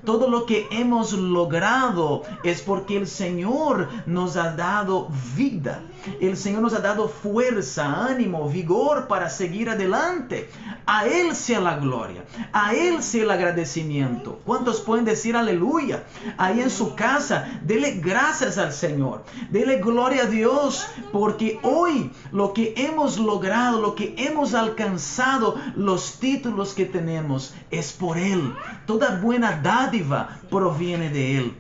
Todo 0.05 0.31
lo 0.31 0.47
que 0.47 0.67
hemos 0.71 1.13
logrado 1.13 2.23
es 2.43 2.63
porque 2.63 2.97
el 2.97 3.07
Señor 3.07 3.89
nos 4.07 4.37
ha 4.37 4.55
dado 4.57 5.09
vida. 5.37 5.83
El 6.21 6.37
Señor 6.37 6.63
nos 6.63 6.75
ha 6.75 6.81
dado 6.81 7.09
fuerza, 7.09 8.07
ánimo, 8.07 8.49
vigor 8.49 9.07
para 9.09 9.29
seguir 9.29 9.71
adelante. 9.71 10.51
A 10.87 11.07
Él 11.07 11.35
sea 11.35 11.61
la 11.61 11.77
gloria, 11.77 12.25
a 12.53 12.75
Él 12.75 13.03
sea 13.03 13.23
el 13.23 13.31
agradecimiento. 13.31 14.41
¿Cuántos 14.45 14.81
pueden 14.81 15.05
decir 15.05 15.37
aleluya? 15.37 16.05
Ahí 16.37 16.61
en 16.61 16.71
su 16.71 16.95
casa, 16.95 17.61
dele 17.63 18.01
gracias 18.03 18.59
al 18.59 18.73
Señor, 18.73 19.25
dele 19.51 19.79
gloria 19.79 20.23
a 20.23 20.27
Dios, 20.27 20.87
porque 21.13 21.59
hoy 21.63 22.11
lo 22.33 22.53
que 22.53 22.75
hemos 22.77 23.19
logrado, 23.19 23.81
lo 23.81 23.95
que 23.95 24.15
hemos 24.19 24.55
alcanzado, 24.55 25.57
los 25.77 26.19
títulos 26.19 26.75
que 26.75 26.87
tenemos, 26.87 27.55
es 27.71 27.93
por 27.93 28.19
Él. 28.19 28.55
Toda 28.87 29.21
buena 29.21 29.61
dádiva 29.63 30.41
proviene 30.51 31.11
de 31.11 31.39
Él. 31.39 31.55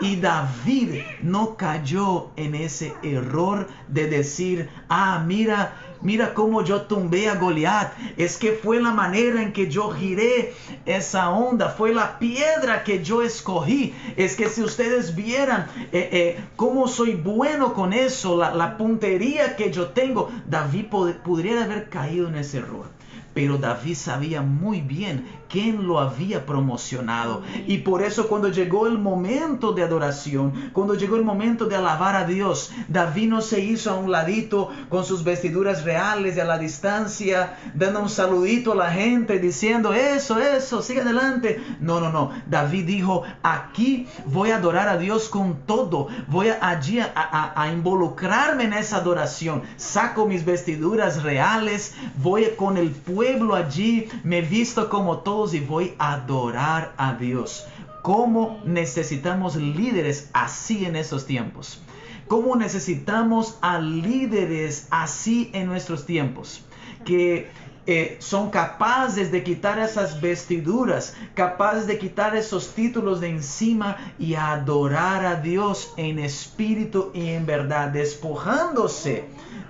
Y 0.00 0.16
David 0.16 1.00
no 1.22 1.56
cayó 1.56 2.30
en 2.36 2.54
ese 2.54 2.92
error 3.02 3.68
de 3.88 4.06
decir, 4.06 4.68
ah, 4.88 5.22
mira, 5.26 5.74
mira 6.02 6.34
cómo 6.34 6.62
yo 6.62 6.82
tumbé 6.82 7.28
a 7.28 7.34
Goliat. 7.36 7.92
Es 8.16 8.36
que 8.36 8.52
fue 8.52 8.80
la 8.80 8.92
manera 8.92 9.42
en 9.42 9.52
que 9.52 9.68
yo 9.70 9.90
giré 9.90 10.52
esa 10.84 11.30
onda, 11.30 11.68
fue 11.70 11.92
la 11.92 12.18
piedra 12.18 12.84
que 12.84 13.02
yo 13.02 13.22
escogí. 13.22 13.94
Es 14.16 14.36
que 14.36 14.48
si 14.48 14.62
ustedes 14.62 15.14
vieran 15.14 15.66
eh, 15.92 16.08
eh, 16.12 16.44
cómo 16.56 16.88
soy 16.88 17.14
bueno 17.14 17.72
con 17.74 17.92
eso, 17.92 18.36
la, 18.36 18.54
la 18.54 18.76
puntería 18.76 19.56
que 19.56 19.70
yo 19.70 19.88
tengo, 19.88 20.30
David 20.46 20.86
pod- 20.90 21.14
podría 21.22 21.64
haber 21.64 21.88
caído 21.88 22.28
en 22.28 22.36
ese 22.36 22.58
error. 22.58 22.86
Pero 23.34 23.58
David 23.58 23.94
sabía 23.96 24.40
muy 24.40 24.80
bien 24.80 25.26
quién 25.48 25.86
lo 25.86 25.98
había 26.00 26.44
promocionado. 26.46 27.42
Y 27.66 27.78
por 27.78 28.02
eso 28.02 28.28
cuando 28.28 28.48
llegó 28.48 28.86
el 28.86 28.98
momento 28.98 29.72
de 29.72 29.82
adoración, 29.82 30.70
cuando 30.72 30.94
llegó 30.94 31.16
el 31.16 31.24
momento 31.24 31.66
de 31.66 31.76
alabar 31.76 32.16
a 32.16 32.24
Dios, 32.24 32.70
David 32.88 33.28
no 33.28 33.40
se 33.40 33.60
hizo 33.60 33.90
a 33.90 33.94
un 33.96 34.10
ladito 34.10 34.70
con 34.88 35.04
sus 35.04 35.24
vestiduras 35.24 35.84
reales 35.84 36.36
y 36.36 36.40
a 36.40 36.44
la 36.44 36.58
distancia, 36.58 37.56
dando 37.74 38.00
un 38.00 38.08
saludito 38.08 38.72
a 38.72 38.76
la 38.76 38.90
gente, 38.90 39.38
diciendo, 39.38 39.92
eso, 39.92 40.38
eso, 40.38 40.82
sigue 40.82 41.00
adelante. 41.00 41.60
No, 41.80 42.00
no, 42.00 42.10
no. 42.10 42.30
David 42.46 42.84
dijo, 42.86 43.22
aquí 43.42 44.06
voy 44.26 44.50
a 44.50 44.56
adorar 44.56 44.88
a 44.88 44.96
Dios 44.98 45.28
con 45.28 45.58
todo. 45.66 46.08
Voy 46.28 46.48
allí 46.60 47.00
a, 47.00 47.12
a- 47.14 47.62
a 47.62 47.72
involucrarme 47.72 48.64
en 48.64 48.72
esa 48.72 48.98
adoración. 48.98 49.62
Saco 49.76 50.26
mis 50.26 50.44
vestiduras 50.44 51.22
reales, 51.22 51.94
voy 52.22 52.46
con 52.56 52.76
el 52.76 52.90
pueblo 52.90 53.54
allí, 53.54 54.08
me 54.24 54.40
visto 54.42 54.88
como 54.88 55.18
y 55.44 55.60
voy 55.60 55.94
a 55.98 56.14
adorar 56.14 56.94
a 56.96 57.14
Dios. 57.14 57.66
¿Cómo 58.02 58.60
necesitamos 58.64 59.56
líderes 59.56 60.30
así 60.32 60.86
en 60.86 60.96
esos 60.96 61.26
tiempos? 61.26 61.82
¿Cómo 62.26 62.56
necesitamos 62.56 63.58
a 63.60 63.78
líderes 63.78 64.88
así 64.90 65.50
en 65.52 65.66
nuestros 65.66 66.06
tiempos? 66.06 66.64
Que 67.04 67.50
eh, 67.86 68.16
son 68.18 68.50
capaces 68.50 69.30
de 69.30 69.44
quitar 69.44 69.78
esas 69.78 70.20
vestiduras, 70.20 71.14
capaces 71.34 71.86
de 71.86 71.98
quitar 71.98 72.34
esos 72.34 72.74
títulos 72.74 73.20
de 73.20 73.28
encima 73.28 73.98
y 74.18 74.34
adorar 74.34 75.26
a 75.26 75.36
Dios 75.36 75.92
en 75.98 76.18
espíritu 76.18 77.10
y 77.12 77.28
en 77.28 77.44
verdad, 77.44 77.88
despojándose 77.88 79.24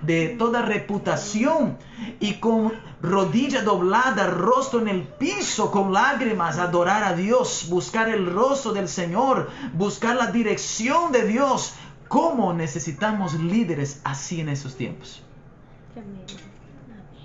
de 0.07 0.29
toda 0.29 0.61
reputación 0.61 1.77
y 2.19 2.35
con 2.35 2.73
rodilla 3.01 3.61
doblada, 3.61 4.27
rostro 4.27 4.79
en 4.79 4.87
el 4.87 5.03
piso, 5.03 5.69
con 5.69 5.93
lágrimas, 5.93 6.57
adorar 6.57 7.03
a 7.03 7.13
Dios, 7.13 7.67
buscar 7.69 8.09
el 8.09 8.25
rostro 8.25 8.71
del 8.71 8.87
Señor, 8.87 9.51
buscar 9.73 10.15
la 10.15 10.27
dirección 10.27 11.11
de 11.11 11.27
Dios. 11.27 11.73
¿Cómo 12.07 12.53
necesitamos 12.53 13.33
líderes 13.33 14.01
así 14.05 14.39
en 14.39 14.49
esos 14.49 14.75
tiempos? 14.77 15.21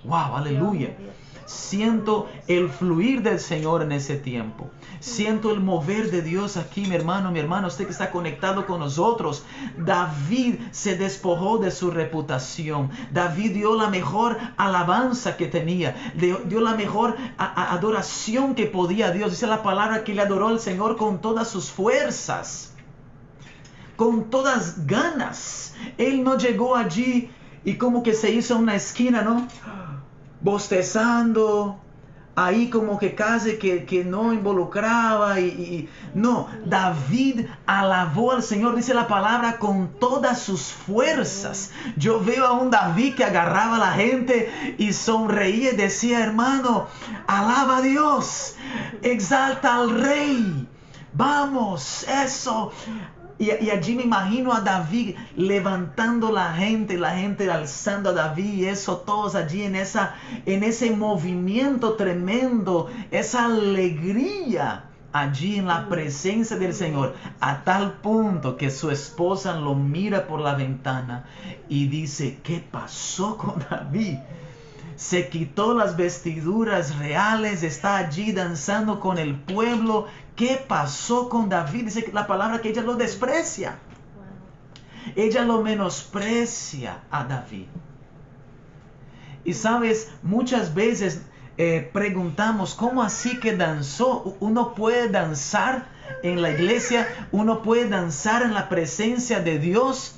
Wow, 0.04 0.36
aleluya. 0.36 0.96
Siento 1.46 2.28
el 2.46 2.68
fluir 2.68 3.22
del 3.22 3.40
Señor 3.40 3.82
en 3.82 3.92
ese 3.92 4.16
tiempo. 4.16 4.70
Siento 5.00 5.50
el 5.50 5.60
mover 5.60 6.10
de 6.10 6.22
Dios 6.22 6.56
aquí, 6.56 6.86
mi 6.86 6.94
hermano, 6.94 7.30
mi 7.30 7.40
hermano, 7.40 7.68
usted 7.68 7.86
que 7.86 7.92
está 7.92 8.10
conectado 8.10 8.66
con 8.66 8.80
nosotros. 8.80 9.44
David 9.76 10.56
se 10.70 10.96
despojó 10.96 11.58
de 11.58 11.70
su 11.70 11.90
reputación. 11.90 12.90
David 13.12 13.52
dio 13.52 13.74
la 13.74 13.88
mejor 13.88 14.38
alabanza 14.56 15.36
que 15.36 15.46
tenía. 15.46 16.12
Dio 16.14 16.60
la 16.60 16.74
mejor 16.74 17.16
adoración 17.36 18.54
que 18.54 18.66
podía 18.66 19.08
a 19.08 19.10
Dios. 19.10 19.30
Dice 19.32 19.46
la 19.46 19.62
palabra 19.62 20.04
que 20.04 20.14
le 20.14 20.22
adoró 20.22 20.48
al 20.48 20.60
Señor 20.60 20.96
con 20.96 21.20
todas 21.20 21.48
sus 21.48 21.70
fuerzas. 21.70 22.74
Con 23.96 24.30
todas 24.30 24.86
ganas. 24.86 25.74
Él 25.98 26.22
no 26.22 26.38
llegó 26.38 26.76
allí 26.76 27.30
y 27.64 27.74
como 27.76 28.02
que 28.02 28.14
se 28.14 28.30
hizo 28.30 28.56
una 28.56 28.74
esquina, 28.74 29.22
¿no? 29.22 29.46
Bostezando, 30.42 31.78
ahí 32.34 32.70
como 32.70 32.98
que 32.98 33.14
casi 33.14 33.58
que, 33.58 34.04
no 34.04 34.32
involucraba 34.32 35.38
y, 35.40 35.44
y- 35.46 35.88
no, 36.14 36.48
David 36.64 37.46
alabó 37.66 38.32
al 38.32 38.42
Señor, 38.42 38.74
dice 38.74 38.94
la 38.94 39.06
palabra, 39.06 39.58
con 39.58 39.98
todas 39.98 40.40
sus 40.40 40.62
fuerzas. 40.62 41.70
Yo 41.96 42.20
veo 42.20 42.44
a 42.46 42.52
un 42.52 42.70
David 42.70 43.14
que 43.14 43.24
agarraba 43.24 43.76
a 43.76 43.80
la 43.80 43.92
gente 43.92 44.74
y 44.78 44.92
sonreía 44.92 45.72
y 45.72 45.76
decía, 45.76 46.22
hermano, 46.22 46.86
alaba 47.26 47.78
a 47.78 47.82
Dios, 47.82 48.54
exalta 49.02 49.76
al 49.76 49.90
rey. 49.90 50.68
Vamos, 51.14 52.06
eso. 52.24 52.72
Y, 53.38 53.46
y 53.64 53.70
allí 53.70 53.94
me 53.94 54.02
imagino 54.02 54.52
a 54.52 54.60
David 54.60 55.16
levantando 55.36 56.30
la 56.30 56.52
gente, 56.52 56.98
la 56.98 57.16
gente 57.16 57.50
alzando 57.50 58.10
a 58.10 58.12
David 58.12 58.54
y 58.54 58.64
eso, 58.66 58.98
todos 58.98 59.34
allí 59.34 59.62
en, 59.62 59.74
esa, 59.74 60.14
en 60.46 60.62
ese 60.62 60.90
movimiento 60.90 61.94
tremendo, 61.94 62.90
esa 63.10 63.46
alegría 63.46 64.84
allí 65.12 65.56
en 65.56 65.66
la 65.66 65.88
presencia 65.88 66.56
del 66.56 66.72
Señor, 66.72 67.14
a 67.40 67.64
tal 67.64 67.94
punto 67.94 68.56
que 68.56 68.70
su 68.70 68.90
esposa 68.90 69.54
lo 69.54 69.74
mira 69.74 70.26
por 70.26 70.40
la 70.40 70.54
ventana 70.54 71.24
y 71.68 71.86
dice, 71.88 72.38
¿qué 72.42 72.60
pasó 72.60 73.36
con 73.36 73.64
David? 73.70 74.18
Se 74.96 75.28
quitó 75.28 75.74
las 75.74 75.96
vestiduras 75.96 76.96
reales, 76.98 77.62
está 77.62 77.96
allí 77.96 78.32
danzando 78.32 79.00
con 79.00 79.18
el 79.18 79.34
pueblo. 79.34 80.06
¿Qué 80.36 80.62
pasó 80.66 81.28
con 81.28 81.48
David? 81.48 81.84
Dice 81.84 82.10
la 82.12 82.26
palabra 82.26 82.60
que 82.60 82.70
ella 82.70 82.82
lo 82.82 82.94
desprecia. 82.94 83.78
Ella 85.16 85.44
lo 85.44 85.62
menosprecia 85.62 87.00
a 87.10 87.24
David. 87.24 87.66
Y 89.44 89.54
sabes, 89.54 90.10
muchas 90.22 90.74
veces 90.74 91.22
eh, 91.58 91.90
preguntamos, 91.92 92.74
¿cómo 92.74 93.02
así 93.02 93.38
que 93.40 93.56
danzó? 93.56 94.36
Uno 94.40 94.74
puede 94.74 95.08
danzar 95.08 95.86
en 96.22 96.40
la 96.40 96.50
iglesia, 96.50 97.06
uno 97.32 97.62
puede 97.62 97.88
danzar 97.88 98.42
en 98.42 98.54
la 98.54 98.68
presencia 98.68 99.40
de 99.40 99.58
Dios. 99.58 100.16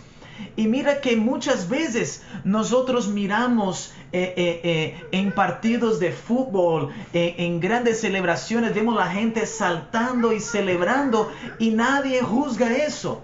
Y 0.57 0.68
mira 0.68 1.01
que 1.01 1.16
muchas 1.16 1.68
veces 1.68 2.22
nosotros 2.45 3.09
miramos 3.09 3.93
eh, 4.12 4.35
eh, 4.37 4.61
eh, 4.62 5.07
en 5.11 5.32
partidos 5.32 5.99
de 5.99 6.12
fútbol, 6.12 6.91
en 7.12 7.61
grandes 7.61 8.01
celebraciones, 8.01 8.74
vemos 8.74 8.95
la 8.95 9.09
gente 9.09 9.47
saltando 9.47 10.32
y 10.32 10.41
celebrando 10.41 11.32
y 11.59 11.70
nadie 11.70 12.22
juzga 12.22 12.72
eso. 12.72 13.22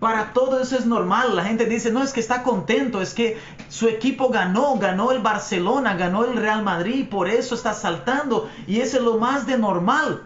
Para 0.00 0.34
todo 0.34 0.60
eso 0.60 0.76
es 0.76 0.84
normal. 0.84 1.34
La 1.34 1.44
gente 1.44 1.64
dice, 1.64 1.90
no, 1.90 2.02
es 2.02 2.12
que 2.12 2.20
está 2.20 2.42
contento, 2.42 3.00
es 3.00 3.14
que 3.14 3.38
su 3.68 3.88
equipo 3.88 4.28
ganó, 4.28 4.76
ganó 4.76 5.10
el 5.10 5.20
Barcelona, 5.20 5.94
ganó 5.94 6.24
el 6.24 6.36
Real 6.36 6.62
Madrid, 6.62 7.08
por 7.08 7.28
eso 7.28 7.54
está 7.54 7.72
saltando. 7.72 8.50
Y 8.66 8.80
eso 8.80 8.98
es 8.98 9.02
lo 9.04 9.18
más 9.18 9.46
de 9.46 9.56
normal. 9.56 10.22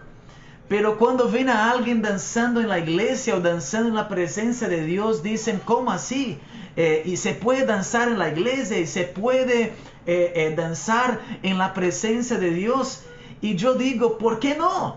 Pero 0.71 0.97
cuando 0.97 1.29
ven 1.29 1.49
a 1.49 1.69
alguien 1.69 2.01
danzando 2.01 2.61
en 2.61 2.69
la 2.69 2.79
iglesia 2.79 3.35
o 3.35 3.41
danzando 3.41 3.89
en 3.89 3.95
la 3.95 4.07
presencia 4.07 4.69
de 4.69 4.85
Dios, 4.85 5.21
dicen, 5.21 5.59
¿cómo 5.65 5.91
así? 5.91 6.39
Eh, 6.77 7.03
y 7.03 7.17
se 7.17 7.33
puede 7.33 7.65
danzar 7.65 8.07
en 8.07 8.17
la 8.17 8.29
iglesia 8.29 8.79
y 8.79 8.87
se 8.87 9.03
puede 9.03 9.63
eh, 9.63 9.73
eh, 10.05 10.53
danzar 10.55 11.19
en 11.43 11.57
la 11.57 11.73
presencia 11.73 12.37
de 12.37 12.51
Dios. 12.51 13.01
Y 13.41 13.57
yo 13.57 13.73
digo, 13.73 14.17
¿por 14.17 14.39
qué 14.39 14.55
no? 14.55 14.95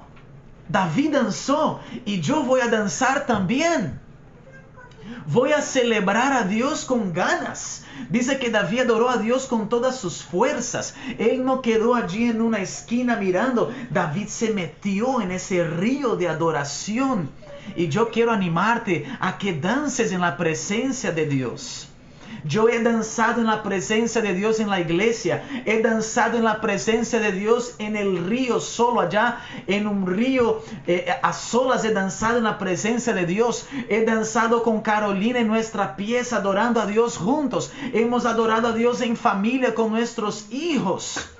David 0.68 1.14
danzó 1.14 1.80
y 2.04 2.20
yo 2.20 2.44
voy 2.44 2.60
a 2.60 2.68
danzar 2.68 3.26
también. 3.26 3.98
Voy 5.26 5.52
a 5.52 5.62
celebrar 5.62 6.32
a 6.32 6.44
Dios 6.44 6.84
con 6.84 7.12
ganas. 7.12 7.84
Dice 8.11 8.38
que 8.38 8.50
David 8.50 8.80
adoró 8.80 9.09
a 9.11 9.16
Dios 9.16 9.46
con 9.46 9.68
todas 9.68 9.98
sus 9.98 10.22
fuerzas. 10.22 10.94
Él 11.18 11.44
no 11.44 11.62
quedó 11.62 11.94
allí 11.94 12.24
en 12.28 12.40
una 12.40 12.59
esquina 12.59 13.16
mirando. 13.16 13.72
David 13.90 14.28
se 14.28 14.52
metió 14.52 15.20
en 15.20 15.30
ese 15.30 15.64
río 15.64 16.16
de 16.16 16.28
adoración. 16.28 17.30
Y 17.76 17.88
yo 17.88 18.11
quiero 18.11 18.32
animarte 18.32 19.07
a 19.20 19.38
que 19.38 19.55
dances 19.59 20.12
en 20.12 20.20
la 20.20 20.36
presencia 20.36 21.12
de 21.12 21.26
Dios. 21.26 21.88
Yo 22.45 22.68
he 22.68 22.82
danzado 22.82 23.40
en 23.40 23.47
la 23.47 23.62
presencia 23.62 24.20
de 24.20 24.34
Dios 24.34 24.61
en 24.61 24.68
la 24.68 24.80
iglesia. 24.80 25.42
He 25.64 25.80
danzado 25.80 26.36
en 26.36 26.45
la 26.45 26.61
presencia 26.61 27.18
de 27.18 27.32
Dios 27.32 27.74
en 27.78 27.97
el 27.97 28.26
río, 28.26 28.61
solo 28.61 29.01
allá 29.01 29.40
en 29.66 29.86
un 29.86 30.07
río 30.07 30.62
eh, 30.86 31.07
a 31.22 31.32
solas. 31.32 31.84
He 31.84 31.92
danzado 31.92 32.38
en 32.38 32.45
la 32.45 32.59
presencia 32.59 33.14
de 33.14 33.24
Dios. 33.24 33.66
He 33.88 34.05
danzado 34.05 34.62
con 34.62 34.82
Carolina 34.82 35.38
en 35.40 35.49
nuestra 35.49 35.97
pieza, 35.97 36.36
adorando 36.36 36.80
a 36.82 36.86
Dios 36.86 37.16
juntos. 37.16 37.72
Hemos 37.95 38.26
adorado 38.26 38.68
a 38.68 38.72
Dios 38.72 39.01
en 39.01 39.16
familia 39.16 39.74
con 39.74 39.90
nuestros 39.90 40.53
hijos 40.53 41.30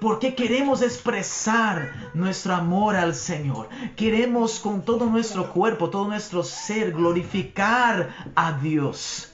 porque 0.00 0.34
queremos 0.34 0.82
expresar 0.82 2.10
nuestro 2.12 2.54
amor 2.54 2.96
al 2.96 3.14
Señor. 3.14 3.70
Queremos 3.96 4.60
con 4.60 4.82
todo 4.82 5.06
nuestro 5.06 5.50
cuerpo, 5.50 5.88
todo 5.88 6.06
nuestro 6.06 6.42
ser, 6.42 6.92
glorificar 6.92 8.10
a 8.34 8.52
Dios. 8.52 9.32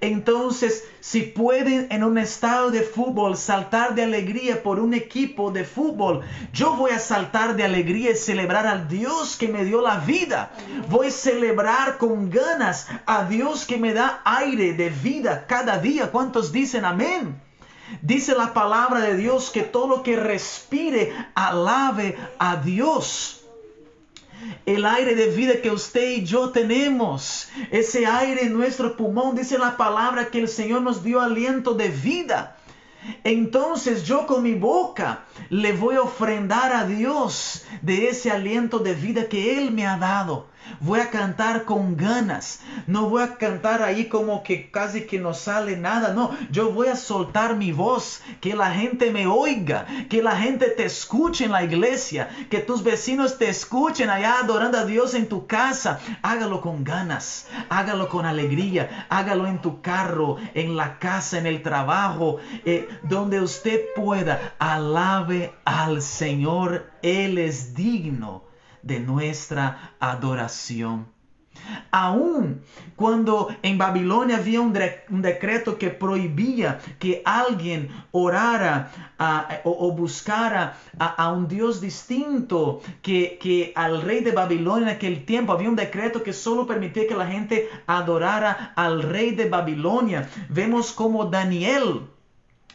Entonces, 0.00 0.84
si 1.00 1.22
pueden 1.22 1.88
en 1.90 2.04
un 2.04 2.18
estado 2.18 2.70
de 2.70 2.82
fútbol 2.82 3.36
saltar 3.36 3.94
de 3.94 4.04
alegría 4.04 4.62
por 4.62 4.78
un 4.78 4.94
equipo 4.94 5.50
de 5.50 5.64
fútbol, 5.64 6.22
yo 6.52 6.74
voy 6.76 6.92
a 6.92 6.98
saltar 6.98 7.56
de 7.56 7.64
alegría 7.64 8.12
y 8.12 8.16
celebrar 8.16 8.66
al 8.66 8.88
Dios 8.88 9.36
que 9.36 9.48
me 9.48 9.64
dio 9.64 9.80
la 9.82 9.98
vida. 9.98 10.52
Voy 10.88 11.08
a 11.08 11.10
celebrar 11.10 11.98
con 11.98 12.30
ganas 12.30 12.88
a 13.06 13.24
Dios 13.24 13.66
que 13.66 13.76
me 13.76 13.92
da 13.92 14.22
aire 14.24 14.72
de 14.72 14.90
vida 14.90 15.46
cada 15.46 15.78
día. 15.78 16.10
¿Cuántos 16.10 16.52
dicen 16.52 16.84
amén? 16.84 17.40
Dice 18.02 18.34
la 18.34 18.54
palabra 18.54 19.00
de 19.00 19.16
Dios 19.16 19.50
que 19.50 19.62
todo 19.62 19.88
lo 19.88 20.02
que 20.02 20.16
respire 20.16 21.12
alabe 21.34 22.16
a 22.38 22.56
Dios. 22.56 23.39
El 24.66 24.84
aire 24.86 25.14
de 25.14 25.26
vida 25.28 25.60
que 25.60 25.70
usted 25.70 26.10
y 26.10 26.24
yo 26.24 26.50
tenemos, 26.50 27.48
ese 27.70 28.06
aire 28.06 28.44
en 28.44 28.54
nuestro 28.54 28.96
pulmón, 28.96 29.36
dice 29.36 29.58
la 29.58 29.76
palabra 29.76 30.30
que 30.30 30.40
el 30.40 30.48
Señor 30.48 30.82
nos 30.82 31.02
dio 31.02 31.20
aliento 31.20 31.74
de 31.74 31.88
vida. 31.88 32.56
Entonces 33.24 34.04
yo 34.04 34.26
con 34.26 34.42
mi 34.42 34.54
boca 34.54 35.24
le 35.48 35.72
voy 35.72 35.96
a 35.96 36.02
ofrendar 36.02 36.72
a 36.72 36.86
Dios 36.86 37.64
de 37.82 38.08
ese 38.08 38.30
aliento 38.30 38.78
de 38.78 38.94
vida 38.94 39.28
que 39.28 39.58
Él 39.58 39.72
me 39.72 39.86
ha 39.86 39.96
dado. 39.96 40.49
Voy 40.80 41.00
a 41.00 41.10
cantar 41.10 41.64
con 41.64 41.96
ganas. 41.96 42.60
No 42.86 43.08
voy 43.08 43.22
a 43.22 43.36
cantar 43.36 43.82
ahí 43.82 44.08
como 44.08 44.42
que 44.42 44.70
casi 44.70 45.02
que 45.02 45.18
no 45.18 45.34
sale 45.34 45.76
nada. 45.76 46.14
No, 46.14 46.30
yo 46.50 46.70
voy 46.70 46.88
a 46.88 46.96
soltar 46.96 47.56
mi 47.56 47.72
voz. 47.72 48.22
Que 48.40 48.54
la 48.54 48.70
gente 48.70 49.10
me 49.10 49.26
oiga. 49.26 49.86
Que 50.08 50.22
la 50.22 50.36
gente 50.36 50.68
te 50.68 50.84
escuche 50.84 51.44
en 51.44 51.52
la 51.52 51.64
iglesia. 51.64 52.28
Que 52.50 52.58
tus 52.58 52.82
vecinos 52.82 53.38
te 53.38 53.48
escuchen 53.48 54.10
allá 54.10 54.38
adorando 54.40 54.78
a 54.78 54.84
Dios 54.84 55.14
en 55.14 55.28
tu 55.28 55.46
casa. 55.46 56.00
Hágalo 56.22 56.60
con 56.60 56.84
ganas. 56.84 57.46
Hágalo 57.68 58.08
con 58.08 58.26
alegría. 58.26 59.06
Hágalo 59.08 59.46
en 59.46 59.60
tu 59.60 59.82
carro, 59.82 60.36
en 60.54 60.76
la 60.76 60.98
casa, 60.98 61.38
en 61.38 61.46
el 61.46 61.62
trabajo. 61.62 62.38
Eh, 62.64 62.88
donde 63.02 63.40
usted 63.40 63.80
pueda. 63.96 64.54
Alabe 64.58 65.52
al 65.64 66.02
Señor. 66.02 66.90
Él 67.02 67.38
es 67.38 67.74
digno 67.74 68.49
de 68.82 69.00
nuestra 69.00 69.94
adoración. 70.00 71.06
Aún 71.90 72.62
cuando 72.96 73.48
en 73.62 73.76
Babilonia 73.76 74.36
había 74.36 74.60
un, 74.60 74.72
decreto 74.72 75.78
que 75.78 75.90
prohibía 75.90 76.78
que 76.98 77.22
alguien 77.24 77.88
orara 78.12 78.90
o, 79.64 79.92
buscara 79.92 80.76
a, 80.98 81.32
un 81.32 81.48
Dios 81.48 81.80
distinto 81.80 82.80
que, 83.02 83.38
que 83.42 83.72
al 83.74 84.02
rey 84.02 84.20
de 84.20 84.32
Babilonia 84.32 84.90
en 84.90 84.96
aquel 84.96 85.24
tiempo, 85.24 85.52
había 85.52 85.68
un 85.68 85.76
decreto 85.76 86.22
que 86.22 86.32
solo 86.32 86.66
permitía 86.66 87.06
que 87.06 87.16
la 87.16 87.26
gente 87.26 87.68
adorara 87.86 88.72
al 88.76 89.02
rey 89.02 89.32
de 89.32 89.48
Babilonia. 89.48 90.28
Vemos 90.48 90.92
como 90.92 91.26
Daniel 91.26 92.06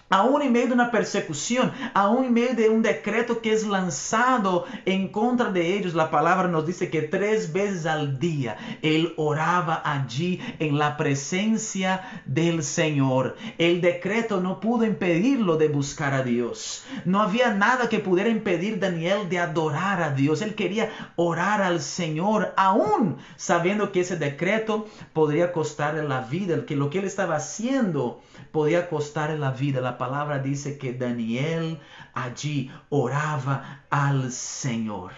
aún 0.09 0.41
en 0.41 0.51
medio 0.51 0.67
de 0.67 0.73
una 0.73 0.91
persecución, 0.91 1.71
aún 1.93 2.25
en 2.25 2.33
medio 2.33 2.55
de 2.55 2.69
un 2.69 2.81
decreto 2.81 3.41
que 3.41 3.53
es 3.53 3.65
lanzado 3.65 4.65
en 4.85 5.07
contra 5.07 5.51
de 5.51 5.77
ellos, 5.77 5.93
la 5.93 6.11
palabra 6.11 6.47
nos 6.47 6.67
dice 6.67 6.89
que 6.89 7.01
tres 7.01 7.51
veces 7.53 7.85
al 7.85 8.19
día 8.19 8.57
él 8.81 9.13
oraba 9.17 9.81
allí 9.83 10.39
en 10.59 10.77
la 10.77 10.97
presencia 10.97 12.23
del 12.25 12.63
Señor. 12.63 13.35
El 13.57 13.81
decreto 13.81 14.39
no 14.41 14.59
pudo 14.59 14.85
impedirlo 14.85 15.57
de 15.57 15.69
buscar 15.69 16.13
a 16.13 16.23
Dios. 16.23 16.83
No 17.03 17.21
había 17.21 17.53
nada 17.53 17.89
que 17.89 17.99
pudiera 17.99 18.29
impedir 18.29 18.79
Daniel 18.79 19.27
de 19.29 19.39
adorar 19.39 20.01
a 20.01 20.11
Dios. 20.11 20.41
Él 20.41 20.55
quería 20.55 20.91
orar 21.15 21.61
al 21.61 21.81
Señor, 21.81 22.53
aún 22.57 23.17
sabiendo 23.37 23.91
que 23.91 24.01
ese 24.01 24.17
decreto 24.17 24.87
podría 25.13 25.51
costarle 25.51 26.03
la 26.07 26.21
vida, 26.21 26.65
que 26.65 26.75
lo 26.75 26.89
que 26.89 26.99
él 26.99 27.05
estaba 27.05 27.37
haciendo 27.37 28.21
podía 28.51 28.87
costarle 28.89 29.37
la 29.37 29.51
vida. 29.51 29.94
Palabra 29.97 30.39
dice 30.39 30.77
que 30.77 30.93
Daniel 30.93 31.79
allí 32.13 32.71
oraba 32.89 33.85
al 33.89 34.31
Señor. 34.31 35.11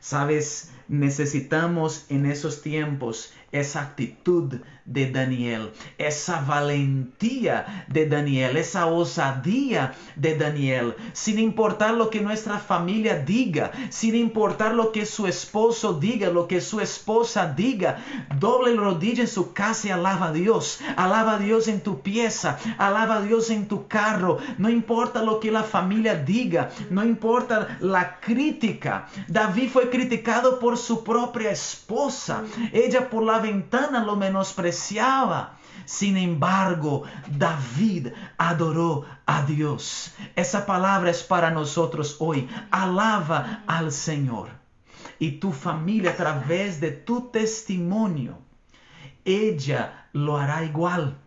Sabes, 0.00 0.72
necesitamos 0.88 2.06
en 2.10 2.26
esos 2.26 2.62
tiempos 2.62 3.32
esa 3.50 3.82
actitud 3.82 4.60
de 4.86 5.10
Daniel, 5.10 5.72
esa 5.98 6.40
valentía 6.40 7.84
de 7.88 8.06
Daniel, 8.06 8.56
esa 8.56 8.86
osadía 8.86 9.94
de 10.14 10.36
Daniel, 10.36 10.94
sin 11.12 11.38
importar 11.38 11.94
lo 11.94 12.08
que 12.08 12.20
nuestra 12.20 12.58
familia 12.58 13.16
diga, 13.16 13.72
sin 13.90 14.14
importar 14.14 14.74
lo 14.74 14.92
que 14.92 15.04
su 15.04 15.26
esposo 15.26 15.94
diga, 15.94 16.30
lo 16.30 16.46
que 16.46 16.60
su 16.60 16.80
esposa 16.80 17.46
diga, 17.46 17.96
doble 18.38 18.74
rodilla 18.76 19.22
en 19.22 19.28
su 19.28 19.52
casa 19.52 19.88
y 19.88 19.90
alaba 19.90 20.28
a 20.28 20.32
Dios, 20.32 20.78
alaba 20.96 21.34
a 21.34 21.38
Dios 21.38 21.66
en 21.66 21.80
tu 21.82 22.00
pieza, 22.00 22.58
alaba 22.78 23.16
a 23.16 23.22
Dios 23.22 23.50
en 23.50 23.66
tu 23.66 23.88
carro, 23.88 24.38
no 24.56 24.70
importa 24.70 25.22
lo 25.22 25.40
que 25.40 25.50
la 25.50 25.64
familia 25.64 26.14
diga, 26.14 26.70
no 26.90 27.04
importa 27.04 27.76
la 27.80 28.20
crítica. 28.20 29.08
David 29.26 29.68
fue 29.70 29.90
criticado 29.90 30.60
por 30.60 30.78
su 30.78 31.02
propia 31.02 31.50
esposa, 31.50 32.44
ella 32.72 33.10
por 33.10 33.24
la 33.24 33.38
ventana 33.38 34.04
lo 34.04 34.14
Sin 35.84 36.16
embargo, 36.16 37.04
David 37.28 38.08
adoró 38.38 39.04
a 39.26 39.42
Dios. 39.42 40.14
Esa 40.34 40.66
palabra 40.66 41.10
es 41.10 41.22
para 41.22 41.50
nosotros 41.50 42.16
hoy. 42.18 42.48
Alaba 42.70 43.62
al 43.66 43.92
Señor. 43.92 44.48
Y 45.18 45.32
tu 45.32 45.52
familia 45.52 46.10
a 46.10 46.16
través 46.16 46.80
de 46.80 46.90
tu 46.90 47.30
testimonio, 47.30 48.38
ella 49.24 50.08
lo 50.12 50.36
hará 50.36 50.64
igual. 50.64 51.18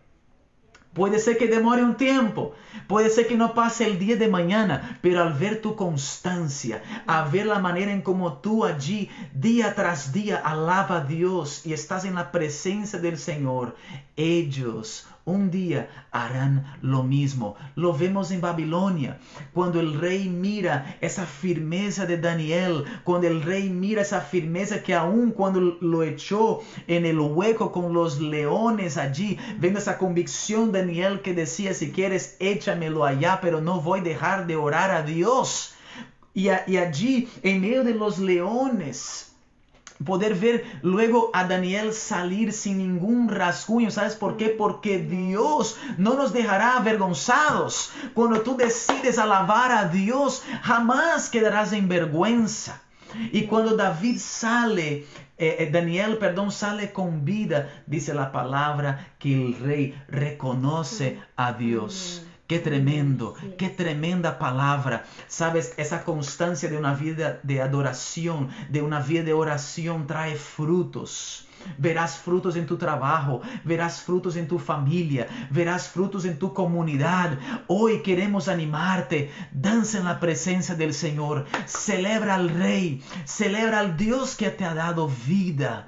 Puede 0.92 1.20
ser 1.20 1.38
que 1.38 1.46
demore 1.46 1.84
un 1.84 1.96
tiempo, 1.96 2.52
puede 2.88 3.10
ser 3.10 3.28
que 3.28 3.36
no 3.36 3.54
pase 3.54 3.86
el 3.86 4.00
día 4.00 4.16
de 4.16 4.26
mañana, 4.26 4.98
pero 5.00 5.22
al 5.22 5.34
ver 5.34 5.60
tu 5.60 5.76
constancia, 5.76 6.82
a 7.06 7.28
ver 7.28 7.46
la 7.46 7.60
manera 7.60 7.92
en 7.92 8.02
cómo 8.02 8.38
tú 8.38 8.64
allí 8.64 9.08
día 9.32 9.76
tras 9.76 10.12
día 10.12 10.38
alaba 10.38 10.96
a 10.96 11.04
Dios 11.04 11.64
y 11.64 11.74
estás 11.74 12.04
en 12.04 12.16
la 12.16 12.32
presencia 12.32 12.98
del 12.98 13.18
Señor, 13.18 13.76
ellos 14.16 15.06
un 15.24 15.50
día 15.50 15.88
harán 16.10 16.78
lo 16.82 17.02
mismo. 17.02 17.56
Lo 17.74 17.92
vemos 17.92 18.30
en 18.30 18.40
Babilonia, 18.40 19.18
cuando 19.52 19.80
el 19.80 19.94
rey 20.00 20.28
mira 20.28 20.96
esa 21.00 21.26
firmeza 21.26 22.06
de 22.06 22.18
Daniel, 22.18 22.84
cuando 23.04 23.28
el 23.28 23.42
rey 23.42 23.68
mira 23.70 24.02
esa 24.02 24.20
firmeza 24.20 24.82
que 24.82 24.94
aún 24.94 25.30
cuando 25.32 25.60
lo 25.80 26.02
echó 26.02 26.60
en 26.86 27.06
el 27.06 27.20
hueco 27.20 27.72
con 27.72 27.92
los 27.92 28.20
leones 28.20 28.96
allí, 28.96 29.38
viendo 29.58 29.78
esa 29.78 29.98
convicción 29.98 30.72
Daniel 30.72 31.20
que 31.20 31.34
decía, 31.34 31.74
si 31.74 31.92
quieres, 31.92 32.36
échamelo 32.40 33.04
allá, 33.04 33.40
pero 33.40 33.60
no 33.60 33.80
voy 33.80 34.00
a 34.00 34.04
dejar 34.04 34.46
de 34.46 34.56
orar 34.56 34.90
a 34.90 35.02
Dios. 35.02 35.74
Y, 36.32 36.48
y 36.48 36.76
allí, 36.76 37.28
en 37.42 37.60
medio 37.60 37.84
de 37.84 37.94
los 37.94 38.18
leones, 38.18 39.29
poder 40.04 40.34
ver 40.34 40.64
luego 40.82 41.30
a 41.34 41.44
Daniel 41.44 41.92
salir 41.92 42.52
sin 42.52 42.78
ningún 42.78 43.28
rasguño. 43.28 43.90
¿Sabes 43.90 44.14
por 44.14 44.36
qué? 44.36 44.48
Porque 44.48 44.98
Dios 44.98 45.76
no 45.98 46.14
nos 46.14 46.32
dejará 46.32 46.76
avergonzados. 46.76 47.92
Cuando 48.14 48.40
tú 48.40 48.56
decides 48.56 49.18
alabar 49.18 49.72
a 49.72 49.88
Dios, 49.88 50.42
jamás 50.62 51.28
quedarás 51.28 51.72
en 51.72 51.88
vergüenza. 51.88 52.80
Y 53.32 53.46
cuando 53.46 53.76
David 53.76 54.18
sale, 54.18 55.06
eh, 55.36 55.56
eh, 55.58 55.70
Daniel, 55.72 56.18
perdón, 56.18 56.52
sale 56.52 56.92
con 56.92 57.24
vida, 57.24 57.82
dice 57.86 58.14
la 58.14 58.30
palabra 58.30 59.14
que 59.18 59.34
el 59.34 59.58
rey 59.58 60.00
reconoce 60.08 61.18
a 61.36 61.52
Dios. 61.54 62.24
Qué 62.50 62.58
tremendo, 62.58 63.36
qué 63.56 63.68
tremenda 63.68 64.36
palabra. 64.36 65.04
Sabes, 65.28 65.72
esa 65.76 66.02
constancia 66.02 66.68
de 66.68 66.76
una 66.76 66.94
vida 66.94 67.38
de 67.44 67.62
adoración, 67.62 68.48
de 68.68 68.82
una 68.82 68.98
vida 68.98 69.22
de 69.22 69.32
oración 69.32 70.08
trae 70.08 70.34
frutos. 70.34 71.46
Verás 71.78 72.18
frutos 72.18 72.56
en 72.56 72.66
tu 72.66 72.76
trabajo, 72.76 73.40
verás 73.62 74.02
frutos 74.02 74.34
en 74.34 74.48
tu 74.48 74.58
familia, 74.58 75.28
verás 75.48 75.90
frutos 75.90 76.24
en 76.24 76.40
tu 76.40 76.52
comunidad. 76.52 77.38
Hoy 77.68 78.02
queremos 78.02 78.48
animarte. 78.48 79.30
Danza 79.52 79.98
en 79.98 80.06
la 80.06 80.18
presencia 80.18 80.74
del 80.74 80.92
Señor. 80.92 81.46
Celebra 81.66 82.34
al 82.34 82.48
Rey, 82.48 83.00
celebra 83.26 83.78
al 83.78 83.96
Dios 83.96 84.34
que 84.34 84.50
te 84.50 84.64
ha 84.64 84.74
dado 84.74 85.08
vida 85.24 85.86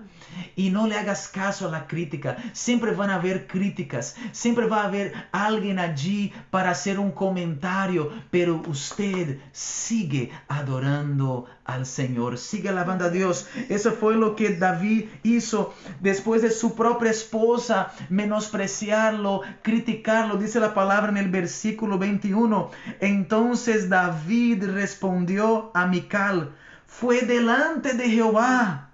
Y 0.56 0.70
no 0.70 0.86
le 0.86 0.96
hagas 0.96 1.28
caso 1.28 1.68
a 1.68 1.70
la 1.70 1.86
crítica. 1.86 2.36
Siempre 2.52 2.92
van 2.92 3.10
a 3.10 3.16
haber 3.16 3.46
críticas. 3.46 4.16
Siempre 4.32 4.66
va 4.66 4.82
a 4.82 4.86
haber 4.86 5.12
alguien 5.32 5.78
allí 5.78 6.32
para 6.50 6.70
hacer 6.70 6.98
un 6.98 7.12
comentario. 7.12 8.10
Pero 8.30 8.62
usted 8.66 9.38
sigue 9.52 10.30
adorando 10.48 11.46
al 11.64 11.86
Señor. 11.86 12.38
Sigue 12.38 12.68
alabando 12.68 13.06
a 13.06 13.10
Dios. 13.10 13.48
Eso 13.68 13.92
fue 13.92 14.16
lo 14.16 14.36
que 14.36 14.56
David 14.56 15.06
hizo 15.22 15.74
después 16.00 16.42
de 16.42 16.50
su 16.50 16.74
propia 16.74 17.10
esposa 17.10 17.92
menospreciarlo, 18.08 19.42
criticarlo. 19.62 20.36
Dice 20.36 20.60
la 20.60 20.74
palabra 20.74 21.10
en 21.10 21.18
el 21.18 21.30
versículo 21.30 21.98
21. 21.98 22.70
Entonces 23.00 23.88
David 23.88 24.64
respondió 24.70 25.70
a 25.74 25.86
Mical. 25.86 26.54
Fue 26.86 27.22
delante 27.22 27.94
de 27.94 28.10
Jehová 28.10 28.91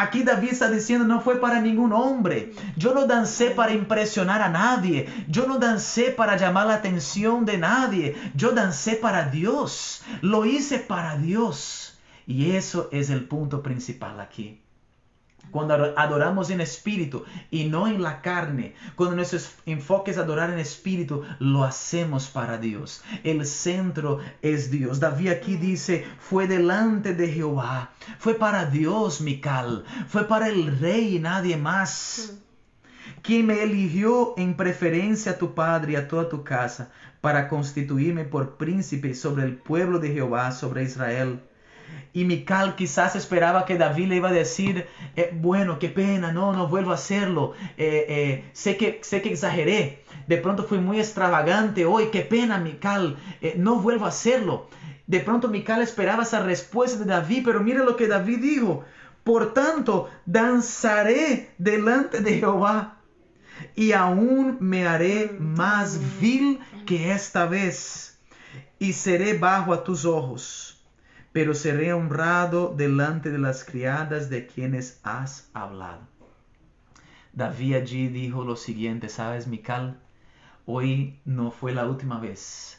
Aquí 0.00 0.22
David 0.22 0.50
está 0.52 0.70
diciendo, 0.70 1.04
no 1.04 1.20
fue 1.20 1.40
para 1.40 1.60
ningún 1.60 1.92
hombre. 1.92 2.52
Yo 2.76 2.94
no 2.94 3.06
dancé 3.06 3.50
para 3.50 3.72
impresionar 3.72 4.42
a 4.42 4.48
nadie. 4.48 5.08
Yo 5.26 5.44
no 5.48 5.58
dancé 5.58 6.12
para 6.12 6.36
llamar 6.36 6.68
la 6.68 6.74
atención 6.74 7.44
de 7.44 7.58
nadie. 7.58 8.16
Yo 8.36 8.52
dancé 8.52 8.94
para 8.94 9.28
Dios. 9.28 10.02
Lo 10.22 10.46
hice 10.46 10.78
para 10.78 11.18
Dios. 11.18 11.98
Y 12.28 12.52
eso 12.52 12.88
es 12.92 13.10
el 13.10 13.24
punto 13.24 13.60
principal 13.60 14.20
aquí. 14.20 14.60
Cuando 15.50 15.94
adoramos 15.96 16.50
en 16.50 16.60
espíritu 16.60 17.24
y 17.50 17.64
no 17.64 17.86
en 17.86 18.02
la 18.02 18.20
carne, 18.20 18.74
cuando 18.96 19.16
nuestro 19.16 19.38
enfoque 19.66 20.10
es 20.10 20.18
adorar 20.18 20.50
en 20.50 20.58
espíritu, 20.58 21.22
lo 21.38 21.64
hacemos 21.64 22.28
para 22.28 22.58
Dios. 22.58 23.02
El 23.24 23.46
centro 23.46 24.18
es 24.42 24.70
Dios. 24.70 25.00
David 25.00 25.28
aquí 25.28 25.56
dice, 25.56 26.04
fue 26.18 26.46
delante 26.46 27.14
de 27.14 27.28
Jehová, 27.28 27.92
fue 28.18 28.34
para 28.34 28.66
Dios, 28.66 29.20
Mical, 29.20 29.84
fue 30.08 30.28
para 30.28 30.48
el 30.48 30.78
rey 30.78 31.16
y 31.16 31.18
nadie 31.18 31.56
más. 31.56 32.34
Quien 33.22 33.46
me 33.46 33.62
eligió 33.62 34.34
en 34.36 34.54
preferencia 34.54 35.32
a 35.32 35.38
tu 35.38 35.54
padre 35.54 35.92
y 35.92 35.96
a 35.96 36.08
toda 36.08 36.28
tu 36.28 36.44
casa 36.44 36.90
para 37.20 37.48
constituirme 37.48 38.24
por 38.24 38.56
príncipe 38.56 39.14
sobre 39.14 39.44
el 39.44 39.56
pueblo 39.56 39.98
de 39.98 40.12
Jehová, 40.12 40.52
sobre 40.52 40.84
Israel 40.84 41.40
y 42.12 42.24
Mical 42.24 42.74
quizás 42.74 43.16
esperaba 43.16 43.64
que 43.64 43.78
David 43.78 44.08
le 44.08 44.16
iba 44.16 44.30
a 44.30 44.32
decir, 44.32 44.86
eh, 45.14 45.30
bueno, 45.32 45.78
qué 45.78 45.88
pena, 45.88 46.32
no, 46.32 46.52
no 46.52 46.66
vuelvo 46.66 46.92
a 46.92 46.94
hacerlo, 46.94 47.52
eh, 47.76 48.06
eh, 48.08 48.50
sé, 48.52 48.76
que, 48.76 49.00
sé 49.02 49.22
que 49.22 49.30
exageré, 49.30 50.04
de 50.26 50.36
pronto 50.38 50.64
fui 50.64 50.78
muy 50.78 50.98
extravagante 50.98 51.84
hoy, 51.84 52.06
qué 52.10 52.22
pena, 52.22 52.58
Mical, 52.58 53.16
no 53.56 53.76
vuelvo 53.76 54.06
a 54.06 54.08
hacerlo. 54.08 54.68
De 55.06 55.20
pronto 55.20 55.48
Mical 55.48 55.80
esperaba 55.80 56.24
esa 56.24 56.42
respuesta 56.42 56.98
de 56.98 57.06
David, 57.06 57.42
pero 57.44 57.60
mire 57.60 57.84
lo 57.84 57.96
que 57.96 58.08
David 58.08 58.38
dijo, 58.40 58.84
por 59.24 59.52
tanto, 59.54 60.08
danzaré 60.26 61.50
delante 61.58 62.20
de 62.20 62.38
Jehová 62.38 62.98
y 63.74 63.92
aún 63.92 64.56
me 64.60 64.86
haré 64.86 65.36
más 65.38 66.00
vil 66.20 66.58
que 66.86 67.12
esta 67.12 67.46
vez 67.46 68.18
y 68.78 68.92
seré 68.92 69.34
bajo 69.34 69.72
a 69.72 69.84
tus 69.84 70.04
ojos 70.04 70.77
pero 71.32 71.54
seré 71.54 71.92
honrado 71.92 72.74
delante 72.76 73.30
de 73.30 73.38
las 73.38 73.64
criadas 73.64 74.30
de 74.30 74.46
quienes 74.46 75.00
has 75.02 75.50
hablado. 75.52 76.00
David 77.32 77.74
allí 77.74 78.08
dijo 78.08 78.44
lo 78.44 78.56
siguiente, 78.56 79.08
¿sabes, 79.08 79.46
Mical? 79.46 80.00
Hoy 80.66 81.20
no 81.24 81.50
fue 81.50 81.72
la 81.72 81.86
última 81.86 82.18
vez 82.18 82.77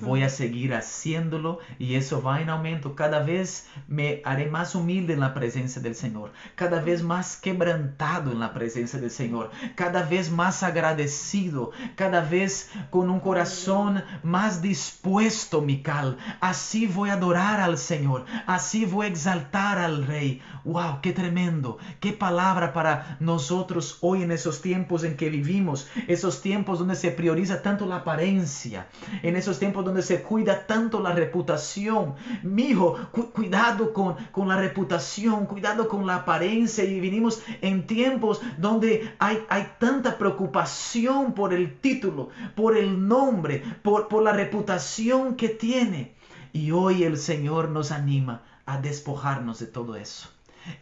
Voy 0.00 0.22
a 0.22 0.28
seguir 0.28 0.74
haciéndolo 0.74 1.58
y 1.78 1.94
eso 1.94 2.22
va 2.22 2.40
en 2.40 2.50
aumento. 2.50 2.94
Cada 2.94 3.20
vez 3.20 3.68
me 3.86 4.22
haré 4.24 4.46
más 4.46 4.74
humilde 4.74 5.14
en 5.14 5.20
la 5.20 5.34
presencia 5.34 5.80
del 5.82 5.94
Señor. 5.94 6.32
Cada 6.54 6.80
vez 6.80 7.02
más 7.02 7.36
quebrantado 7.36 8.32
en 8.32 8.40
la 8.40 8.52
presencia 8.52 8.98
del 8.98 9.10
Señor. 9.10 9.50
Cada 9.74 10.02
vez 10.02 10.30
más 10.30 10.62
agradecido. 10.62 11.72
Cada 11.96 12.20
vez 12.20 12.70
con 12.90 13.10
un 13.10 13.20
corazón 13.20 14.02
más 14.22 14.62
dispuesto, 14.62 15.60
Mical. 15.60 16.18
Así 16.40 16.86
voy 16.86 17.10
a 17.10 17.14
adorar 17.14 17.60
al 17.60 17.78
Señor. 17.78 18.24
Así 18.46 18.84
voy 18.84 19.06
a 19.06 19.10
exaltar 19.10 19.78
al 19.78 20.06
Rey. 20.06 20.42
¡Wow! 20.64 21.00
¡Qué 21.02 21.12
tremendo! 21.12 21.78
¡Qué 22.00 22.12
palabra 22.12 22.72
para 22.72 23.16
nosotros 23.20 23.98
hoy 24.00 24.22
en 24.22 24.32
esos 24.32 24.60
tiempos 24.62 25.04
en 25.04 25.16
que 25.16 25.30
vivimos! 25.30 25.88
Esos 26.06 26.42
tiempos 26.42 26.78
donde 26.78 26.96
se 26.96 27.10
prioriza 27.10 27.62
tanto 27.62 27.86
la 27.86 27.96
apariencia. 27.96 28.88
En 29.22 29.36
esos 29.36 29.58
tiempos 29.58 29.67
donde 29.72 30.02
se 30.02 30.22
cuida 30.22 30.66
tanto 30.66 31.00
la 31.00 31.12
reputación. 31.12 32.14
Mi 32.42 32.64
hijo, 32.64 32.96
cuidado 33.32 33.92
con, 33.92 34.16
con 34.32 34.48
la 34.48 34.56
reputación, 34.56 35.46
cuidado 35.46 35.88
con 35.88 36.06
la 36.06 36.16
apariencia. 36.16 36.84
Y 36.84 37.00
vinimos 37.00 37.42
en 37.60 37.86
tiempos 37.86 38.40
donde 38.56 39.14
hay, 39.18 39.44
hay 39.48 39.72
tanta 39.78 40.18
preocupación 40.18 41.32
por 41.34 41.52
el 41.54 41.78
título, 41.80 42.30
por 42.54 42.76
el 42.76 43.06
nombre, 43.06 43.62
por, 43.82 44.08
por 44.08 44.22
la 44.22 44.32
reputación 44.32 45.36
que 45.36 45.48
tiene. 45.48 46.14
Y 46.52 46.70
hoy 46.70 47.04
el 47.04 47.18
Señor 47.18 47.68
nos 47.70 47.92
anima 47.92 48.42
a 48.66 48.78
despojarnos 48.78 49.58
de 49.58 49.66
todo 49.66 49.96
eso. 49.96 50.30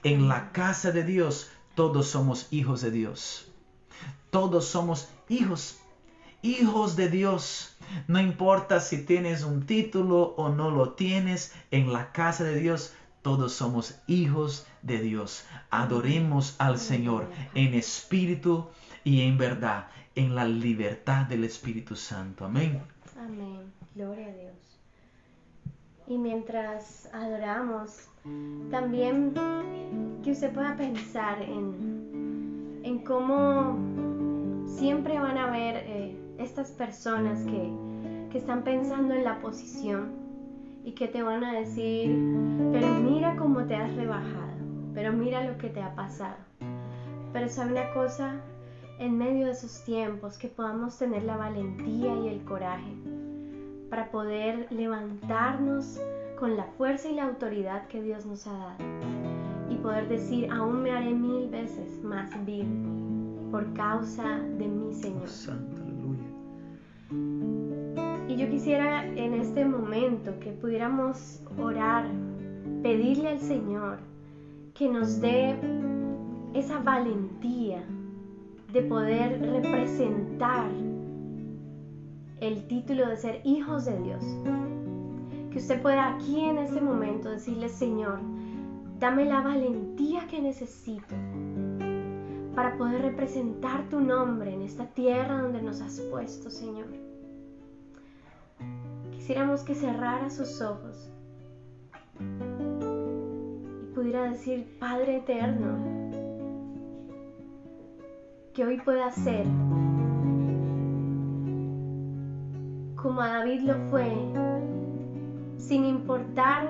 En 0.02 0.28
la 0.28 0.52
casa 0.52 0.90
de 0.90 1.04
Dios 1.04 1.50
todos 1.76 2.08
somos 2.08 2.48
hijos 2.50 2.80
de 2.80 2.90
Dios. 2.90 3.48
Todos 4.30 4.64
somos 4.64 5.08
hijos, 5.28 5.76
hijos 6.46 6.96
de 6.96 7.08
Dios. 7.08 7.76
No 8.06 8.20
importa 8.20 8.80
si 8.80 9.04
tienes 9.04 9.42
un 9.42 9.66
título 9.66 10.34
o 10.36 10.48
no 10.48 10.70
lo 10.70 10.92
tienes, 10.92 11.52
en 11.70 11.92
la 11.92 12.12
casa 12.12 12.44
de 12.44 12.60
Dios 12.60 12.94
todos 13.22 13.52
somos 13.54 14.00
hijos 14.06 14.66
de 14.82 15.00
Dios. 15.00 15.44
Adoremos 15.70 16.54
al 16.58 16.78
Señor 16.78 17.28
en 17.54 17.74
espíritu 17.74 18.68
y 19.02 19.22
en 19.22 19.36
verdad, 19.36 19.88
en 20.14 20.36
la 20.36 20.44
libertad 20.44 21.26
del 21.26 21.42
Espíritu 21.42 21.96
Santo. 21.96 22.44
Amén. 22.44 22.80
Amén. 23.18 23.72
Gloria 23.96 24.28
a 24.28 24.32
Dios. 24.32 24.54
Y 26.06 26.18
mientras 26.18 27.08
adoramos, 27.12 28.08
también 28.70 29.34
que 30.22 30.30
usted 30.30 30.52
pueda 30.52 30.76
pensar 30.76 31.42
en, 31.42 32.80
en 32.84 32.98
cómo 33.00 33.76
siempre 34.68 35.18
van 35.18 35.36
a 35.38 35.48
haber... 35.48 35.76
Eh, 35.78 36.25
estas 36.38 36.70
personas 36.72 37.42
que, 37.44 37.70
que 38.30 38.38
están 38.38 38.62
pensando 38.62 39.14
en 39.14 39.24
la 39.24 39.40
posición 39.40 40.12
y 40.84 40.92
que 40.92 41.08
te 41.08 41.22
van 41.22 41.42
a 41.44 41.52
decir, 41.52 42.16
pero 42.72 42.88
mira 43.00 43.36
cómo 43.36 43.64
te 43.64 43.74
has 43.74 43.94
rebajado, 43.96 44.54
pero 44.94 45.12
mira 45.12 45.44
lo 45.44 45.58
que 45.58 45.68
te 45.68 45.82
ha 45.82 45.94
pasado. 45.94 46.36
Pero 47.32 47.48
sabe 47.48 47.72
una 47.72 47.92
cosa, 47.92 48.40
en 48.98 49.18
medio 49.18 49.46
de 49.46 49.52
esos 49.52 49.84
tiempos, 49.84 50.38
que 50.38 50.48
podamos 50.48 50.96
tener 50.98 51.24
la 51.24 51.36
valentía 51.36 52.14
y 52.14 52.28
el 52.28 52.44
coraje 52.44 52.92
para 53.90 54.10
poder 54.10 54.66
levantarnos 54.70 56.00
con 56.38 56.56
la 56.56 56.64
fuerza 56.76 57.08
y 57.08 57.14
la 57.14 57.24
autoridad 57.24 57.86
que 57.88 58.02
Dios 58.02 58.26
nos 58.26 58.46
ha 58.46 58.52
dado 58.52 58.84
y 59.70 59.76
poder 59.76 60.08
decir, 60.08 60.50
aún 60.50 60.82
me 60.82 60.90
haré 60.92 61.12
mil 61.12 61.48
veces 61.48 62.02
más 62.02 62.30
vil 62.44 62.66
por 63.50 63.72
causa 63.74 64.38
de 64.58 64.68
mi 64.68 64.94
Señor. 64.94 65.28
Yo 68.36 68.50
quisiera 68.50 69.02
en 69.06 69.32
este 69.32 69.64
momento 69.64 70.38
que 70.40 70.52
pudiéramos 70.52 71.40
orar, 71.58 72.04
pedirle 72.82 73.28
al 73.30 73.40
Señor 73.40 73.96
que 74.74 74.90
nos 74.90 75.22
dé 75.22 75.56
esa 76.52 76.78
valentía 76.80 77.82
de 78.74 78.82
poder 78.82 79.40
representar 79.40 80.70
el 82.40 82.66
título 82.66 83.08
de 83.08 83.16
ser 83.16 83.40
hijos 83.44 83.86
de 83.86 84.02
Dios. 84.02 84.22
Que 85.50 85.56
usted 85.56 85.80
pueda 85.80 86.16
aquí 86.16 86.40
en 86.40 86.58
este 86.58 86.82
momento 86.82 87.30
decirle, 87.30 87.70
Señor, 87.70 88.18
dame 88.98 89.24
la 89.24 89.40
valentía 89.40 90.26
que 90.26 90.42
necesito 90.42 91.14
para 92.54 92.76
poder 92.76 93.00
representar 93.00 93.88
tu 93.88 93.98
nombre 93.98 94.52
en 94.52 94.60
esta 94.60 94.84
tierra 94.84 95.40
donde 95.40 95.62
nos 95.62 95.80
has 95.80 96.00
puesto, 96.10 96.50
Señor. 96.50 97.05
Quisiéramos 99.26 99.64
que 99.64 99.74
cerrara 99.74 100.30
sus 100.30 100.62
ojos 100.62 101.10
y 103.80 103.92
pudiera 103.92 104.30
decir, 104.30 104.68
Padre 104.78 105.16
eterno, 105.16 105.78
que 108.54 108.64
hoy 108.64 108.80
pueda 108.82 109.10
ser 109.10 109.44
como 112.94 113.20
a 113.20 113.38
David 113.38 113.62
lo 113.62 113.74
fue, 113.90 114.12
sin 115.56 115.84
importar 115.84 116.68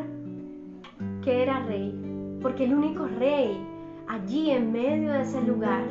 que 1.22 1.42
era 1.42 1.62
rey, 1.64 2.38
porque 2.40 2.64
el 2.64 2.72
único 2.72 3.06
rey 3.06 3.54
allí 4.08 4.50
en 4.50 4.72
medio 4.72 5.12
de 5.12 5.20
ese 5.20 5.42
lugar 5.42 5.84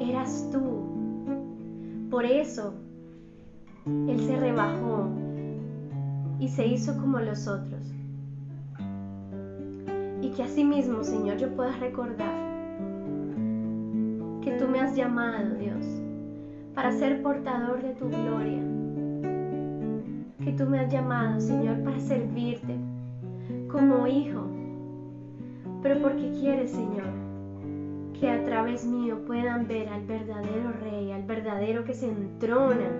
eras 0.00 0.50
tú. 0.52 2.10
Por 2.10 2.26
eso 2.26 2.74
Él 3.86 4.20
se 4.20 4.36
rebajó 4.36 5.23
y 6.44 6.48
se 6.48 6.66
hizo 6.66 6.96
como 7.00 7.18
los 7.20 7.48
otros. 7.48 7.92
Y 10.22 10.30
que 10.30 10.42
asimismo, 10.42 11.02
Señor, 11.02 11.36
yo 11.38 11.54
pueda 11.54 11.72
recordar 11.78 12.44
me 14.74 14.80
has 14.80 14.96
llamado, 14.96 15.54
Dios, 15.54 15.84
para 16.74 16.90
ser 16.90 17.22
portador 17.22 17.80
de 17.80 17.94
tu 17.94 18.08
gloria. 18.08 18.60
Que 20.42 20.52
tú 20.52 20.66
me 20.66 20.80
has 20.80 20.92
llamado, 20.92 21.40
Señor, 21.40 21.84
para 21.84 22.00
servirte 22.00 22.74
como 23.70 24.08
hijo. 24.08 24.42
Pero 25.80 26.00
porque 26.02 26.28
quieres, 26.40 26.72
Señor, 26.72 27.06
que 28.18 28.28
a 28.28 28.44
través 28.44 28.84
mío 28.84 29.24
puedan 29.28 29.68
ver 29.68 29.88
al 29.88 30.04
verdadero 30.06 30.72
rey, 30.82 31.12
al 31.12 31.22
verdadero 31.22 31.84
que 31.84 31.94
se 31.94 32.08
entrona 32.08 32.90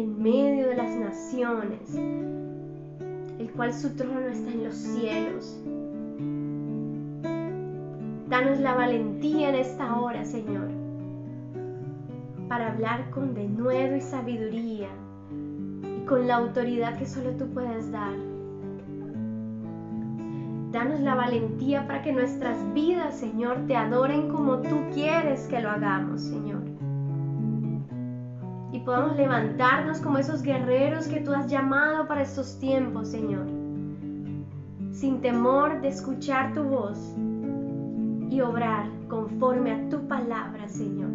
en 0.00 0.22
medio 0.22 0.68
de 0.68 0.76
las 0.76 0.96
naciones, 0.96 1.94
el 3.38 3.50
cual 3.52 3.74
su 3.74 3.94
trono 3.96 4.28
está 4.28 4.50
en 4.50 4.64
los 4.64 4.74
cielos. 4.74 5.60
Danos 8.28 8.60
la 8.60 8.74
valentía 8.74 9.50
en 9.50 9.56
esta 9.56 10.00
hora, 10.00 10.24
Señor, 10.24 10.70
para 12.48 12.72
hablar 12.72 13.10
con 13.10 13.34
denuedo 13.34 13.96
y 13.96 14.00
sabiduría 14.00 14.88
y 15.84 16.06
con 16.06 16.26
la 16.26 16.36
autoridad 16.36 16.98
que 16.98 17.06
solo 17.06 17.32
tú 17.32 17.46
puedes 17.52 17.92
dar. 17.92 18.14
Danos 20.72 21.00
la 21.00 21.14
valentía 21.14 21.86
para 21.86 22.00
que 22.00 22.12
nuestras 22.12 22.72
vidas, 22.72 23.18
Señor, 23.18 23.66
te 23.66 23.76
adoren 23.76 24.28
como 24.30 24.62
tú 24.62 24.78
quieres 24.94 25.46
que 25.48 25.60
lo 25.60 25.68
hagamos, 25.68 26.22
Señor. 26.22 26.69
Y 28.80 28.82
podamos 28.82 29.14
levantarnos 29.14 30.00
como 30.00 30.16
esos 30.16 30.42
guerreros 30.42 31.06
que 31.06 31.20
tú 31.20 31.34
has 31.34 31.46
llamado 31.48 32.08
para 32.08 32.22
estos 32.22 32.58
tiempos, 32.58 33.08
Señor. 33.08 33.46
Sin 34.90 35.20
temor 35.20 35.82
de 35.82 35.88
escuchar 35.88 36.54
tu 36.54 36.62
voz 36.62 37.14
y 38.30 38.40
obrar 38.40 38.86
conforme 39.06 39.72
a 39.72 39.88
tu 39.90 40.08
palabra, 40.08 40.66
Señor. 40.66 41.10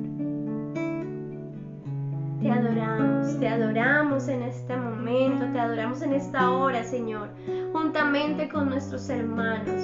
Te 2.40 2.52
adoramos, 2.52 3.40
te 3.40 3.48
adoramos 3.48 4.28
en 4.28 4.44
este 4.44 4.78
momento, 4.78 5.48
te 5.52 5.60
adoramos 5.60 6.04
en 6.04 6.14
esta 6.14 6.52
hora, 6.52 6.84
Señor, 6.84 7.30
juntamente 7.74 8.48
con 8.48 8.70
nuestros 8.70 9.10
hermanos. 9.10 9.82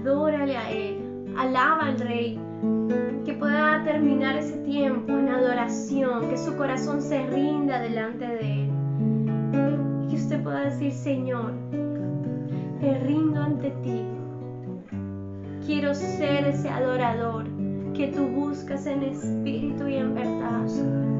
Adórale 0.00 0.56
a 0.56 0.70
Él, 0.70 1.34
alaba 1.36 1.88
al 1.88 2.00
Rey, 2.00 2.40
pueda 3.38 3.84
terminar 3.84 4.36
ese 4.36 4.56
tiempo 4.58 5.12
en 5.12 5.28
adoración, 5.28 6.28
que 6.28 6.36
su 6.36 6.56
corazón 6.56 7.02
se 7.02 7.26
rinda 7.26 7.80
delante 7.80 8.26
de 8.26 8.62
Él. 8.62 8.70
Y 10.04 10.08
que 10.08 10.16
usted 10.16 10.42
pueda 10.42 10.64
decir, 10.64 10.92
Señor, 10.92 11.52
me 12.80 12.98
rindo 13.00 13.42
ante 13.42 13.70
ti. 13.82 14.02
Quiero 15.66 15.94
ser 15.94 16.46
ese 16.46 16.68
adorador 16.68 17.46
que 17.94 18.08
tú 18.08 18.26
buscas 18.26 18.86
en 18.86 19.02
espíritu 19.02 19.88
y 19.88 19.96
en 19.96 20.14
verdad. 20.14 21.15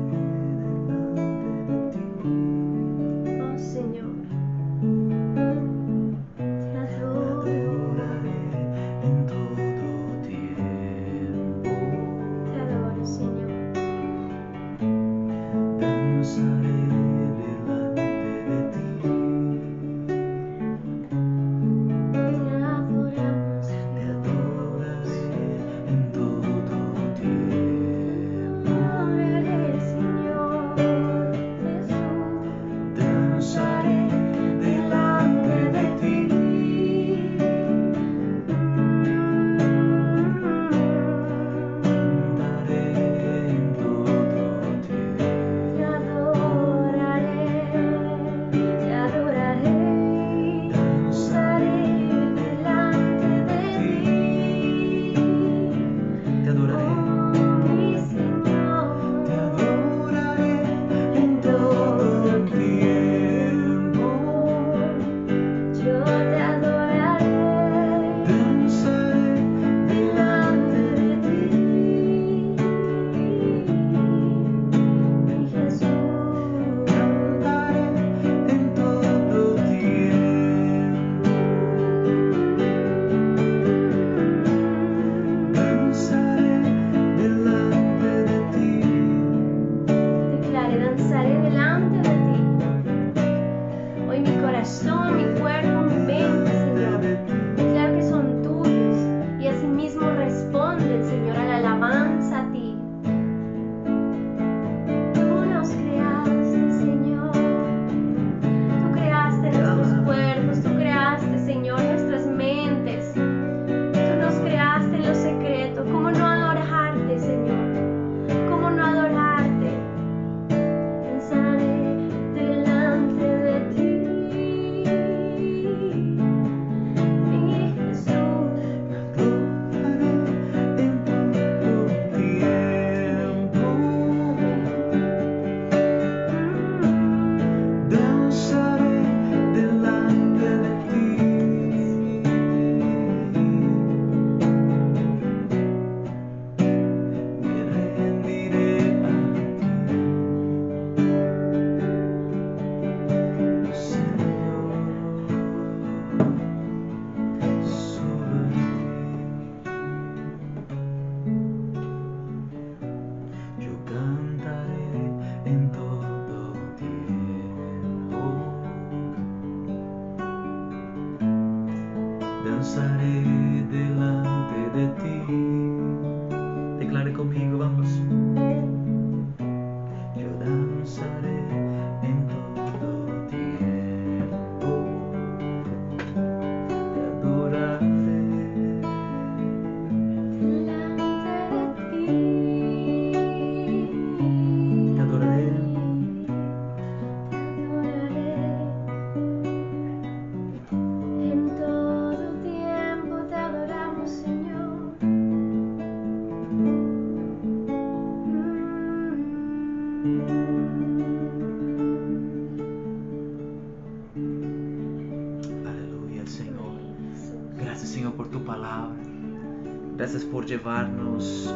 Gracias 220.07 220.25
por 220.27 220.47
llevarnos 220.47 221.53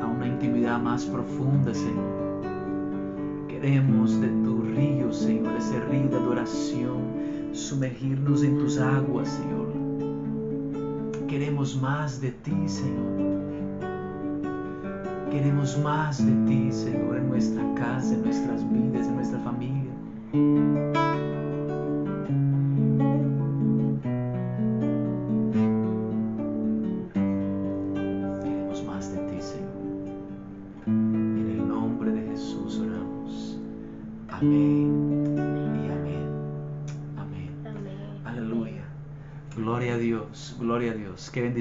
a 0.00 0.06
una 0.06 0.26
intimidad 0.26 0.80
más 0.80 1.04
profunda, 1.04 1.74
Señor. 1.74 2.40
Queremos 3.48 4.18
de 4.18 4.28
tu 4.28 4.62
río, 4.62 5.12
Señor, 5.12 5.54
ese 5.58 5.78
río 5.90 6.08
de 6.08 6.16
adoración, 6.16 7.02
sumergirnos 7.52 8.44
en 8.44 8.56
tus 8.56 8.78
aguas, 8.78 9.28
Señor. 9.28 9.74
Queremos 11.28 11.76
más 11.82 12.18
de 12.18 12.30
ti, 12.30 12.66
Señor. 12.66 13.42
Queremos 15.30 15.78
más 15.80 16.24
de 16.24 16.32
ti, 16.46 16.72
Señor, 16.72 17.18
en 17.18 17.28
nuestra 17.28 17.62
casa, 17.74 18.14
en 18.14 18.22
nuestras 18.22 18.72
vidas, 18.72 19.06
en 19.06 19.16
nuestra 19.16 19.38
familia. 19.40 21.01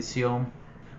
Bendición 0.01 0.47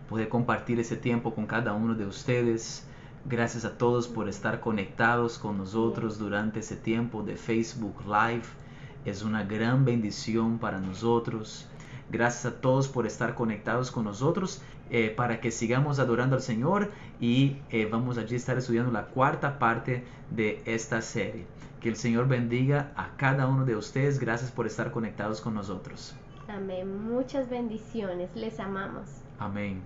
poder 0.08 0.28
compartir 0.28 0.78
ese 0.78 0.96
tiempo 0.96 1.34
con 1.34 1.46
cada 1.46 1.72
uno 1.72 1.96
de 1.96 2.06
ustedes. 2.06 2.86
Gracias 3.24 3.64
a 3.64 3.76
todos 3.76 4.06
por 4.06 4.28
estar 4.28 4.60
conectados 4.60 5.38
con 5.38 5.58
nosotros 5.58 6.20
durante 6.20 6.60
ese 6.60 6.76
tiempo 6.76 7.24
de 7.24 7.34
Facebook 7.34 7.96
Live. 8.04 8.44
Es 9.04 9.24
una 9.24 9.42
gran 9.42 9.84
bendición 9.84 10.60
para 10.60 10.78
nosotros. 10.78 11.66
Gracias 12.12 12.46
a 12.46 12.60
todos 12.60 12.86
por 12.86 13.04
estar 13.04 13.34
conectados 13.34 13.90
con 13.90 14.04
nosotros 14.04 14.62
eh, 14.90 15.12
para 15.16 15.40
que 15.40 15.50
sigamos 15.50 15.98
adorando 15.98 16.36
al 16.36 16.42
Señor 16.42 16.92
y 17.20 17.56
eh, 17.70 17.88
vamos 17.90 18.18
allí 18.18 18.34
a 18.34 18.36
estar 18.36 18.56
estudiando 18.56 18.92
la 18.92 19.06
cuarta 19.06 19.58
parte 19.58 20.04
de 20.30 20.62
esta 20.64 21.02
serie. 21.02 21.44
Que 21.80 21.88
el 21.88 21.96
Señor 21.96 22.28
bendiga 22.28 22.92
a 22.94 23.16
cada 23.16 23.48
uno 23.48 23.64
de 23.64 23.74
ustedes. 23.74 24.20
Gracias 24.20 24.52
por 24.52 24.68
estar 24.68 24.92
conectados 24.92 25.40
con 25.40 25.54
nosotros. 25.54 26.14
Amén. 26.48 27.04
Muchas 27.04 27.48
bendiciones. 27.48 28.34
Les 28.36 28.58
amamos. 28.60 29.22
Amén. 29.38 29.82